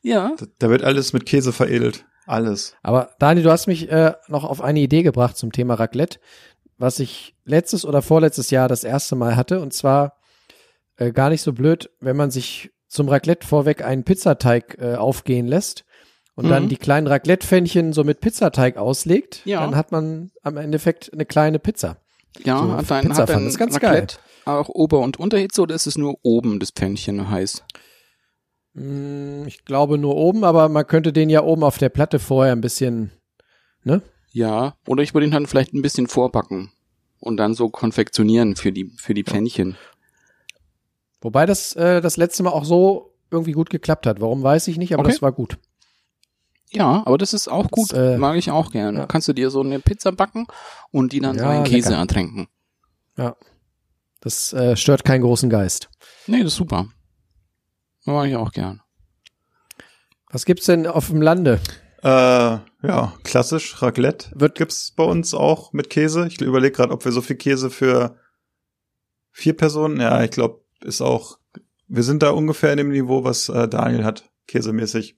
Ja, 0.03 0.35
Da, 0.37 0.45
da 0.59 0.69
wird 0.69 0.83
alles 0.83 1.11
mit 1.11 1.25
Käse 1.25 1.51
veredelt. 1.51 2.05
Alles. 2.27 2.77
Aber 2.81 3.09
Daniel, 3.19 3.43
du 3.43 3.51
hast 3.51 3.67
mich 3.67 3.91
äh, 3.91 4.13
noch 4.29 4.45
auf 4.45 4.61
eine 4.61 4.79
Idee 4.79 5.03
gebracht 5.03 5.35
zum 5.35 5.51
Thema 5.51 5.73
Raclette, 5.73 6.19
was 6.77 6.99
ich 6.99 7.35
letztes 7.43 7.83
oder 7.83 8.01
vorletztes 8.01 8.51
Jahr 8.51 8.69
das 8.69 8.85
erste 8.85 9.17
Mal 9.17 9.35
hatte. 9.35 9.59
Und 9.59 9.73
zwar 9.73 10.17
äh, 10.95 11.11
gar 11.11 11.29
nicht 11.29 11.41
so 11.41 11.51
blöd, 11.51 11.89
wenn 11.99 12.15
man 12.15 12.31
sich 12.31 12.71
zum 12.87 13.09
Raclette 13.09 13.45
vorweg 13.45 13.83
einen 13.83 14.05
Pizzateig 14.05 14.77
äh, 14.79 14.95
aufgehen 14.95 15.47
lässt 15.47 15.84
und 16.35 16.45
Mhm. 16.45 16.49
dann 16.49 16.69
die 16.69 16.77
kleinen 16.77 17.07
Raclette-Pfännchen 17.07 17.93
so 17.93 18.03
mit 18.03 18.19
Pizzateig 18.21 18.77
auslegt, 18.77 19.41
Ja. 19.45 19.61
dann 19.61 19.75
hat 19.75 19.91
man 19.91 20.31
am 20.43 20.57
Endeffekt 20.57 21.11
eine 21.13 21.25
kleine 21.25 21.59
Pizza. 21.59 21.97
ja, 22.43 22.59
So, 22.59 22.71
hat 22.73 22.79
Pizza 23.03 23.21
hat 23.23 23.29
dein 23.29 23.47
ist 23.47 23.57
ganz 23.57 23.75
Raclette 23.75 24.17
auch 24.45 24.69
Ober- 24.69 24.99
und 24.99 25.17
Unterhitze 25.17 25.61
oder 25.61 25.73
ist 25.73 25.87
es 25.87 25.97
nur 25.97 26.17
oben 26.21 26.59
das 26.59 26.69
Pfännchen 26.71 27.29
heiß? 27.29 27.63
Mm, 28.73 29.45
Ich 29.47 29.63
glaube 29.65 29.97
nur 29.97 30.15
oben, 30.15 30.43
aber 30.43 30.69
man 30.69 30.85
könnte 30.85 31.13
den 31.13 31.29
ja 31.29 31.43
oben 31.43 31.63
auf 31.63 31.77
der 31.77 31.89
Platte 31.89 32.19
vorher 32.19 32.51
ein 32.53 32.61
bisschen, 32.61 33.11
ne? 33.83 34.01
Ja, 34.31 34.75
oder 34.87 35.01
ich 35.01 35.13
würde 35.13 35.25
ihn 35.27 35.31
dann 35.31 35.45
vielleicht 35.47 35.73
ein 35.73 35.81
bisschen 35.81 36.07
vorbacken 36.07 36.71
und 37.19 37.37
dann 37.37 37.53
so 37.53 37.69
konfektionieren 37.69 38.55
für 38.57 38.71
die, 38.73 38.91
für 38.97 39.13
die 39.13 39.23
Pfännchen. 39.23 39.77
Wobei 41.21 41.45
das 41.45 41.73
äh, 41.75 42.01
das 42.01 42.17
letzte 42.17 42.43
Mal 42.43 42.51
auch 42.51 42.65
so 42.65 43.13
irgendwie 43.31 43.53
gut 43.53 43.69
geklappt 43.69 44.05
hat. 44.05 44.19
Warum 44.21 44.43
weiß 44.43 44.67
ich 44.67 44.77
nicht, 44.77 44.93
aber 44.93 45.03
Okay. 45.03 45.11
das 45.13 45.21
war 45.21 45.31
gut. 45.31 45.57
Ja, 46.71 47.03
aber 47.05 47.17
das 47.17 47.33
ist 47.33 47.47
auch 47.47 47.69
gut, 47.71 47.91
Das, 47.93 48.15
äh, 48.15 48.17
mag 48.17 48.35
ich 48.37 48.51
auch 48.51 48.71
gerne. 48.71 48.99
ja. 48.99 49.05
Kannst 49.05 49.27
du 49.27 49.33
dir 49.33 49.49
so 49.49 49.61
eine 49.61 49.79
Pizza 49.79 50.11
backen 50.11 50.47
und 50.91 51.13
die 51.13 51.19
dann 51.19 51.37
so 51.37 51.43
Ja, 51.45 51.53
in 51.59 51.63
Käse 51.63 51.89
lecker. 51.89 52.01
ertränken. 52.01 52.47
Das 54.21 54.53
äh, 54.53 54.75
stört 54.75 55.05
keinen 55.05 55.21
großen 55.21 55.49
Geist. 55.49 55.89
Nee, 56.27 56.39
das 56.43 56.53
ist 56.53 56.55
super. 56.57 56.87
Mag 58.05 58.27
ich 58.27 58.35
auch 58.35 58.51
gern. 58.51 58.81
Was 60.31 60.45
gibt's 60.45 60.65
denn 60.65 60.87
auf 60.87 61.07
dem 61.09 61.21
Lande? 61.21 61.59
Äh, 62.03 62.07
ja, 62.09 63.13
klassisch 63.23 63.81
Raclette 63.81 64.29
Wird- 64.33 64.55
gibt's 64.57 64.91
bei 64.91 65.03
uns 65.03 65.33
auch 65.33 65.73
mit 65.73 65.89
Käse. 65.89 66.27
Ich 66.27 66.41
überlege 66.41 66.75
gerade, 66.75 66.91
ob 66.93 67.05
wir 67.05 67.11
so 67.11 67.21
viel 67.21 67.35
Käse 67.35 67.69
für 67.69 68.17
vier 69.31 69.55
Personen. 69.55 69.99
Ja, 69.99 70.23
ich 70.23 70.31
glaube, 70.31 70.63
ist 70.81 71.01
auch. 71.01 71.37
Wir 71.87 72.03
sind 72.03 72.23
da 72.23 72.31
ungefähr 72.31 72.71
in 72.71 72.77
dem 72.77 72.89
Niveau, 72.89 73.23
was 73.23 73.47
äh, 73.49 73.67
Daniel 73.67 74.03
hat, 74.03 74.29
käsemäßig. 74.47 75.17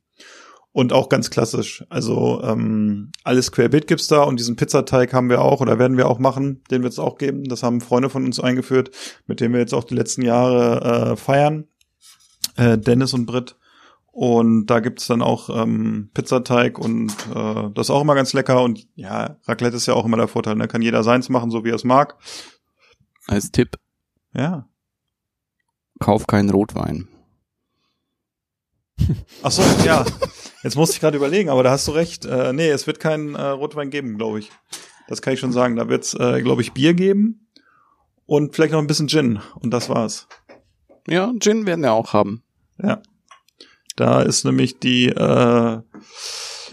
Und 0.78 0.94
auch 0.94 1.10
ganz 1.10 1.32
klassisch. 1.32 1.84
Also 1.90 2.40
ähm, 2.44 3.12
alles 3.24 3.52
querbeet 3.52 3.88
gibt's 3.88 4.06
da 4.06 4.22
und 4.22 4.40
diesen 4.40 4.58
Pizzateig 4.58 5.12
haben 5.12 5.28
wir 5.28 5.42
auch 5.42 5.60
oder 5.60 5.80
werden 5.80 5.98
wir 5.98 6.08
auch 6.08 6.20
machen. 6.20 6.62
Den 6.70 6.84
wird's 6.84 7.00
auch 7.00 7.18
geben. 7.18 7.46
Das 7.46 7.64
haben 7.64 7.82
Freunde 7.82 8.12
von 8.12 8.24
uns 8.26 8.40
eingeführt, 8.40 8.92
mit 9.26 9.40
denen 9.40 9.56
wir 9.56 9.60
jetzt 9.60 9.74
auch 9.74 9.86
die 9.86 9.96
letzten 9.96 10.22
Jahre 10.22 11.14
äh, 11.14 11.16
feiern. 11.16 11.66
Äh, 12.58 12.78
Dennis 12.78 13.16
und 13.16 13.26
Britt. 13.26 13.58
Und 14.12 14.68
da 14.68 14.80
gibt's 14.80 15.08
dann 15.08 15.24
auch 15.24 15.50
ähm, 15.50 16.12
Pizzateig 16.14 16.78
und 16.78 17.12
äh, 17.34 17.72
das 17.74 17.88
ist 17.88 17.90
auch 17.90 18.02
immer 18.02 18.14
ganz 18.14 18.34
lecker. 18.34 18.62
Und 18.62 18.88
ja, 18.94 19.38
Raclette 19.48 19.78
ist 19.78 19.88
ja 19.88 19.96
auch 19.96 20.06
immer 20.06 20.18
der 20.18 20.28
Vorteil. 20.28 20.58
Da 20.58 20.68
kann 20.68 20.84
jeder 20.84 21.04
seins 21.04 21.28
machen, 21.30 21.50
so 21.50 21.66
wie 21.66 21.70
er 21.72 21.76
es 21.76 21.86
mag. 21.86 22.18
Als 23.26 23.50
Tipp, 23.52 23.78
Ja. 24.36 24.70
kauf 26.00 26.28
keinen 26.28 26.52
Rotwein. 26.52 27.08
Ach 29.42 29.50
so, 29.50 29.64
ja. 29.84 30.06
Jetzt 30.64 30.76
musste 30.76 30.96
ich 30.96 31.00
gerade 31.00 31.18
überlegen, 31.18 31.50
aber 31.50 31.64
da 31.64 31.72
hast 31.72 31.88
du 31.88 31.92
recht. 31.92 32.26
Äh, 32.26 32.54
nee, 32.54 32.70
es 32.70 32.88
wird 32.88 33.00
keinen 33.00 33.36
äh, 33.36 33.42
Rotwein 33.42 33.90
geben, 33.90 34.18
glaube 34.18 34.40
ich. 34.40 34.52
Das 35.08 35.22
kann 35.22 35.34
ich 35.34 35.40
schon 35.40 35.52
sagen. 35.52 35.76
Da 35.76 35.88
wird's, 35.88 36.14
äh, 36.14 36.42
glaube 36.42 36.62
ich, 36.62 36.74
Bier 36.74 36.94
geben 36.94 37.48
und 38.26 38.56
vielleicht 38.56 38.74
noch 38.74 38.80
ein 38.80 38.88
bisschen 38.88 39.08
Gin. 39.08 39.40
Und 39.56 39.72
das 39.72 39.90
war's. 39.90 40.28
Ja, 41.08 41.32
Gin 41.40 41.66
werden 41.66 41.82
wir 41.82 41.94
auch 41.94 42.14
haben. 42.14 42.44
Ja. 42.82 43.02
Da 43.96 44.22
ist 44.22 44.46
nämlich 44.46 44.80
die 44.80 45.08
äh, 45.08 45.82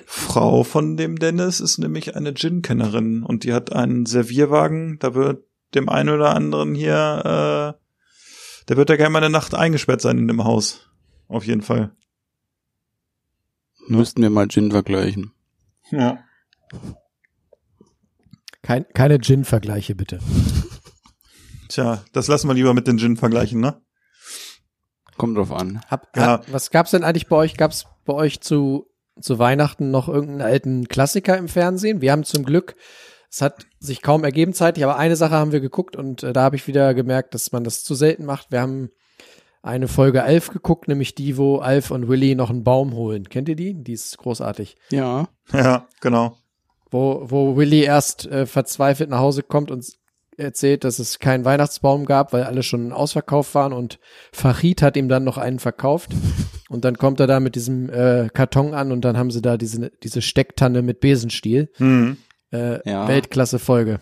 Frau 0.06 0.62
von 0.62 0.96
dem 0.96 1.18
Dennis 1.18 1.60
ist 1.60 1.78
nämlich 1.78 2.16
eine 2.16 2.34
Gin-Kennerin 2.34 3.22
und 3.22 3.44
die 3.44 3.52
hat 3.52 3.72
einen 3.72 4.06
Servierwagen. 4.06 4.98
Da 4.98 5.14
wird 5.14 5.44
dem 5.74 5.88
einen 5.88 6.10
oder 6.10 6.34
anderen 6.34 6.74
hier, 6.74 7.74
äh, 7.74 8.68
der 8.68 8.76
wird 8.76 8.90
ja 8.90 8.96
gerne 8.96 9.10
mal 9.10 9.18
eine 9.18 9.30
Nacht 9.30 9.54
eingesperrt 9.54 10.00
sein 10.00 10.18
in 10.18 10.28
dem 10.28 10.44
Haus. 10.44 10.88
Auf 11.28 11.46
jeden 11.46 11.62
Fall. 11.62 11.92
Müssten 13.88 14.22
wir 14.22 14.30
mal 14.30 14.48
Gin 14.48 14.70
vergleichen. 14.70 15.32
Ja. 15.90 16.18
Kein, 18.62 18.86
keine 18.94 19.18
Gin-Vergleiche, 19.20 19.94
bitte. 19.94 20.18
Tja, 21.68 22.02
das 22.12 22.28
lassen 22.28 22.48
wir 22.48 22.54
lieber 22.54 22.72
mit 22.72 22.86
den 22.86 22.98
Gin 22.98 23.16
vergleichen, 23.16 23.60
ne? 23.60 23.80
Kommt 25.18 25.36
drauf 25.36 25.52
an. 25.52 25.80
Hab, 25.88 26.16
Ja. 26.16 26.22
hab, 26.26 26.52
was 26.52 26.70
gab's 26.70 26.92
denn 26.92 27.04
eigentlich 27.04 27.28
bei 27.28 27.36
euch? 27.36 27.56
Gab's 27.56 27.84
bei 28.04 28.14
euch 28.14 28.40
zu, 28.40 28.86
zu 29.20 29.38
Weihnachten 29.38 29.90
noch 29.90 30.08
irgendeinen 30.08 30.40
alten 30.42 30.88
Klassiker 30.88 31.36
im 31.36 31.48
Fernsehen? 31.48 32.00
Wir 32.00 32.12
haben 32.12 32.24
zum 32.24 32.44
Glück, 32.44 32.74
es 33.30 33.42
hat 33.42 33.66
sich 33.80 34.00
kaum 34.00 34.24
ergeben 34.24 34.54
zeitlich, 34.54 34.84
aber 34.84 34.96
eine 34.96 35.16
Sache 35.16 35.34
haben 35.34 35.52
wir 35.52 35.60
geguckt 35.60 35.94
und 35.96 36.22
äh, 36.22 36.32
da 36.32 36.42
habe 36.42 36.56
ich 36.56 36.66
wieder 36.66 36.94
gemerkt, 36.94 37.34
dass 37.34 37.52
man 37.52 37.64
das 37.64 37.84
zu 37.84 37.94
selten 37.94 38.24
macht. 38.24 38.50
Wir 38.50 38.60
haben 38.62 38.90
eine 39.64 39.88
Folge 39.88 40.22
Alf 40.22 40.50
geguckt, 40.50 40.88
nämlich 40.88 41.14
die, 41.14 41.36
wo 41.38 41.56
Alf 41.56 41.90
und 41.90 42.06
Willy 42.08 42.34
noch 42.34 42.50
einen 42.50 42.64
Baum 42.64 42.92
holen. 42.94 43.28
Kennt 43.28 43.48
ihr 43.48 43.56
die? 43.56 43.74
Die 43.74 43.92
ist 43.94 44.18
großartig. 44.18 44.76
Ja. 44.90 45.28
Ja, 45.52 45.86
genau. 46.00 46.36
Wo, 46.90 47.24
wo 47.24 47.56
Willy 47.56 47.82
erst 47.82 48.26
äh, 48.26 48.46
verzweifelt 48.46 49.08
nach 49.10 49.20
Hause 49.20 49.42
kommt 49.42 49.70
und 49.70 49.84
erzählt, 50.36 50.84
dass 50.84 50.98
es 50.98 51.18
keinen 51.18 51.44
Weihnachtsbaum 51.44 52.04
gab, 52.04 52.32
weil 52.32 52.42
alle 52.44 52.62
schon 52.62 52.92
ausverkauft 52.92 53.54
waren 53.54 53.72
und 53.72 53.98
Farid 54.32 54.82
hat 54.82 54.96
ihm 54.96 55.08
dann 55.08 55.24
noch 55.24 55.38
einen 55.38 55.60
verkauft 55.60 56.10
und 56.68 56.84
dann 56.84 56.98
kommt 56.98 57.20
er 57.20 57.26
da 57.26 57.40
mit 57.40 57.54
diesem 57.54 57.88
äh, 57.88 58.28
Karton 58.34 58.74
an 58.74 58.92
und 58.92 59.02
dann 59.04 59.16
haben 59.16 59.30
sie 59.30 59.42
da 59.42 59.56
diese, 59.56 59.92
diese 60.02 60.22
Stecktanne 60.22 60.82
mit 60.82 61.00
Besenstiel. 61.00 61.70
Hm. 61.76 62.18
Äh, 62.52 62.88
Ja. 62.88 63.08
Weltklasse 63.08 63.58
Folge. 63.58 64.00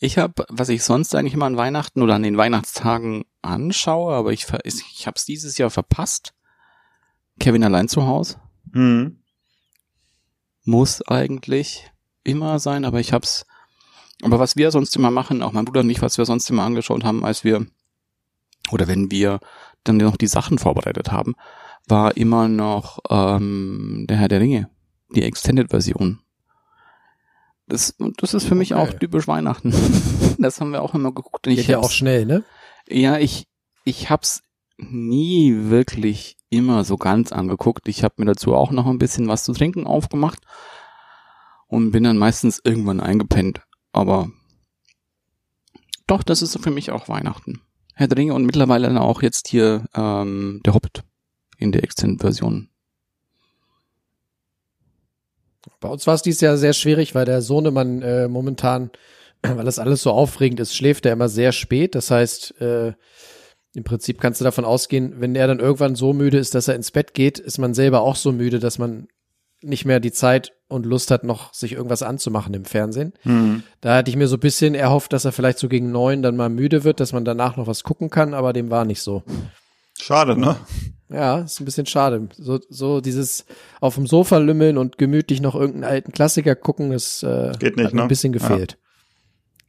Ich 0.00 0.18
habe, 0.18 0.46
was 0.48 0.68
ich 0.68 0.84
sonst 0.84 1.14
eigentlich 1.14 1.34
immer 1.34 1.46
an 1.46 1.56
Weihnachten 1.56 2.02
oder 2.02 2.14
an 2.14 2.22
den 2.22 2.36
Weihnachtstagen 2.36 3.24
anschaue, 3.42 4.14
aber 4.14 4.32
ich, 4.32 4.46
ich 4.64 5.06
habe 5.06 5.16
es 5.16 5.24
dieses 5.24 5.58
Jahr 5.58 5.70
verpasst. 5.70 6.34
Kevin 7.40 7.64
allein 7.64 7.88
zu 7.88 8.06
Hause 8.06 8.40
Hm. 8.72 9.22
muss 10.64 11.02
eigentlich 11.02 11.90
immer 12.24 12.58
sein, 12.58 12.84
aber 12.84 13.00
ich 13.00 13.12
hab's. 13.12 13.46
Aber 14.22 14.38
was 14.38 14.56
wir 14.56 14.70
sonst 14.70 14.94
immer 14.96 15.10
machen, 15.10 15.42
auch 15.42 15.52
mein 15.52 15.64
Bruder 15.64 15.80
und 15.80 15.90
ich, 15.90 16.02
was 16.02 16.18
wir 16.18 16.24
sonst 16.24 16.50
immer 16.50 16.64
angeschaut 16.64 17.04
haben, 17.04 17.24
als 17.24 17.44
wir 17.44 17.66
oder 18.70 18.88
wenn 18.88 19.10
wir 19.10 19.40
dann 19.84 19.96
noch 19.96 20.16
die 20.16 20.26
Sachen 20.26 20.58
vorbereitet 20.58 21.10
haben, 21.10 21.34
war 21.86 22.16
immer 22.16 22.48
noch 22.48 22.98
ähm, 23.08 24.04
der 24.08 24.18
Herr 24.18 24.28
der 24.28 24.40
Ringe, 24.40 24.70
die 25.14 25.22
Extended-Version. 25.22 26.20
Das, 27.68 27.94
das 28.16 28.34
ist 28.34 28.44
für 28.44 28.54
mich 28.54 28.74
Okay. 28.74 28.80
auch 28.82 28.98
typisch 28.98 29.28
Weihnachten. 29.28 29.72
das 30.38 30.60
haben 30.60 30.72
wir 30.72 30.82
auch 30.82 30.94
immer 30.94 31.12
geguckt. 31.12 31.46
Und 31.46 31.54
Geht 31.54 31.66
ja 31.66 31.78
auch 31.78 31.90
schnell, 31.90 32.24
ne? 32.26 32.44
ja, 32.88 33.18
ich, 33.18 33.46
ich 33.84 34.10
hab's 34.10 34.42
nie 34.78 35.54
wirklich 35.70 36.36
immer 36.50 36.84
so 36.84 36.96
ganz 36.96 37.32
angeguckt. 37.32 37.88
Ich 37.88 38.02
habe 38.04 38.14
mir 38.18 38.26
dazu 38.26 38.54
auch 38.54 38.70
noch 38.70 38.86
ein 38.86 38.98
bisschen 38.98 39.28
was 39.28 39.44
zu 39.44 39.52
trinken 39.52 39.86
aufgemacht 39.86 40.40
und 41.66 41.90
bin 41.90 42.04
dann 42.04 42.16
meistens 42.16 42.60
irgendwann 42.64 43.00
eingepennt. 43.00 43.60
Aber 43.92 44.30
doch, 46.06 46.22
das 46.22 46.40
ist 46.40 46.58
für 46.62 46.70
mich 46.70 46.90
auch 46.90 47.08
Weihnachten. 47.08 47.60
Herr 47.94 48.08
der 48.08 48.16
Ringe 48.16 48.32
und 48.34 48.46
mittlerweile 48.46 48.86
dann 48.86 48.96
auch 48.98 49.20
jetzt 49.22 49.48
hier 49.48 49.84
ähm, 49.94 50.60
der 50.64 50.74
Hobbit 50.74 51.02
in 51.58 51.72
der 51.72 51.82
Extended-Version. 51.82 52.67
Bei 55.80 55.88
uns 55.88 56.06
war 56.06 56.14
es 56.14 56.22
dieses 56.22 56.40
Jahr 56.40 56.56
sehr 56.56 56.72
schwierig, 56.72 57.14
weil 57.14 57.24
der 57.24 57.42
Sohnemann 57.42 58.02
äh, 58.02 58.28
momentan, 58.28 58.90
weil 59.42 59.64
das 59.64 59.78
alles 59.78 60.02
so 60.02 60.10
aufregend 60.10 60.60
ist, 60.60 60.74
schläft 60.74 61.06
er 61.06 61.12
immer 61.12 61.28
sehr 61.28 61.52
spät. 61.52 61.94
Das 61.94 62.10
heißt, 62.10 62.60
äh, 62.60 62.92
im 63.74 63.84
Prinzip 63.84 64.20
kannst 64.20 64.40
du 64.40 64.44
davon 64.44 64.64
ausgehen, 64.64 65.20
wenn 65.20 65.34
er 65.34 65.46
dann 65.46 65.60
irgendwann 65.60 65.94
so 65.94 66.12
müde 66.12 66.38
ist, 66.38 66.54
dass 66.54 66.68
er 66.68 66.74
ins 66.74 66.90
Bett 66.90 67.14
geht, 67.14 67.38
ist 67.38 67.58
man 67.58 67.74
selber 67.74 68.00
auch 68.00 68.16
so 68.16 68.32
müde, 68.32 68.58
dass 68.58 68.78
man 68.78 69.08
nicht 69.60 69.84
mehr 69.84 70.00
die 70.00 70.12
Zeit 70.12 70.52
und 70.68 70.86
Lust 70.86 71.10
hat, 71.10 71.24
noch 71.24 71.52
sich 71.52 71.72
irgendwas 71.72 72.02
anzumachen 72.02 72.54
im 72.54 72.64
Fernsehen. 72.64 73.12
Hm. 73.22 73.62
Da 73.80 73.96
hatte 73.96 74.10
ich 74.10 74.16
mir 74.16 74.28
so 74.28 74.36
ein 74.36 74.40
bisschen 74.40 74.74
erhofft, 74.74 75.12
dass 75.12 75.24
er 75.24 75.32
vielleicht 75.32 75.58
so 75.58 75.68
gegen 75.68 75.90
neun 75.90 76.22
dann 76.22 76.36
mal 76.36 76.48
müde 76.48 76.84
wird, 76.84 77.00
dass 77.00 77.12
man 77.12 77.24
danach 77.24 77.56
noch 77.56 77.66
was 77.66 77.82
gucken 77.82 78.10
kann, 78.10 78.34
aber 78.34 78.52
dem 78.52 78.70
war 78.70 78.84
nicht 78.84 79.02
so. 79.02 79.22
Schade, 79.98 80.38
ne? 80.38 80.56
Ja, 81.10 81.40
ist 81.40 81.60
ein 81.60 81.64
bisschen 81.64 81.86
schade. 81.86 82.28
So, 82.36 82.60
so 82.68 83.00
dieses 83.00 83.46
auf 83.80 83.94
dem 83.94 84.06
Sofa 84.06 84.38
lümmeln 84.38 84.76
und 84.76 84.98
gemütlich 84.98 85.40
noch 85.40 85.54
irgendeinen 85.54 85.90
alten 85.90 86.12
Klassiker 86.12 86.54
gucken, 86.54 86.90
das 86.90 87.22
äh, 87.22 87.52
Geht 87.58 87.76
nicht, 87.76 87.86
hat 87.86 87.94
mir 87.94 88.02
ein 88.02 88.04
ne? 88.04 88.08
bisschen 88.08 88.32
gefehlt. 88.32 88.78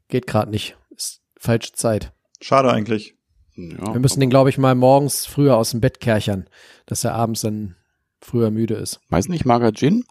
Geht 0.10 0.28
gerade 0.28 0.52
nicht. 0.52 0.76
Ist 0.96 1.22
falsche 1.38 1.72
Zeit. 1.74 2.12
Schade 2.42 2.72
eigentlich. 2.72 3.16
Ja, 3.56 3.94
Wir 3.94 4.00
müssen 4.00 4.20
den, 4.20 4.30
glaube 4.30 4.50
ich, 4.50 4.58
mal 4.58 4.76
morgens 4.76 5.26
früher 5.26 5.58
aus 5.58 5.72
dem 5.72 5.82
Bett 5.82 6.00
kerchern, 6.00 6.48
dass 6.86 7.04
er 7.04 7.14
abends 7.14 7.42
dann 7.42 7.76
früher 8.22 8.52
müde 8.52 8.76
ist. 8.76 9.00
weiß 9.10 9.28
nicht, 9.30 9.46
mag 9.46 9.62
er 9.62 9.74
Gin? 9.74 10.04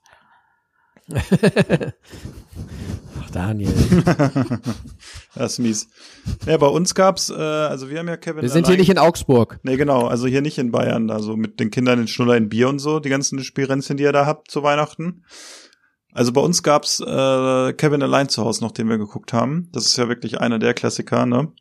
Ach, 3.21 3.31
Daniel. 3.33 3.73
Das 5.35 5.53
ist 5.53 5.59
mies. 5.61 5.89
Ja, 6.47 6.57
bei 6.57 6.67
uns 6.67 6.97
gab's, 6.97 7.31
äh, 7.31 7.35
also 7.35 7.89
wir 7.91 8.01
haben 8.01 8.09
ja 8.09 8.17
Kevin. 8.17 8.43
Wir 8.43 8.49
sind 8.49 8.67
hier 8.67 8.77
nicht 8.77 8.91
in 8.91 8.99
Augsburg. 8.99 9.61
Nee, 9.63 9.77
genau, 9.77 10.09
also 10.09 10.27
hier 10.27 10.41
nicht 10.41 10.59
in 10.59 10.73
Bayern, 10.73 11.11
also 11.11 11.37
mit 11.37 11.61
den 11.61 11.71
Kindern 11.71 12.01
in 12.01 12.09
Schnuller 12.09 12.37
in 12.37 12.49
Bier 12.49 12.69
und 12.69 12.81
so, 12.81 12.99
die 12.99 13.09
ganzen 13.09 13.45
Spielränzchen, 13.45 13.97
die 13.97 14.03
ihr 14.03 14.13
da 14.13 14.27
habt 14.27 14.51
zu 14.51 14.65
Weihnachten. 14.65 15.23
Also 16.13 16.33
bei 16.33 16.41
uns 16.41 16.65
gab's 16.65 16.99
äh, 16.99 17.73
Kevin 17.75 18.03
allein 18.03 18.29
zu 18.29 18.45
Hause 18.45 18.65
noch, 18.65 18.73
den 18.73 18.89
wir 18.89 18.99
geguckt 18.99 19.33
haben. 19.33 19.69
Das 19.71 19.87
ist 19.87 19.97
ja 19.97 20.09
wirklich 20.09 20.41
einer 20.41 20.59
der 20.59 20.75
Klassiker, 20.75 21.25
ne? 21.25 21.53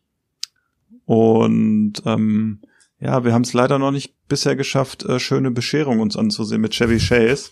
Und 1.05 2.01
ähm, 2.05 2.61
ja, 2.99 3.23
wir 3.23 3.33
haben 3.33 3.43
es 3.43 3.53
leider 3.53 3.77
noch 3.77 3.91
nicht 3.91 4.15
bisher 4.27 4.55
geschafft, 4.55 5.05
äh, 5.05 5.19
schöne 5.19 5.51
Bescherung 5.51 5.99
uns 5.99 6.17
anzusehen 6.17 6.61
mit 6.61 6.73
Chevy 6.73 6.97
Chase. 6.97 7.51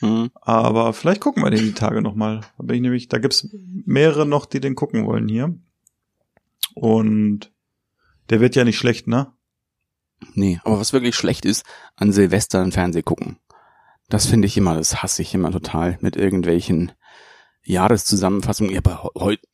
Hm. 0.00 0.30
Aber 0.34 0.92
vielleicht 0.92 1.20
gucken 1.20 1.42
wir 1.42 1.50
den 1.50 1.64
die 1.64 1.72
Tage 1.72 2.02
nochmal. 2.02 2.40
Da 2.56 2.64
bin 2.64 2.76
ich 2.76 2.82
nämlich, 2.82 3.08
da 3.08 3.18
gibt's 3.18 3.48
mehrere 3.84 4.26
noch, 4.26 4.46
die 4.46 4.60
den 4.60 4.74
gucken 4.74 5.06
wollen 5.06 5.28
hier. 5.28 5.58
Und 6.74 7.52
der 8.30 8.40
wird 8.40 8.54
ja 8.56 8.64
nicht 8.64 8.78
schlecht, 8.78 9.06
ne? 9.08 9.32
Nee, 10.34 10.60
aber 10.64 10.78
was 10.78 10.92
wirklich 10.92 11.14
schlecht 11.14 11.44
ist, 11.44 11.64
an 11.96 12.12
Silvester 12.12 12.60
ein 12.60 12.72
Fernseh 12.72 13.02
gucken. 13.02 13.38
Das 14.08 14.26
finde 14.26 14.46
ich 14.46 14.56
immer, 14.56 14.74
das 14.74 15.02
hasse 15.02 15.22
ich 15.22 15.34
immer 15.34 15.52
total 15.52 15.98
mit 16.00 16.16
irgendwelchen 16.16 16.92
Jahreszusammenfassungen. 17.62 18.72
Ja, 18.72 18.80
aber 18.84 19.10
heute, 19.14 19.46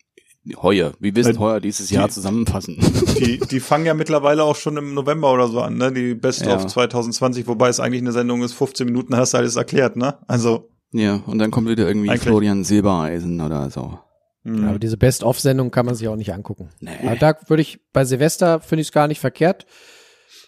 heuer, 0.57 0.93
wie 1.01 1.15
wissen 1.17 1.37
Äh, 1.37 1.39
heuer 1.39 1.61
dieses 1.61 1.91
Jahr 1.91 2.09
die- 2.09 2.13
zusammenfassen? 2.15 2.77
Die, 3.19 3.39
die 3.39 3.61
fangen 3.61 3.87
ja 3.87 3.95
mittlerweile 3.95 4.43
auch 4.45 4.57
schon 4.57 4.77
im 4.77 4.93
November 4.95 5.33
oder 5.33 5.49
so 5.49 5.61
an, 5.61 5.77
ne? 5.79 5.93
Die 5.93 6.15
Best 6.15 6.45
Ja. 6.45 6.57
of 6.57 6.67
2020, 6.67 7.47
wobei 7.47 7.69
es 7.69 7.81
eigentlich 7.81 8.03
eine 8.03 8.13
Sendung 8.13 8.43
ist, 8.43 8.53
15 8.55 8.87
Minuten 8.87 9.17
hast 9.17 9.33
du 9.35 9.39
alles 9.39 9.57
erklärt, 9.57 9.97
ne? 9.97 10.19
Also, 10.27 10.69
ja, 10.93 11.23
und 11.27 11.39
dann 11.39 11.51
kommt 11.51 11.69
wieder 11.69 11.87
irgendwie 11.87 12.11
Eigentlich- 12.11 12.23
Florian 12.23 12.65
Silbereisen 12.65 13.41
oder 13.41 13.71
so. 13.71 13.99
mh. 14.43 14.69
Aber 14.69 14.79
diese 14.79 14.97
Best-of-Sendung 14.99 15.71
kann 15.71 15.87
man 15.87 15.95
sich 15.95 16.09
auch 16.09 16.17
nicht 16.17 16.35
angucken. 16.35 16.69
Nee. 16.81 16.91
Aber 17.07 17.17
da 17.17 17.35
würde 17.47 17.63
ich, 17.63 17.81
bei 17.93 18.05
Silvester 18.05 18.61
finde 18.61 18.83
ich 18.83 18.89
es 18.89 18.93
gar 18.93 19.09
nicht 19.09 19.21
verkehrt. 19.21 19.65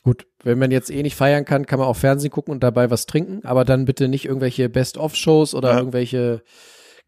Gut, 0.03 0.27
wenn 0.45 0.59
man 0.59 0.71
jetzt 0.71 0.91
eh 0.91 1.03
nicht 1.03 1.17
feiern 1.17 1.45
kann, 1.45 1.67
kann 1.67 1.79
man 1.81 1.89
auch 1.89 1.97
Fernsehen 1.97 2.31
gucken 2.31 2.53
und 2.53 2.63
dabei 2.63 2.91
was 2.91 3.07
trinken, 3.07 3.41
aber 3.45 3.65
dann 3.65 3.87
bitte 3.87 4.07
nicht 4.09 4.25
irgendwelche 4.27 4.69
Best-of-Shows 4.69 5.55
oder 5.55 5.71
Ja. 5.73 5.79
irgendwelche 5.79 6.43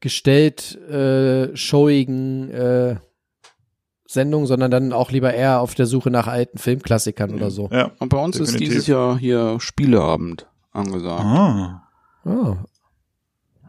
gestellt 0.00 0.76
äh, 0.88 1.56
showigen 1.56 2.50
äh, 2.50 2.96
Sendungen, 4.06 4.46
sondern 4.46 4.70
dann 4.70 4.92
auch 4.92 5.10
lieber 5.10 5.34
eher 5.34 5.60
auf 5.60 5.74
der 5.74 5.86
Suche 5.86 6.10
nach 6.10 6.26
alten 6.28 6.58
Filmklassikern 6.58 7.34
oder 7.34 7.50
so. 7.50 7.68
ja. 7.70 7.90
Und 7.98 8.08
bei 8.08 8.18
uns 8.18 8.36
ist 8.36 8.52
Definitiv. 8.52 8.68
dieses 8.74 8.86
Jahr 8.86 9.18
hier 9.18 9.58
Spieleabend 9.60 10.46
angesagt. 10.72 11.24
Ah. 11.24 11.88
Ah, 12.24 12.56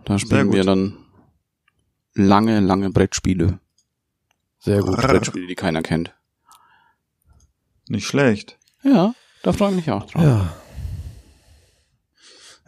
Da 0.06 0.18
spielen 0.20 0.52
wir 0.54 0.64
dann 0.64 0.98
lange, 2.14 2.60
lange 2.62 2.90
Brettspiele. 2.90 3.60
sehr 4.60 4.82
gut. 4.82 4.98
Brettspiele, 4.98 5.48
die 5.48 5.56
keiner 5.56 5.82
kennt. 5.82 6.14
Nicht 7.90 8.06
schlecht. 8.08 8.58
Ja, 8.84 9.14
da 9.44 9.52
freue 9.52 9.72
ich 9.72 9.76
mich 9.78 9.92
auch 9.92 10.06
drauf. 10.06 10.22
Ja, 10.24 10.54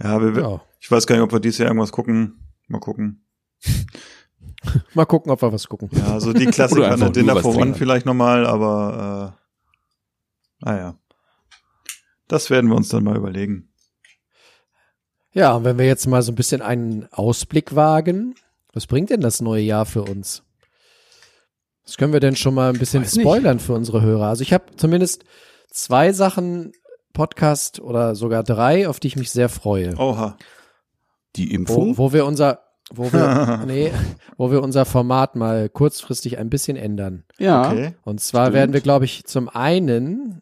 Ja, 0.04 0.20
wir, 0.22 0.42
ja. 0.42 0.62
ich 0.80 0.90
weiß 0.92 1.06
gar 1.08 1.16
nicht, 1.16 1.24
ob 1.24 1.32
wir 1.32 1.40
dieses 1.40 1.60
Jahr 1.60 1.68
irgendwas 1.70 1.92
gucken. 1.92 2.40
Mal 2.68 2.80
gucken. 2.80 3.24
Mal 4.94 5.06
gucken, 5.06 5.32
ob 5.32 5.42
wir 5.42 5.52
was 5.52 5.68
gucken. 5.68 5.90
Ja, 5.94 6.20
so 6.20 6.34
die 6.34 6.46
Klassiker, 6.46 6.92
einfach 6.92 7.08
ne? 7.08 7.12
Dinner 7.12 7.38
for 7.38 7.56
One 7.56 7.74
vielleicht 7.74 8.06
nochmal, 8.06 8.46
aber 8.46 9.36
äh, 10.62 10.66
naja. 10.66 10.96
Das 12.28 12.50
werden 12.50 12.70
wir 12.70 12.78
uns 12.78 12.90
dann 12.90 13.04
mal 13.04 13.18
überlegen. 13.18 13.70
Ja, 15.34 15.54
und 15.54 15.64
wenn 15.64 15.78
wir 15.78 15.86
jetzt 15.86 16.08
mal 16.08 16.22
so 16.22 16.32
ein 16.32 16.36
bisschen 16.36 16.62
einen 16.62 17.08
Ausblick 17.12 17.76
wagen 17.76 18.36
Was 18.74 18.88
bringt 18.88 19.10
denn 19.10 19.22
das 19.22 19.42
neue 19.42 19.64
Jahr 19.64 19.86
für 19.86 20.04
uns? 20.04 20.44
Was 21.84 21.98
können 21.98 22.14
wir 22.14 22.20
denn 22.20 22.36
schon 22.36 22.54
mal 22.54 22.72
ein 22.72 22.80
bisschen 22.80 23.04
Weiß 23.04 23.16
nicht. 23.16 23.24
spoilern 23.24 23.60
für 23.60 23.74
unsere 23.74 24.02
Hörer? 24.02 24.28
Also 24.28 24.44
ich 24.44 24.54
habe 24.54 24.76
zumindest 24.76 25.24
zwei 25.72 26.14
Sachen 26.14 26.74
Podcast 27.14 27.80
oder 27.80 28.16
sogar 28.16 28.44
drei, 28.44 28.88
auf 28.88 29.00
die 29.00 29.08
ich 29.08 29.16
mich 29.16 29.32
sehr 29.32 29.50
freue. 29.50 29.98
Oha. 29.98 30.38
Die 31.36 31.50
Wo, 31.50 31.56
Impfung? 31.56 31.98
wo 31.98 32.14
wir 32.14 32.26
unser 32.26 32.62
wo 32.94 33.12
wir 33.12 33.64
nee, 33.68 33.92
wo 34.38 34.52
wir 34.52 34.62
unser 34.62 34.86
Format 34.86 35.36
mal 35.36 35.70
kurzfristig 35.70 36.38
ein 36.38 36.50
bisschen 36.50 36.78
ändern. 36.78 37.24
ja. 37.38 37.72
Okay. 37.72 37.94
Und 38.04 38.22
zwar 38.22 38.46
Stimmt. 38.46 38.56
werden 38.56 38.74
wir, 38.74 38.82
glaube 38.82 39.06
ich, 39.06 39.26
zum 39.26 39.50
einen 39.50 40.42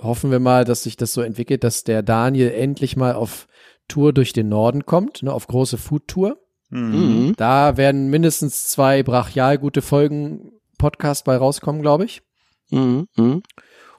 hoffen 0.00 0.30
wir 0.30 0.40
mal, 0.40 0.64
dass 0.64 0.82
sich 0.82 0.96
das 0.96 1.12
so 1.12 1.22
entwickelt, 1.22 1.64
dass 1.64 1.84
der 1.84 2.02
Daniel 2.02 2.50
endlich 2.50 2.96
mal 2.96 3.14
auf 3.14 3.46
Tour 3.88 4.12
durch 4.12 4.32
den 4.32 4.48
Norden 4.48 4.84
kommt, 4.84 5.22
ne, 5.22 5.32
auf 5.32 5.46
große 5.46 5.78
Food-Tour. 5.78 6.38
Mhm. 6.70 7.34
Da 7.36 7.76
werden 7.76 8.08
mindestens 8.08 8.68
zwei 8.68 9.02
brachial 9.02 9.58
gute 9.58 9.82
Folgen 9.82 10.52
Podcast 10.78 11.24
bei 11.24 11.36
rauskommen, 11.36 11.82
glaube 11.82 12.04
ich. 12.04 12.22
Mhm. 12.70 13.06
Mhm. 13.16 13.42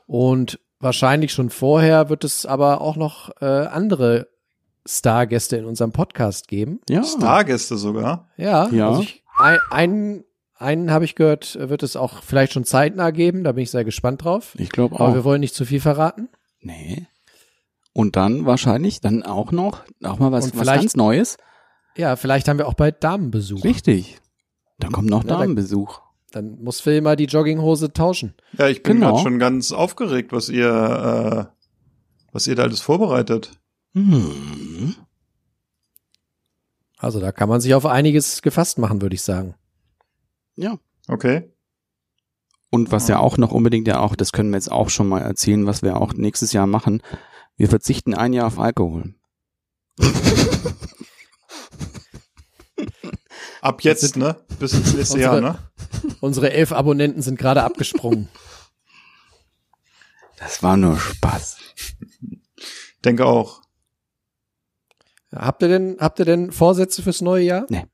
Und 0.07 0.59
wahrscheinlich 0.79 1.31
schon 1.31 1.49
vorher 1.49 2.09
wird 2.09 2.23
es 2.23 2.45
aber 2.45 2.81
auch 2.81 2.95
noch 2.95 3.29
äh, 3.41 3.45
andere 3.45 4.27
Stargäste 4.85 5.57
in 5.57 5.65
unserem 5.65 5.91
Podcast 5.91 6.47
geben. 6.47 6.81
Ja. 6.89 7.03
Stargäste 7.03 7.77
sogar. 7.77 8.27
Ja, 8.37 8.67
Ja. 8.69 8.89
Also 8.89 9.01
ich, 9.03 9.23
ein, 9.37 9.57
einen, 9.71 10.23
einen 10.55 10.91
habe 10.91 11.05
ich 11.05 11.15
gehört, 11.15 11.57
wird 11.59 11.83
es 11.83 11.95
auch 11.95 12.21
vielleicht 12.23 12.53
schon 12.53 12.65
zeitnah 12.65 13.11
geben. 13.11 13.43
Da 13.43 13.51
bin 13.53 13.63
ich 13.63 13.71
sehr 13.71 13.85
gespannt 13.85 14.23
drauf. 14.23 14.55
Ich 14.57 14.69
glaube 14.69 14.95
Aber 14.95 15.09
auch. 15.09 15.13
wir 15.13 15.23
wollen 15.23 15.39
nicht 15.41 15.55
zu 15.55 15.65
viel 15.65 15.79
verraten. 15.81 16.29
Nee. 16.61 17.07
Und 17.93 18.15
dann 18.15 18.45
wahrscheinlich 18.45 19.01
dann 19.01 19.23
auch 19.23 19.51
noch, 19.51 19.83
auch 20.03 20.19
mal 20.19 20.31
was, 20.31 20.45
Und 20.45 20.53
was 20.55 20.61
vielleicht- 20.61 20.81
ganz 20.81 20.95
Neues. 20.95 21.37
Ja, 21.95 22.15
vielleicht 22.15 22.47
haben 22.47 22.57
wir 22.57 22.67
auch 22.67 22.73
bald 22.73 23.03
Damenbesuch. 23.03 23.63
Richtig. 23.63 24.17
Da 24.79 24.87
kommt 24.89 25.09
noch 25.09 25.23
Ja, 25.23 25.29
da- 25.29 25.37
Damenbesuch. 25.39 26.01
Dann 26.31 26.57
muss 26.63 26.81
Phil 26.81 27.01
mal 27.01 27.15
die 27.15 27.25
Jogginghose 27.25 27.93
tauschen. 27.93 28.33
Ja, 28.57 28.67
ich 28.67 28.81
bin 28.81 28.95
Genau. 28.95 29.11
gerade 29.11 29.21
schon 29.23 29.37
ganz 29.37 29.71
aufgeregt, 29.71 30.31
was 30.31 30.49
ihr, 30.49 30.67
äh, 30.67 31.55
was 32.31 32.47
ihr 32.47 32.55
da 32.55 32.63
alles 32.63 32.81
vorbereitet. 32.81 33.51
Hm. 33.95 34.95
Also 36.97 37.19
da 37.19 37.31
kann 37.31 37.49
man 37.49 37.61
sich 37.61 37.73
auf 37.73 37.85
einiges 37.85 38.41
gefasst 38.41 38.77
machen, 38.77 39.01
würde 39.01 39.15
ich 39.15 39.21
sagen. 39.21 39.55
Ja. 40.55 40.77
Okay. 41.07 41.49
Und 42.69 42.91
was 42.91 43.07
ja 43.07 43.19
auch 43.19 43.37
noch 43.37 43.51
unbedingt 43.51 43.87
ja 43.87 43.99
auch, 43.99 44.15
das 44.15 44.31
können 44.31 44.49
wir 44.49 44.57
jetzt 44.57 44.71
auch 44.71 44.89
schon 44.89 45.07
mal 45.07 45.21
erzählen, 45.21 45.65
was 45.67 45.81
wir 45.83 45.97
auch 45.97 46.13
nächstes 46.13 46.53
Jahr 46.53 46.65
machen. 46.65 47.03
Wir 47.55 47.69
verzichten 47.69 48.13
ein 48.15 48.33
Jahr 48.33 48.47
auf 48.47 48.57
Alkohol. 48.59 49.13
Ab 53.61 53.81
jetzt, 53.83 54.17
ne? 54.17 54.35
Bis 54.59 54.73
ins 54.73 54.93
nächste 54.93 55.15
Unsere- 55.15 55.21
Jahr, 55.21 55.41
ne? 55.41 55.57
Unsere 56.19 56.51
elf 56.51 56.71
Abonnenten 56.71 57.21
sind 57.21 57.37
gerade 57.39 57.63
abgesprungen. 57.63 58.27
Das 60.37 60.61
war 60.63 60.75
nur 60.75 60.99
Spaß. 60.99 61.57
Denke 63.05 63.25
auch. 63.25 63.61
Habt 65.35 65.61
ihr 65.61 65.67
denn, 65.69 65.97
habt 65.99 66.19
ihr 66.19 66.25
denn 66.25 66.51
Vorsätze 66.51 67.01
fürs 67.01 67.21
neue 67.21 67.43
Jahr? 67.43 67.65
Nee. 67.69 67.85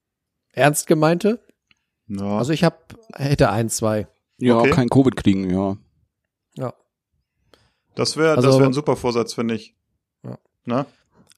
Ernst 0.53 0.87
gemeinte? 0.87 1.39
Ja. 2.07 2.37
Also 2.37 2.53
ich 2.53 2.63
hab, 2.63 2.95
hätte 3.13 3.49
ein, 3.51 3.69
zwei. 3.69 4.07
Ja, 4.37 4.57
Okay. 4.59 4.71
kein 4.71 4.89
Covid 4.89 5.15
kriegen, 5.15 5.49
ja. 5.49 5.77
Ja. 6.55 6.73
das 7.95 8.17
wäre, 8.17 8.35
also- 8.35 8.47
das 8.47 8.57
wäre 8.57 8.69
ein 8.69 8.73
super 8.73 8.95
Vorsatz, 8.95 9.33
finde 9.33 9.55
ich. 9.55 9.75
Ja. 10.23 10.37
Ne? 10.65 10.85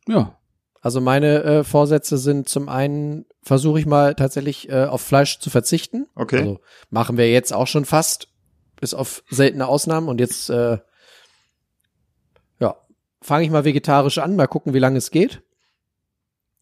Ja. 0.07 0.37
Also 0.81 0.99
meine 1.01 1.43
äh, 1.43 1.63
Vorsätze 1.63 2.17
sind 2.17 2.49
zum 2.49 2.67
einen, 2.69 3.25
versuche 3.43 3.79
ich 3.79 3.85
mal 3.85 4.15
tatsächlich 4.15 4.69
äh, 4.69 4.85
auf 4.85 5.01
Fleisch 5.01 5.39
zu 5.39 5.49
verzichten. 5.49 6.07
Okay. 6.15 6.39
Also 6.39 6.59
machen 6.89 7.17
wir 7.17 7.29
jetzt 7.29 7.53
auch 7.53 7.67
schon 7.67 7.85
fast, 7.85 8.29
bis 8.79 8.93
auf 8.95 9.23
seltene 9.29 9.67
Ausnahmen. 9.67 10.07
Und 10.09 10.19
jetzt, 10.19 10.49
äh, 10.49 10.79
ja, 12.59 12.75
fange 13.21 13.43
ich 13.45 13.51
mal 13.51 13.63
vegetarisch 13.65 14.17
an, 14.17 14.35
mal 14.35 14.47
gucken, 14.47 14.73
wie 14.73 14.79
lange 14.79 14.97
es 14.97 15.11
geht. 15.11 15.43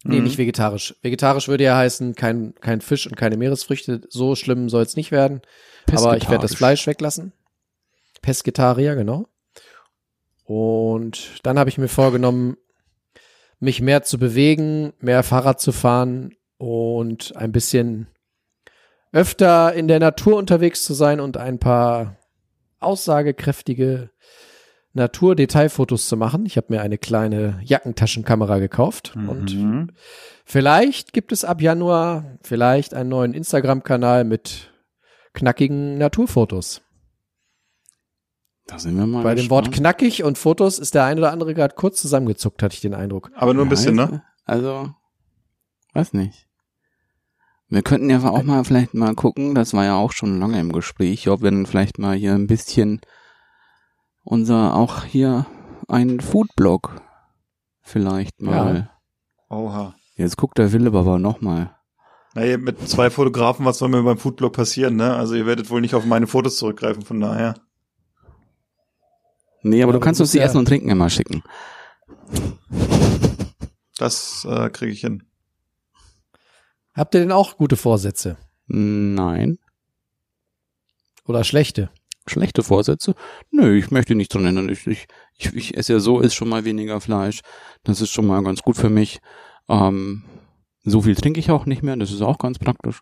Nee, 0.04 0.18
Mhm. 0.18 0.24
nicht 0.24 0.38
vegetarisch. 0.38 0.96
Vegetarisch 1.02 1.48
würde 1.50 1.66
ja 1.66 1.76
heißen, 1.76 2.16
kein, 2.16 2.56
kein 2.62 2.80
Fisch 2.82 3.06
und 3.06 3.16
keine 3.16 3.36
Meeresfrüchte. 3.38 4.02
So 4.10 4.36
schlimm 4.36 4.70
soll 4.70 4.84
es 4.84 4.96
nicht 4.96 5.12
werden. 5.12 5.42
Aber 5.92 6.16
ich 6.16 6.30
werde 6.30 6.44
das. 6.44 6.56
Fleisch 6.56 6.88
weglassen. 6.88 7.34
Pesketarier, 8.22 8.96
genau. 8.96 9.28
Und 10.46 11.40
dann 11.44 11.60
habe 11.60 11.70
ich 11.70 11.78
mir 11.78 11.88
vorgenommen, 11.88 12.58
mich 13.60 13.82
mehr 13.82 14.04
zu 14.04 14.18
bewegen, 14.18 14.94
mehr 15.00 15.22
Fahrrad 15.24 15.60
zu 15.60 15.72
fahren 15.72 16.36
und 16.58 17.36
ein 17.36 17.52
bisschen 17.52 18.08
öfter 19.12 19.74
in 19.74 19.88
der 19.88 20.00
Natur 20.00 20.38
unterwegs 20.38 20.84
zu 20.84 20.94
sein 20.94 21.20
und 21.20 21.38
ein 21.38 21.60
paar 21.60 22.18
aussagekräftige 22.80 24.10
Naturdetailfotos 24.94 26.08
zu 26.08 26.18
machen. 26.18 26.46
Ich 26.46 26.58
habe 26.58 26.68
mir 26.70 26.82
eine 26.82 26.98
kleine 26.98 27.60
Jackentaschenkamera 27.64 28.60
gekauft 28.60 29.16
und 29.16 29.54
Mhm. 29.56 29.92
Vielleicht 30.46 31.14
gibt 31.14 31.32
es 31.32 31.46
ab 31.46 31.62
Januar 31.62 32.38
vielleicht 32.42 32.96
einen 32.96 33.10
neuen 33.10 33.34
Instagram-Kanal 33.36 34.24
mit 34.24 34.72
knackigen 35.34 35.98
Naturfotos. 36.00 36.82
Da 38.66 38.80
sind 38.80 38.98
wir 38.98 39.06
mal 39.06 39.24
Bei 39.24 39.36
dem 39.36 39.50
Wort 39.50 39.66
gespannt. 39.72 39.98
knackig 40.00 40.24
und 40.24 40.38
Fotos 40.38 40.80
ist 40.80 40.96
der 40.96 41.06
ein 41.06 41.18
oder 41.20 41.32
andere 41.32 41.54
gerade 41.54 41.76
kurz 41.76 42.02
zusammengezuckt, 42.02 42.62
hatte 42.64 42.74
ich 42.74 42.82
den 42.82 42.94
Eindruck. 42.96 43.32
Aber 43.36 43.54
nur 43.54 43.66
ein 43.66 43.70
bisschen, 43.70 43.96
ne? 43.96 44.24
Also, 44.46 44.90
weiß 45.94 46.14
nicht. 46.14 46.48
Wir 47.68 47.84
könnten 47.84 48.10
ja 48.10 48.24
auch 48.28 48.44
mal 48.44 48.64
vielleicht 48.64 48.96
mal 48.96 49.14
gucken, 49.14 49.54
das 49.54 49.74
war 49.76 49.86
ja 49.86 49.96
auch 49.96 50.12
schon 50.12 50.40
lange 50.40 50.60
im 50.60 50.72
Gespräch, 50.72 51.28
ob 51.30 51.44
wir 51.44 51.52
dann 51.52 51.68
vielleicht 51.68 52.00
mal 52.00 52.16
hier 52.16 52.34
ein 52.34 52.48
bisschen 52.48 53.02
unser, 54.30 54.76
auch 54.76 55.04
hier 55.04 55.46
ein 55.88 56.20
Foodblog 56.20 57.02
vielleicht 57.82 58.42
mal. 58.42 58.92
Oha. 59.50 59.96
Jetzt 60.16 60.38
guckt 60.38 60.58
der 60.60 60.72
Wille 60.72 60.90
aber 60.98 61.18
nochmal. 61.18 61.76
Naja, 62.36 62.58
mit 62.58 62.88
zwei 62.88 63.10
Fotografen, 63.10 63.66
was 63.66 63.80
soll 63.80 63.90
mir 63.90 64.04
beim 64.04 64.20
Foodblog 64.20 64.54
passieren, 64.54 64.96
ne? 64.98 65.16
Also 65.16 65.34
ihr 65.34 65.48
werdet 65.48 65.70
wohl 65.72 65.82
nicht 65.82 65.96
auf 65.96 66.06
meine 66.06 66.28
Fotos 66.28 66.58
zurückgreifen, 66.58 67.02
von 67.04 67.20
daher. 67.20 67.56
Nee, 69.64 69.82
aber 69.82 69.92
Ja, 69.94 69.98
du 70.00 70.04
kannst 70.04 70.22
uns 70.22 70.32
die 70.32 70.38
ja- 70.38 70.44
Essen 70.46 70.58
und 70.58 70.68
Trinken 70.68 70.90
immer 70.90 71.10
schicken. 71.10 71.42
Das 73.98 74.46
äh, 74.50 74.70
kriege 74.70 74.92
ich 74.92 75.02
hin. 75.02 75.24
Habt 76.94 77.16
ihr 77.16 77.22
denn 77.22 77.32
auch 77.32 77.58
gute 77.58 77.76
Vorsätze 77.78 78.38
Nein. 78.68 79.58
oder 81.26 81.44
schlechte? 81.44 81.90
Schlechte 82.30 82.64
Vorsätze? 82.64 83.16
Nö, 83.52 83.76
ich 83.78 83.92
möchte 83.92 84.16
nicht 84.16 84.34
dran 84.34 84.46
ändern. 84.46 84.70
Ich, 84.70 84.88
ich, 84.88 85.08
ich, 85.38 85.54
ich 85.56 85.78
esse 85.78 85.94
ja 85.94 86.00
so, 86.00 86.20
ist 86.22 86.36
schon 86.36 86.50
mal 86.50 86.64
weniger 86.66 87.02
Fleisch. 87.02 87.42
Das 87.84 88.00
ist 88.02 88.12
schon 88.12 88.28
mal 88.28 88.42
ganz 88.44 88.62
gut 88.62 88.78
für 88.78 88.90
mich. 88.90 89.20
Ähm, 89.68 90.24
so 90.84 91.02
viel 91.02 91.16
trinke 91.16 91.40
ich 91.40 91.52
auch 91.52 91.66
nicht 91.66 91.84
mehr, 91.84 91.96
das 91.98 92.12
ist 92.12 92.22
auch 92.22 92.38
ganz 92.38 92.58
praktisch. 92.60 93.02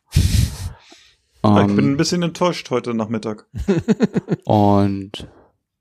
Ja, 1.43 1.61
ich 1.67 1.67
bin 1.75 1.85
Ähm, 1.85 1.91
ein 1.93 1.97
bisschen 1.97 2.23
enttäuscht 2.23 2.69
heute 2.71 2.93
Nachmittag. 2.93 3.45
und 4.45 5.27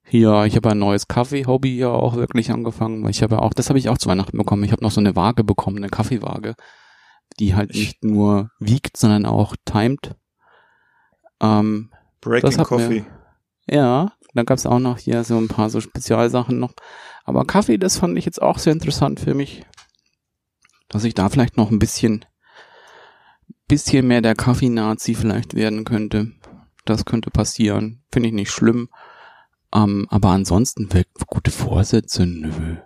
hier, 0.08 0.44
ich 0.44 0.54
habe 0.56 0.70
ein 0.70 0.78
neues 0.78 1.08
Kaffee-Hobby 1.08 1.76
ja 1.78 1.88
auch 1.88 2.14
wirklich 2.14 2.52
angefangen. 2.52 3.02
weil 3.02 3.10
Ich 3.10 3.22
habe 3.22 3.36
ja 3.36 3.40
auch, 3.42 3.52
das 3.54 3.68
habe 3.70 3.78
ich 3.78 3.88
auch 3.88 3.98
zu 3.98 4.08
Weihnachten 4.08 4.38
bekommen. 4.38 4.62
Ich 4.64 4.70
habe 4.72 4.82
noch 4.84 4.92
so 4.92 5.00
eine 5.00 5.16
Waage 5.16 5.42
bekommen, 5.42 5.78
eine 5.78 5.88
Kaffeewaage, 5.88 6.54
die 7.40 7.54
halt 7.56 7.70
Ich- 7.70 7.78
nicht 7.78 8.04
nur 8.04 8.50
wiegt, 8.60 8.96
sondern 8.96 9.26
auch 9.26 9.56
timet. 9.64 10.14
Ähm, 11.40 11.90
Breaking 12.20 12.50
hat 12.50 12.58
mir- 12.58 12.64
Coffee. 12.64 13.04
Ja, 13.66 14.12
da 14.34 14.42
gab's 14.42 14.66
auch 14.66 14.78
noch 14.78 14.98
hier 14.98 15.24
so 15.24 15.36
ein 15.38 15.48
paar 15.48 15.70
so 15.70 15.80
Spezialsachen 15.80 16.58
noch. 16.58 16.74
Aber 17.24 17.44
Kaffee, 17.44 17.78
das 17.78 17.98
fand 17.98 18.16
ich 18.18 18.24
jetzt 18.24 18.40
auch 18.40 18.58
sehr 18.58 18.72
interessant 18.72 19.20
für 19.20 19.34
mich. 19.34 19.64
Dass 20.88 21.04
ich 21.04 21.14
da 21.14 21.28
vielleicht 21.28 21.56
noch 21.56 21.70
ein 21.70 21.78
bisschen, 21.78 22.24
bisschen 23.66 24.06
mehr 24.06 24.20
der 24.20 24.36
Kaffee-Nazi 24.36 25.14
vielleicht 25.14 25.54
werden 25.54 25.84
könnte. 25.84 26.32
Das 26.84 27.04
könnte 27.04 27.30
passieren. 27.30 28.04
Finde 28.12 28.28
ich 28.28 28.34
nicht 28.34 28.50
schlimm. 28.50 28.88
Ähm, 29.74 30.06
aber 30.10 30.30
ansonsten 30.30 30.88
gute 31.26 31.50
Vorsätze, 31.50 32.24
nö. 32.24 32.76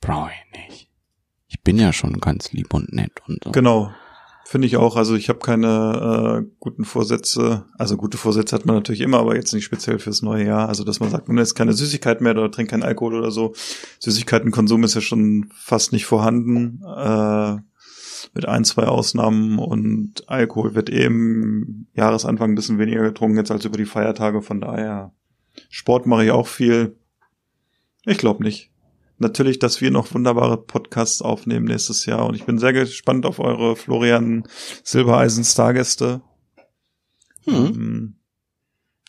Brauche 0.00 0.30
ich 0.30 0.58
nicht. 0.68 0.90
Ich 1.48 1.62
bin 1.62 1.78
ja 1.78 1.92
schon 1.92 2.20
ganz 2.20 2.52
lieb 2.52 2.72
und 2.74 2.92
nett 2.92 3.22
und 3.26 3.42
so. 3.42 3.50
Genau. 3.50 3.92
Finde 4.48 4.68
ich 4.68 4.76
auch. 4.76 4.94
Also 4.94 5.16
ich 5.16 5.28
habe 5.28 5.40
keine 5.40 6.44
äh, 6.46 6.50
guten 6.60 6.84
Vorsätze. 6.84 7.64
Also 7.78 7.96
gute 7.96 8.16
Vorsätze 8.16 8.54
hat 8.54 8.64
man 8.64 8.76
natürlich 8.76 9.00
immer, 9.00 9.18
aber 9.18 9.34
jetzt 9.34 9.52
nicht 9.52 9.64
speziell 9.64 9.98
fürs 9.98 10.22
neue 10.22 10.46
Jahr. 10.46 10.68
Also 10.68 10.84
dass 10.84 11.00
man 11.00 11.10
sagt, 11.10 11.26
man 11.26 11.38
isst 11.38 11.56
keine 11.56 11.72
Süßigkeit 11.72 12.20
mehr 12.20 12.30
oder 12.30 12.48
trinkt 12.48 12.70
keinen 12.70 12.84
Alkohol 12.84 13.16
oder 13.16 13.32
so. 13.32 13.54
Süßigkeitenkonsum 13.98 14.84
ist 14.84 14.94
ja 14.94 15.00
schon 15.00 15.50
fast 15.52 15.92
nicht 15.92 16.06
vorhanden. 16.06 16.80
Äh, 16.86 17.56
mit 18.34 18.46
ein, 18.46 18.64
zwei 18.64 18.84
Ausnahmen 18.84 19.58
und 19.58 20.28
Alkohol 20.28 20.76
wird 20.76 20.90
eben 20.90 21.88
Jahresanfang 21.94 22.52
ein 22.52 22.54
bisschen 22.54 22.78
weniger 22.78 23.02
getrunken 23.02 23.38
jetzt 23.38 23.50
als 23.50 23.64
über 23.64 23.78
die 23.78 23.84
Feiertage. 23.84 24.42
Von 24.42 24.60
daher 24.60 25.12
Sport 25.70 26.06
mache 26.06 26.24
ich 26.24 26.30
auch 26.30 26.46
viel. 26.46 26.94
Ich 28.04 28.18
glaube 28.18 28.44
nicht. 28.44 28.70
Natürlich, 29.18 29.58
dass 29.58 29.80
wir 29.80 29.90
noch 29.90 30.12
wunderbare 30.14 30.56
Podcasts 30.56 31.22
aufnehmen 31.22 31.66
nächstes 31.66 32.06
Jahr. 32.06 32.26
Und 32.26 32.34
ich 32.34 32.44
bin 32.44 32.58
sehr 32.58 32.72
gespannt 32.72 33.26
auf 33.26 33.38
eure 33.38 33.76
Florian 33.76 34.46
Silbereisen 34.82 35.44
Stargäste. 35.44 36.22
Hm. 37.44 37.54
Ähm, 37.54 38.16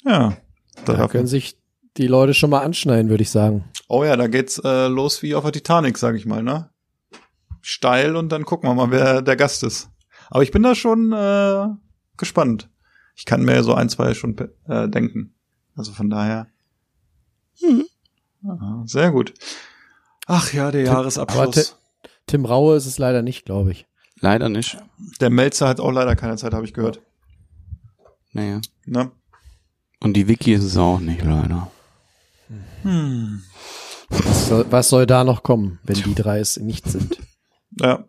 ja. 0.06 0.38
Da 0.86 0.94
Da 0.94 1.08
können 1.08 1.28
sich 1.28 1.58
die 1.98 2.08
Leute 2.08 2.34
schon 2.34 2.52
mal 2.52 2.62
anschneiden, 2.62 3.10
würde 3.10 3.24
ich 3.24 3.32
sagen. 3.32 3.66
oh 3.88 4.04
ja, 4.04 4.16
da 4.16 4.28
geht's 4.28 4.60
äh, 4.64 4.88
los 4.88 5.24
wie 5.24 5.34
auf 5.34 5.44
der 5.44 5.52
Titanic, 5.54 5.98
sag 5.98 6.16
ich 6.16 6.26
mal, 6.26 6.44
ne? 6.44 6.70
Steil 7.62 8.16
und 8.16 8.30
dann 8.30 8.46
gucken 8.46 8.70
wir 8.70 8.76
mal, 8.76 8.92
wer 8.92 9.22
der 9.22 9.36
Gast 9.36 9.64
ist. 9.64 9.90
Aber 10.30 10.44
ich 10.44 10.52
bin 10.52 10.62
da 10.64 10.76
schon 10.76 11.12
äh, 11.12 11.68
gespannt. 12.18 12.70
Ich 13.16 13.26
kann 13.26 13.44
mir 13.44 13.64
so 13.64 13.74
ein, 13.74 13.90
zwei 13.90 14.14
schon 14.14 14.38
äh, 14.68 14.88
denken. 14.88 15.34
Also 15.76 15.92
von 15.92 16.10
daher. 16.10 16.48
Ja, 18.44 18.84
sehr 18.86 19.12
gut. 19.12 19.34
Ach 20.28 20.54
ja, 20.54 20.72
der 20.72 20.90
Aber 20.90 21.00
Jahresabschluss. 21.00 21.78
Tim 22.28 22.46
Raue 22.46 22.76
ist 22.76 22.86
es 22.86 22.98
leider 22.98 23.22
nicht, 23.22 23.46
glaube 23.46 23.72
ich. 23.72 23.88
Leider 24.20 24.50
nicht. 24.50 24.78
Der 25.22 25.30
Melzer 25.30 25.70
hat 25.70 25.80
auch 25.80 25.92
leider 25.92 26.16
keine 26.16 26.36
Zeit, 26.36 26.54
habe 26.54 26.66
ich 26.66 26.74
gehört. 26.74 27.02
Naja. 28.34 28.60
Ne? 28.86 29.12
Und 30.02 30.14
die 30.14 30.28
Wiki 30.28 30.54
ist 30.54 30.64
es 30.64 30.76
auch 30.78 31.00
nicht, 31.00 31.24
leider. 31.24 31.72
Hm. 32.84 33.42
Was 34.10 34.48
soll, 34.48 34.66
was 34.70 34.90
soll 34.90 35.06
da 35.06 35.24
noch 35.24 35.44
kommen, 35.44 35.80
wenn 35.84 36.02
die 36.02 36.16
drei 36.16 36.40
es 36.40 36.58
nicht 36.58 36.90
sind? 36.90 37.18
Ja. 37.80 38.04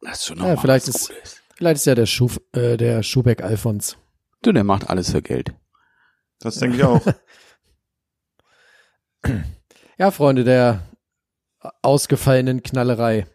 Das 0.00 0.20
ist 0.20 0.26
schon 0.26 0.38
Ja, 0.38 0.56
vielleicht 0.56 0.88
ist, 0.88 1.12
vielleicht 1.54 1.76
ist 1.76 1.86
ja 1.86 1.94
der, 1.94 2.06
Schuf, 2.06 2.40
äh, 2.52 2.76
der 2.76 3.02
Schubeck 3.02 3.42
Alfons. 3.42 3.96
Du, 4.42 4.52
der 4.52 4.64
macht 4.64 4.88
alles 4.88 5.10
für 5.10 5.22
Geld. 5.22 5.52
Das 6.38 6.56
denke 6.56 6.76
ich 6.76 6.84
auch. 6.84 7.02
Ja, 9.98 10.10
Freunde 10.10 10.44
der 10.44 10.82
ausgefallenen 11.82 12.62
Knallerei. 12.62 13.26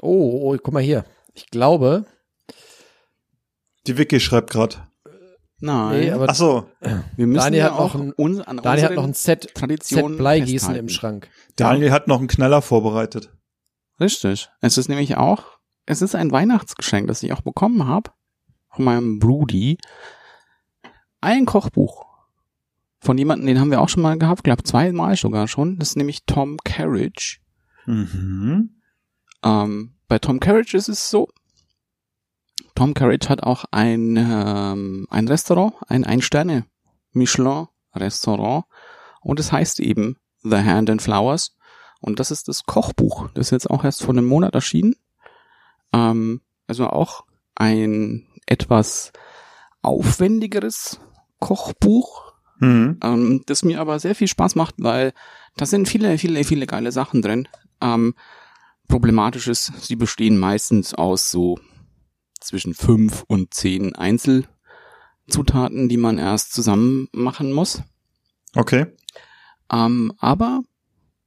Oh, 0.00 0.52
oh, 0.52 0.56
guck 0.62 0.72
mal 0.74 0.82
hier. 0.82 1.04
Ich 1.34 1.46
glaube, 1.50 2.06
Die 3.86 3.98
Wiki 3.98 4.20
schreibt 4.20 4.50
gerade. 4.50 4.76
Nein. 5.58 6.00
nee, 6.00 6.10
aber 6.10 6.26
Ach 6.28 6.34
so, 6.34 6.68
wir 7.16 7.26
müssen 7.26 7.44
Daniel 7.44 7.60
ja 7.60 7.64
hat 7.70 7.72
noch 7.78 7.80
auch 7.80 7.94
ein- 7.94 8.12
uns 8.12 8.40
an 8.40 8.56
Daniel 8.58 8.84
hat 8.86 8.94
noch 8.94 9.04
ein 9.04 9.14
Set, 9.14 9.52
Set 9.84 10.16
Bleigießen 10.16 10.58
festhalten. 10.58 10.78
im 10.80 10.88
Schrank. 10.88 11.30
Daniel 11.54 11.92
hat 11.92 12.08
noch 12.08 12.18
einen 12.18 12.26
Knaller 12.26 12.62
vorbereitet. 12.62 13.30
Richtig. 14.00 14.48
Es 14.60 14.76
ist 14.76 14.88
nämlich 14.88 15.16
auch, 15.16 15.44
es 15.86 16.02
ist 16.02 16.16
ein 16.16 16.32
Weihnachtsgeschenk, 16.32 17.06
das 17.06 17.22
ich 17.22 17.32
auch 17.32 17.42
bekommen 17.42 17.86
habe 17.86 18.10
von 18.70 18.84
meinem 18.84 19.20
Brudi. 19.20 19.78
Ein 21.20 21.44
Kochbuch 21.46 22.01
von 23.02 23.18
jemandem, 23.18 23.48
den 23.48 23.60
haben 23.60 23.72
wir 23.72 23.80
auch 23.80 23.88
schon 23.88 24.02
mal 24.02 24.16
gehabt, 24.16 24.44
glaube 24.44 24.62
zweimal 24.62 25.16
sogar 25.16 25.48
schon. 25.48 25.76
Das 25.78 25.90
ist 25.90 25.96
nämlich 25.96 26.24
Tom 26.24 26.56
Carriage. 26.64 27.40
Mhm. 27.84 28.80
Ähm, 29.42 29.94
bei 30.06 30.20
Tom 30.20 30.38
Carriage 30.38 30.76
ist 30.76 30.88
es 30.88 31.10
so, 31.10 31.28
Tom 32.76 32.94
Carriage 32.94 33.28
hat 33.28 33.42
auch 33.42 33.64
ein, 33.72 34.16
ähm, 34.16 35.08
ein 35.10 35.26
Restaurant, 35.26 35.74
ein 35.88 36.04
Ein-Sterne 36.04 36.64
Michelin-Restaurant 37.10 38.66
und 39.20 39.40
es 39.40 39.50
heißt 39.50 39.80
eben 39.80 40.16
The 40.44 40.58
Hand 40.58 40.88
and 40.88 41.02
Flowers 41.02 41.56
und 42.00 42.20
das 42.20 42.30
ist 42.30 42.46
das 42.46 42.62
Kochbuch. 42.64 43.30
Das 43.34 43.48
ist 43.48 43.50
jetzt 43.50 43.70
auch 43.70 43.82
erst 43.82 44.02
vor 44.02 44.10
einem 44.10 44.26
Monat 44.26 44.54
erschienen. 44.54 44.94
Ähm, 45.92 46.40
also 46.68 46.86
auch 46.86 47.24
ein 47.56 48.28
etwas 48.46 49.12
aufwendigeres 49.82 51.00
Kochbuch, 51.40 52.31
Mhm. 52.62 52.98
ähm, 53.02 53.42
das 53.46 53.64
mir 53.64 53.80
aber 53.80 53.98
sehr 53.98 54.14
viel 54.14 54.28
Spaß 54.28 54.54
macht, 54.54 54.76
weil 54.78 55.12
da 55.56 55.66
sind 55.66 55.88
viele, 55.88 56.16
viele, 56.16 56.44
viele 56.44 56.66
geile 56.66 56.92
Sachen 56.92 57.20
drin. 57.20 57.48
Ähm, 57.80 58.14
problematisch 58.86 59.48
ist, 59.48 59.72
sie 59.82 59.96
bestehen 59.96 60.38
meistens 60.38 60.94
aus 60.94 61.28
so 61.28 61.58
zwischen 62.40 62.74
fünf 62.74 63.24
und 63.26 63.52
zehn 63.52 63.96
Einzelzutaten, 63.96 65.88
die 65.88 65.96
man 65.96 66.18
erst 66.18 66.52
zusammen 66.52 67.08
machen 67.12 67.52
muss. 67.52 67.82
Okay. 68.54 68.86
Ähm, 69.72 70.12
aber 70.18 70.62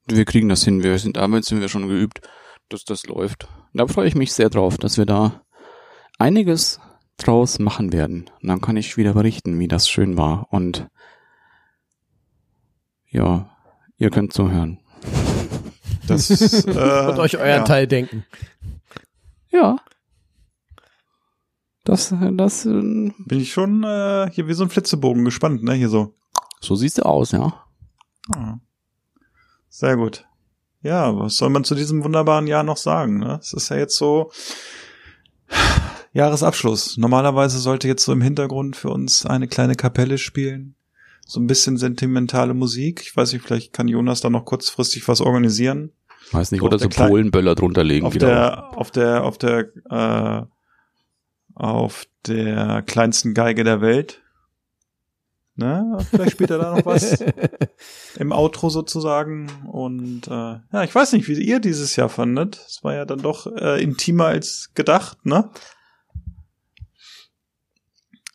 wir 0.07 0.23
kriegen 0.23 0.47
das 0.47 0.63
hin. 0.63 0.83
Wir 0.83 0.97
sind 0.99 1.17
damit 1.17 1.43
sind 1.43 1.59
wir 1.59 1.67
schon 1.67 1.89
geübt, 1.89 2.21
dass 2.69 2.85
das 2.85 3.07
läuft. 3.07 3.49
Da 3.73 3.87
freue 3.87 4.07
ich 4.07 4.15
mich 4.15 4.31
sehr 4.31 4.49
drauf, 4.49 4.77
dass 4.77 4.97
wir 4.97 5.05
da 5.05 5.41
einiges 6.17 6.79
draus 7.17 7.59
machen 7.59 7.91
werden. 7.91 8.29
Und 8.41 8.47
dann 8.47 8.61
kann 8.61 8.77
ich 8.77 8.95
wieder 8.95 9.15
berichten, 9.15 9.59
wie 9.59 9.67
das 9.67 9.89
schön 9.89 10.17
war. 10.17 10.47
Und 10.51 10.87
ja, 13.15 13.49
ihr 13.97 14.09
könnt 14.09 14.33
zuhören. 14.33 14.79
Das 16.07 16.29
äh, 16.65 17.07
Und 17.09 17.19
euch 17.19 17.37
euren 17.37 17.47
ja. 17.47 17.63
Teil 17.63 17.87
denken. 17.87 18.25
Ja. 19.49 19.77
Das, 21.83 22.13
das, 22.33 22.65
äh, 22.65 22.69
Bin 22.71 23.39
ich 23.39 23.53
schon 23.53 23.83
äh, 23.83 24.29
hier 24.31 24.47
wie 24.47 24.53
so 24.53 24.63
ein 24.63 24.69
Flitzebogen 24.69 25.23
gespannt, 25.23 25.63
ne? 25.63 25.73
Hier 25.73 25.89
so. 25.89 26.13
so 26.59 26.75
siehst 26.75 26.97
du 26.97 27.03
aus, 27.03 27.31
ja. 27.31 27.63
Ah. 28.35 28.57
Sehr 29.69 29.95
gut. 29.95 30.25
Ja, 30.81 31.17
was 31.17 31.37
soll 31.37 31.49
man 31.49 31.63
zu 31.63 31.73
diesem 31.73 32.03
wunderbaren 32.03 32.47
Jahr 32.47 32.63
noch 32.63 32.77
sagen? 32.77 33.19
Ne? 33.19 33.39
Es 33.41 33.53
ist 33.53 33.69
ja 33.69 33.77
jetzt 33.77 33.97
so 33.97 34.31
Jahresabschluss. 36.13 36.97
Normalerweise 36.97 37.59
sollte 37.59 37.87
jetzt 37.87 38.03
so 38.03 38.13
im 38.13 38.21
Hintergrund 38.21 38.75
für 38.75 38.89
uns 38.89 39.25
eine 39.25 39.47
kleine 39.47 39.75
Kapelle 39.75 40.17
spielen. 40.17 40.75
So 41.25 41.39
ein 41.39 41.47
bisschen 41.47 41.77
sentimentale 41.77 42.53
Musik. 42.53 43.01
Ich 43.01 43.17
weiß 43.17 43.33
nicht, 43.33 43.43
vielleicht 43.43 43.73
kann 43.73 43.87
Jonas 43.87 44.21
da 44.21 44.29
noch 44.29 44.45
kurzfristig 44.45 45.07
was 45.07 45.21
organisieren. 45.21 45.91
Weiß 46.31 46.51
nicht, 46.51 46.61
Auf 46.61 46.67
oder 46.67 46.77
der 46.77 46.91
so 46.91 47.03
Polenböller 47.07 47.55
drunter 47.55 47.83
legen 47.83 48.05
Auf 48.05 48.13
wieder. 48.13 48.27
der, 48.27 48.77
auf 48.77 48.91
der, 48.91 49.23
auf 49.23 49.37
der, 49.37 49.69
äh, 49.89 50.45
auf 51.55 52.05
der 52.27 52.83
kleinsten 52.83 53.33
Geige 53.33 53.63
der 53.63 53.81
Welt. 53.81 54.21
Ne? 55.55 55.97
Vielleicht 56.09 56.33
spielt 56.33 56.51
er 56.51 56.57
da 56.57 56.75
noch 56.75 56.85
was 56.85 57.23
im 58.19 58.31
Outro 58.31 58.69
sozusagen. 58.69 59.49
Und 59.71 60.27
äh, 60.27 60.31
ja, 60.31 60.83
ich 60.83 60.93
weiß 60.93 61.13
nicht, 61.13 61.27
wie 61.27 61.41
ihr 61.41 61.59
dieses 61.59 61.95
Jahr 61.95 62.09
fandet. 62.09 62.63
Es 62.67 62.83
war 62.83 62.93
ja 62.93 63.05
dann 63.05 63.21
doch 63.21 63.47
äh, 63.47 63.81
intimer 63.81 64.25
als 64.25 64.71
gedacht, 64.75 65.25
ne? 65.25 65.49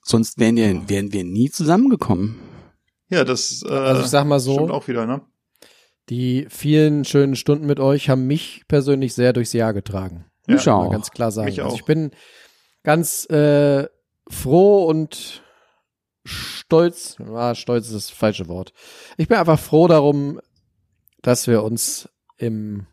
Sonst 0.02 0.40
wären 0.40 0.56
wir, 0.56 0.88
wären 0.88 1.12
wir 1.12 1.22
nie 1.22 1.50
zusammengekommen. 1.50 2.49
Ja, 3.10 3.24
das 3.24 3.62
äh, 3.66 3.72
Also 3.72 4.02
ich 4.02 4.08
sag 4.08 4.24
mal 4.26 4.40
so, 4.40 4.54
stimmt 4.54 4.70
auch 4.70 4.88
wieder, 4.88 5.06
ne? 5.06 5.22
die 6.08 6.46
vielen 6.48 7.04
schönen 7.04 7.36
Stunden 7.36 7.66
mit 7.66 7.78
euch 7.80 8.08
haben 8.08 8.26
mich 8.26 8.62
persönlich 8.68 9.14
sehr 9.14 9.32
durchs 9.32 9.52
Jahr 9.52 9.72
getragen. 9.72 10.26
Ja, 10.48 10.54
Mich 10.54 10.66
Mal 10.66 10.72
auch. 10.72 10.90
ganz 10.90 11.10
klar 11.10 11.30
sagen. 11.30 11.46
Mich 11.48 11.60
Also 11.62 11.74
auch. 11.74 11.78
ich 11.78 11.84
bin 11.84 12.10
ganz 12.82 13.26
äh, 13.30 13.86
froh 14.28 14.86
und 14.86 15.42
stolz, 16.24 17.16
ah, 17.20 17.54
stolz 17.54 17.86
ist 17.86 17.94
das 17.94 18.10
falsche 18.10 18.48
Wort. 18.48 18.72
Ich 19.16 19.28
bin 19.28 19.38
einfach 19.38 19.58
froh 19.58 19.86
darum, 19.88 20.40
dass 21.22 21.46
wir 21.46 21.62
uns 21.62 22.08
im 22.36 22.86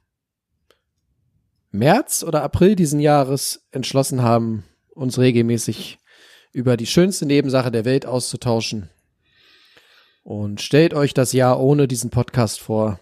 März 1.71 2.23
oder 2.23 2.43
April 2.43 2.75
diesen 2.75 2.99
Jahres 2.99 3.67
entschlossen 3.71 4.21
haben, 4.21 4.63
uns 4.93 5.17
regelmäßig 5.19 5.99
über 6.53 6.77
die 6.77 6.85
schönste 6.87 7.25
Nebensache 7.25 7.71
der 7.71 7.85
Welt 7.85 8.05
auszutauschen. 8.05 8.89
Und 10.27 10.59
stellt 10.59 10.93
euch 10.93 11.13
das 11.13 11.31
Jahr 11.31 11.57
ohne 11.57 11.87
diesen 11.87 12.09
Podcast 12.09 12.59
vor. 12.59 12.99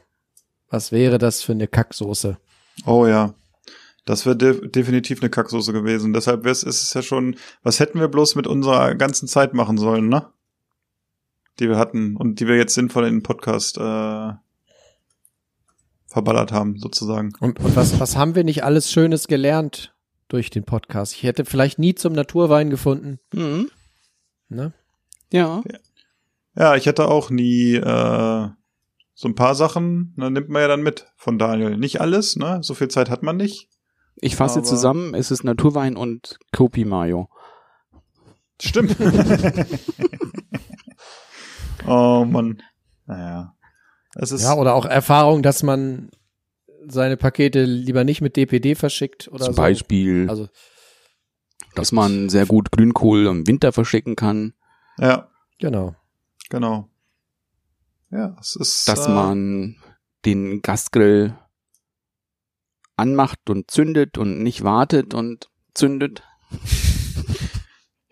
Was 0.69 0.91
wäre 0.91 1.17
das 1.17 1.41
für 1.41 1.53
eine 1.53 1.67
Kacksoße? 1.67 2.37
Oh 2.85 3.07
ja. 3.07 3.33
Das 4.05 4.27
wäre 4.27 4.37
de 4.37 4.69
definitiv 4.69 5.21
eine 5.21 5.31
Kacksoße 5.31 5.73
gewesen. 5.73 6.13
Deshalb 6.13 6.43
wär's, 6.43 6.61
ist 6.61 6.83
es 6.83 6.93
ja 6.93 7.01
schon, 7.01 7.35
was 7.63 7.79
hätten 7.79 7.99
wir 7.99 8.09
bloß 8.09 8.35
mit 8.35 8.45
unserer 8.45 8.93
ganzen 8.93 9.27
Zeit 9.27 9.55
machen 9.55 9.79
sollen, 9.79 10.07
ne? 10.07 10.27
Die 11.59 11.67
wir 11.67 11.79
hatten 11.79 12.15
und 12.15 12.39
die 12.39 12.47
wir 12.47 12.57
jetzt 12.57 12.75
sinnvoll 12.75 13.07
in 13.07 13.15
den 13.15 13.23
Podcast 13.23 13.77
äh, 13.77 14.33
verballert 16.05 16.51
haben, 16.51 16.77
sozusagen. 16.77 17.33
Und, 17.39 17.59
und 17.59 17.75
was, 17.75 17.99
was 17.99 18.15
haben 18.15 18.35
wir 18.35 18.43
nicht 18.43 18.63
alles 18.63 18.91
Schönes 18.91 19.27
gelernt 19.27 19.95
durch 20.27 20.51
den 20.51 20.63
Podcast? 20.63 21.13
Ich 21.13 21.23
hätte 21.23 21.43
vielleicht 21.43 21.79
nie 21.79 21.95
zum 21.95 22.13
Naturwein 22.13 22.69
gefunden. 22.69 23.17
Mhm. 23.33 23.71
Ne? 24.47 24.73
Ja. 25.33 25.63
Ja, 26.55 26.75
ich 26.75 26.85
hätte 26.85 27.07
auch 27.07 27.29
nie 27.29 27.75
äh, 27.75 28.49
so 29.13 29.27
ein 29.27 29.35
paar 29.35 29.55
Sachen, 29.55 30.13
ne, 30.17 30.31
nimmt 30.31 30.49
man 30.49 30.61
ja 30.61 30.67
dann 30.67 30.83
mit 30.83 31.07
von 31.17 31.37
Daniel. 31.37 31.77
Nicht 31.77 32.01
alles, 32.01 32.35
ne? 32.35 32.59
So 32.61 32.73
viel 32.73 32.87
Zeit 32.87 33.09
hat 33.09 33.23
man 33.23 33.37
nicht. 33.37 33.69
Ich 34.17 34.35
fasse 34.35 34.59
Aber- 34.59 34.67
zusammen, 34.67 35.13
es 35.13 35.31
ist 35.31 35.43
Naturwein 35.43 35.97
und 35.97 36.37
Kopi 36.53 36.85
Mayo. 36.85 37.29
Stimmt. 38.61 38.95
oh 41.87 42.25
Mann. 42.25 42.61
Naja. 43.05 43.53
Es 44.15 44.31
ist 44.31 44.43
Ja, 44.43 44.53
oder 44.55 44.75
auch 44.75 44.85
Erfahrung, 44.85 45.43
dass 45.43 45.61
man 45.63 46.09
seine 46.87 47.17
Pakete 47.17 47.63
lieber 47.63 48.03
nicht 48.03 48.21
mit 48.21 48.37
DPD 48.37 48.75
verschickt 48.75 49.27
oder 49.27 49.45
Zum 49.45 49.53
so. 49.55 49.61
Beispiel, 49.61 50.27
Also 50.29 50.47
dass 51.75 51.91
man 51.91 52.29
sehr 52.29 52.45
gut 52.45 52.71
Grünkohl 52.71 53.25
im 53.25 53.45
Winter 53.47 53.73
verschicken 53.73 54.15
kann. 54.15 54.53
ja, 54.97 55.29
genau. 55.59 55.95
Genau. 56.49 56.89
Ja, 58.11 58.35
es 58.39 58.55
ist. 58.55 58.87
dass 58.87 59.07
äh, 59.07 59.11
man 59.11 59.75
den 60.25 60.61
Gasgrill 60.61 61.37
anmacht 62.95 63.49
und 63.49 63.69
zündet 63.69 64.17
und 64.17 64.41
nicht 64.41 64.63
wartet 64.63 65.13
und 65.13 65.49
zündet. 65.73 66.23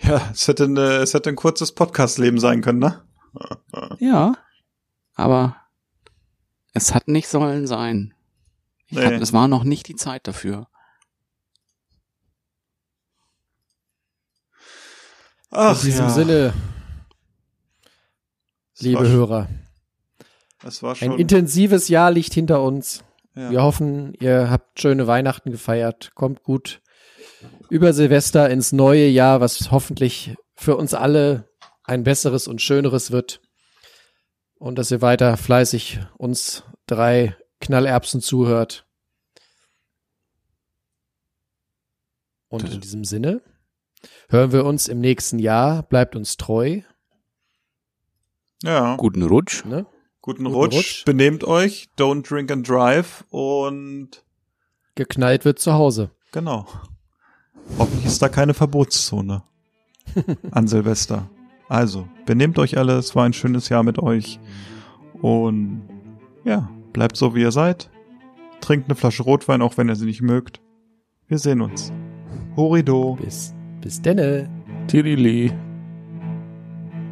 Ja, 0.06 0.32
es 0.34 0.50
hätte, 0.50 0.66
eine, 0.66 0.96
es 0.98 1.14
hätte 1.14 1.30
ein 1.30 1.38
kurzes 1.38 1.72
Podcast-Leben 1.72 2.38
sein 2.38 2.60
können, 2.62 2.80
ne? 2.80 3.08
Ja, 4.00 4.36
aber 5.14 5.56
es 6.74 6.94
hat 6.94 7.08
nicht 7.08 7.30
sollen 7.30 7.68
sein. 7.68 8.14
Ich 8.88 8.98
Nee. 8.98 9.06
hab, 9.06 9.14
es 9.14 9.32
war 9.32 9.48
noch 9.48 9.64
nicht 9.64 9.88
die 9.88 9.96
Zeit 9.96 10.28
dafür. 10.28 10.68
Ach, 15.52 15.80
In 15.80 15.86
diesem 15.86 16.06
ja. 16.08 16.12
Sinne, 16.12 16.54
liebe 18.80 19.08
Hörer, 19.08 19.50
Es 20.64 20.82
war 20.84 20.96
ein 21.02 21.20
intensives 21.20 21.88
Jahr 21.88 22.12
liegt 22.12 22.34
hinter 22.34 22.62
uns. 22.62 23.04
ja. 23.36 23.52
Wir 23.52 23.64
hoffen, 23.64 24.14
ihr 24.20 24.50
habt 24.50 24.80
schöne 24.80 25.08
Weihnachten 25.08 25.52
gefeiert, 25.52 26.12
kommt 26.16 26.44
gut 26.44 26.82
über 27.70 27.94
Silvester 27.94 28.50
ins 28.50 28.72
neue 28.72 29.08
Jahr, 29.08 29.42
was 29.42 29.72
hoffentlich 29.72 30.36
für 30.56 30.78
uns 30.78 30.94
alle 30.94 31.50
ein 31.84 32.04
besseres 32.04 32.48
und 32.48 32.62
schöneres 32.62 33.12
wird. 33.12 33.42
Und 34.56 34.76
dass 34.78 34.92
ihr 34.92 35.02
weiter 35.02 35.36
fleißig 35.36 36.00
uns 36.18 36.64
drei 36.86 37.36
Knallerbsen 37.60 38.22
zuhört. 38.22 38.86
Und 42.48 42.72
in 42.72 42.82
diesem 42.82 43.04
Sinne 43.04 43.42
hören 44.30 44.52
wir 44.52 44.64
uns 44.66 44.88
im 44.88 45.00
nächsten 45.00 45.40
Jahr. 45.40 45.84
Bleibt 45.84 46.16
uns 46.16 46.38
treu. 46.38 46.82
Ja. 48.64 48.96
Guten 48.96 49.22
Rutsch. 49.24 49.64
Ne? 49.66 49.86
Guten, 50.22 50.44
Guten 50.46 50.56
Rutsch. 50.56 50.76
Rutsch. 50.76 51.06
Benehmt 51.06 51.44
euch. 51.44 51.90
Don't 51.98 52.28
drink 52.28 52.52
and 52.52 52.68
drive. 52.68 53.26
Und 53.30 54.24
Geknallt 54.96 55.46
wird 55.46 55.60
zu 55.60 55.74
Hause. 55.74 56.12
genau. 56.32 56.66
Hoffentlich 57.80 58.06
ist 58.08 58.22
da 58.22 58.28
keine 58.28 58.54
Verbotszone 58.54 59.44
an 60.52 60.68
Silvester. 60.68 61.30
Also, 61.70 62.08
benehmt 62.26 62.60
euch 62.60 62.78
alle. 62.78 62.98
Es 62.98 63.16
war 63.16 63.24
ein 63.26 63.32
schönes 63.34 63.70
Jahr 63.70 63.84
mit 63.84 64.00
euch. 64.00 64.40
Und 65.22 65.82
ja, 66.44 66.70
bleibt 66.92 67.16
so, 67.16 67.36
wie 67.36 67.42
ihr 67.42 67.52
seid. 67.52 67.90
Trinkt 68.60 68.88
eine 68.90 68.96
Flasche 68.96 69.24
Rotwein, 69.24 69.62
auch 69.62 69.78
wenn 69.78 69.88
ihr 69.88 69.96
sie 69.96 70.06
nicht 70.06 70.22
mögt. 70.22 70.60
Wir 71.28 71.38
sehen 71.40 71.62
uns. 71.62 71.92
Horido. 72.58 73.18
Bis, 73.22 73.54
bis 73.82 74.02
denne. 74.02 74.50
Tirili. 74.88 75.54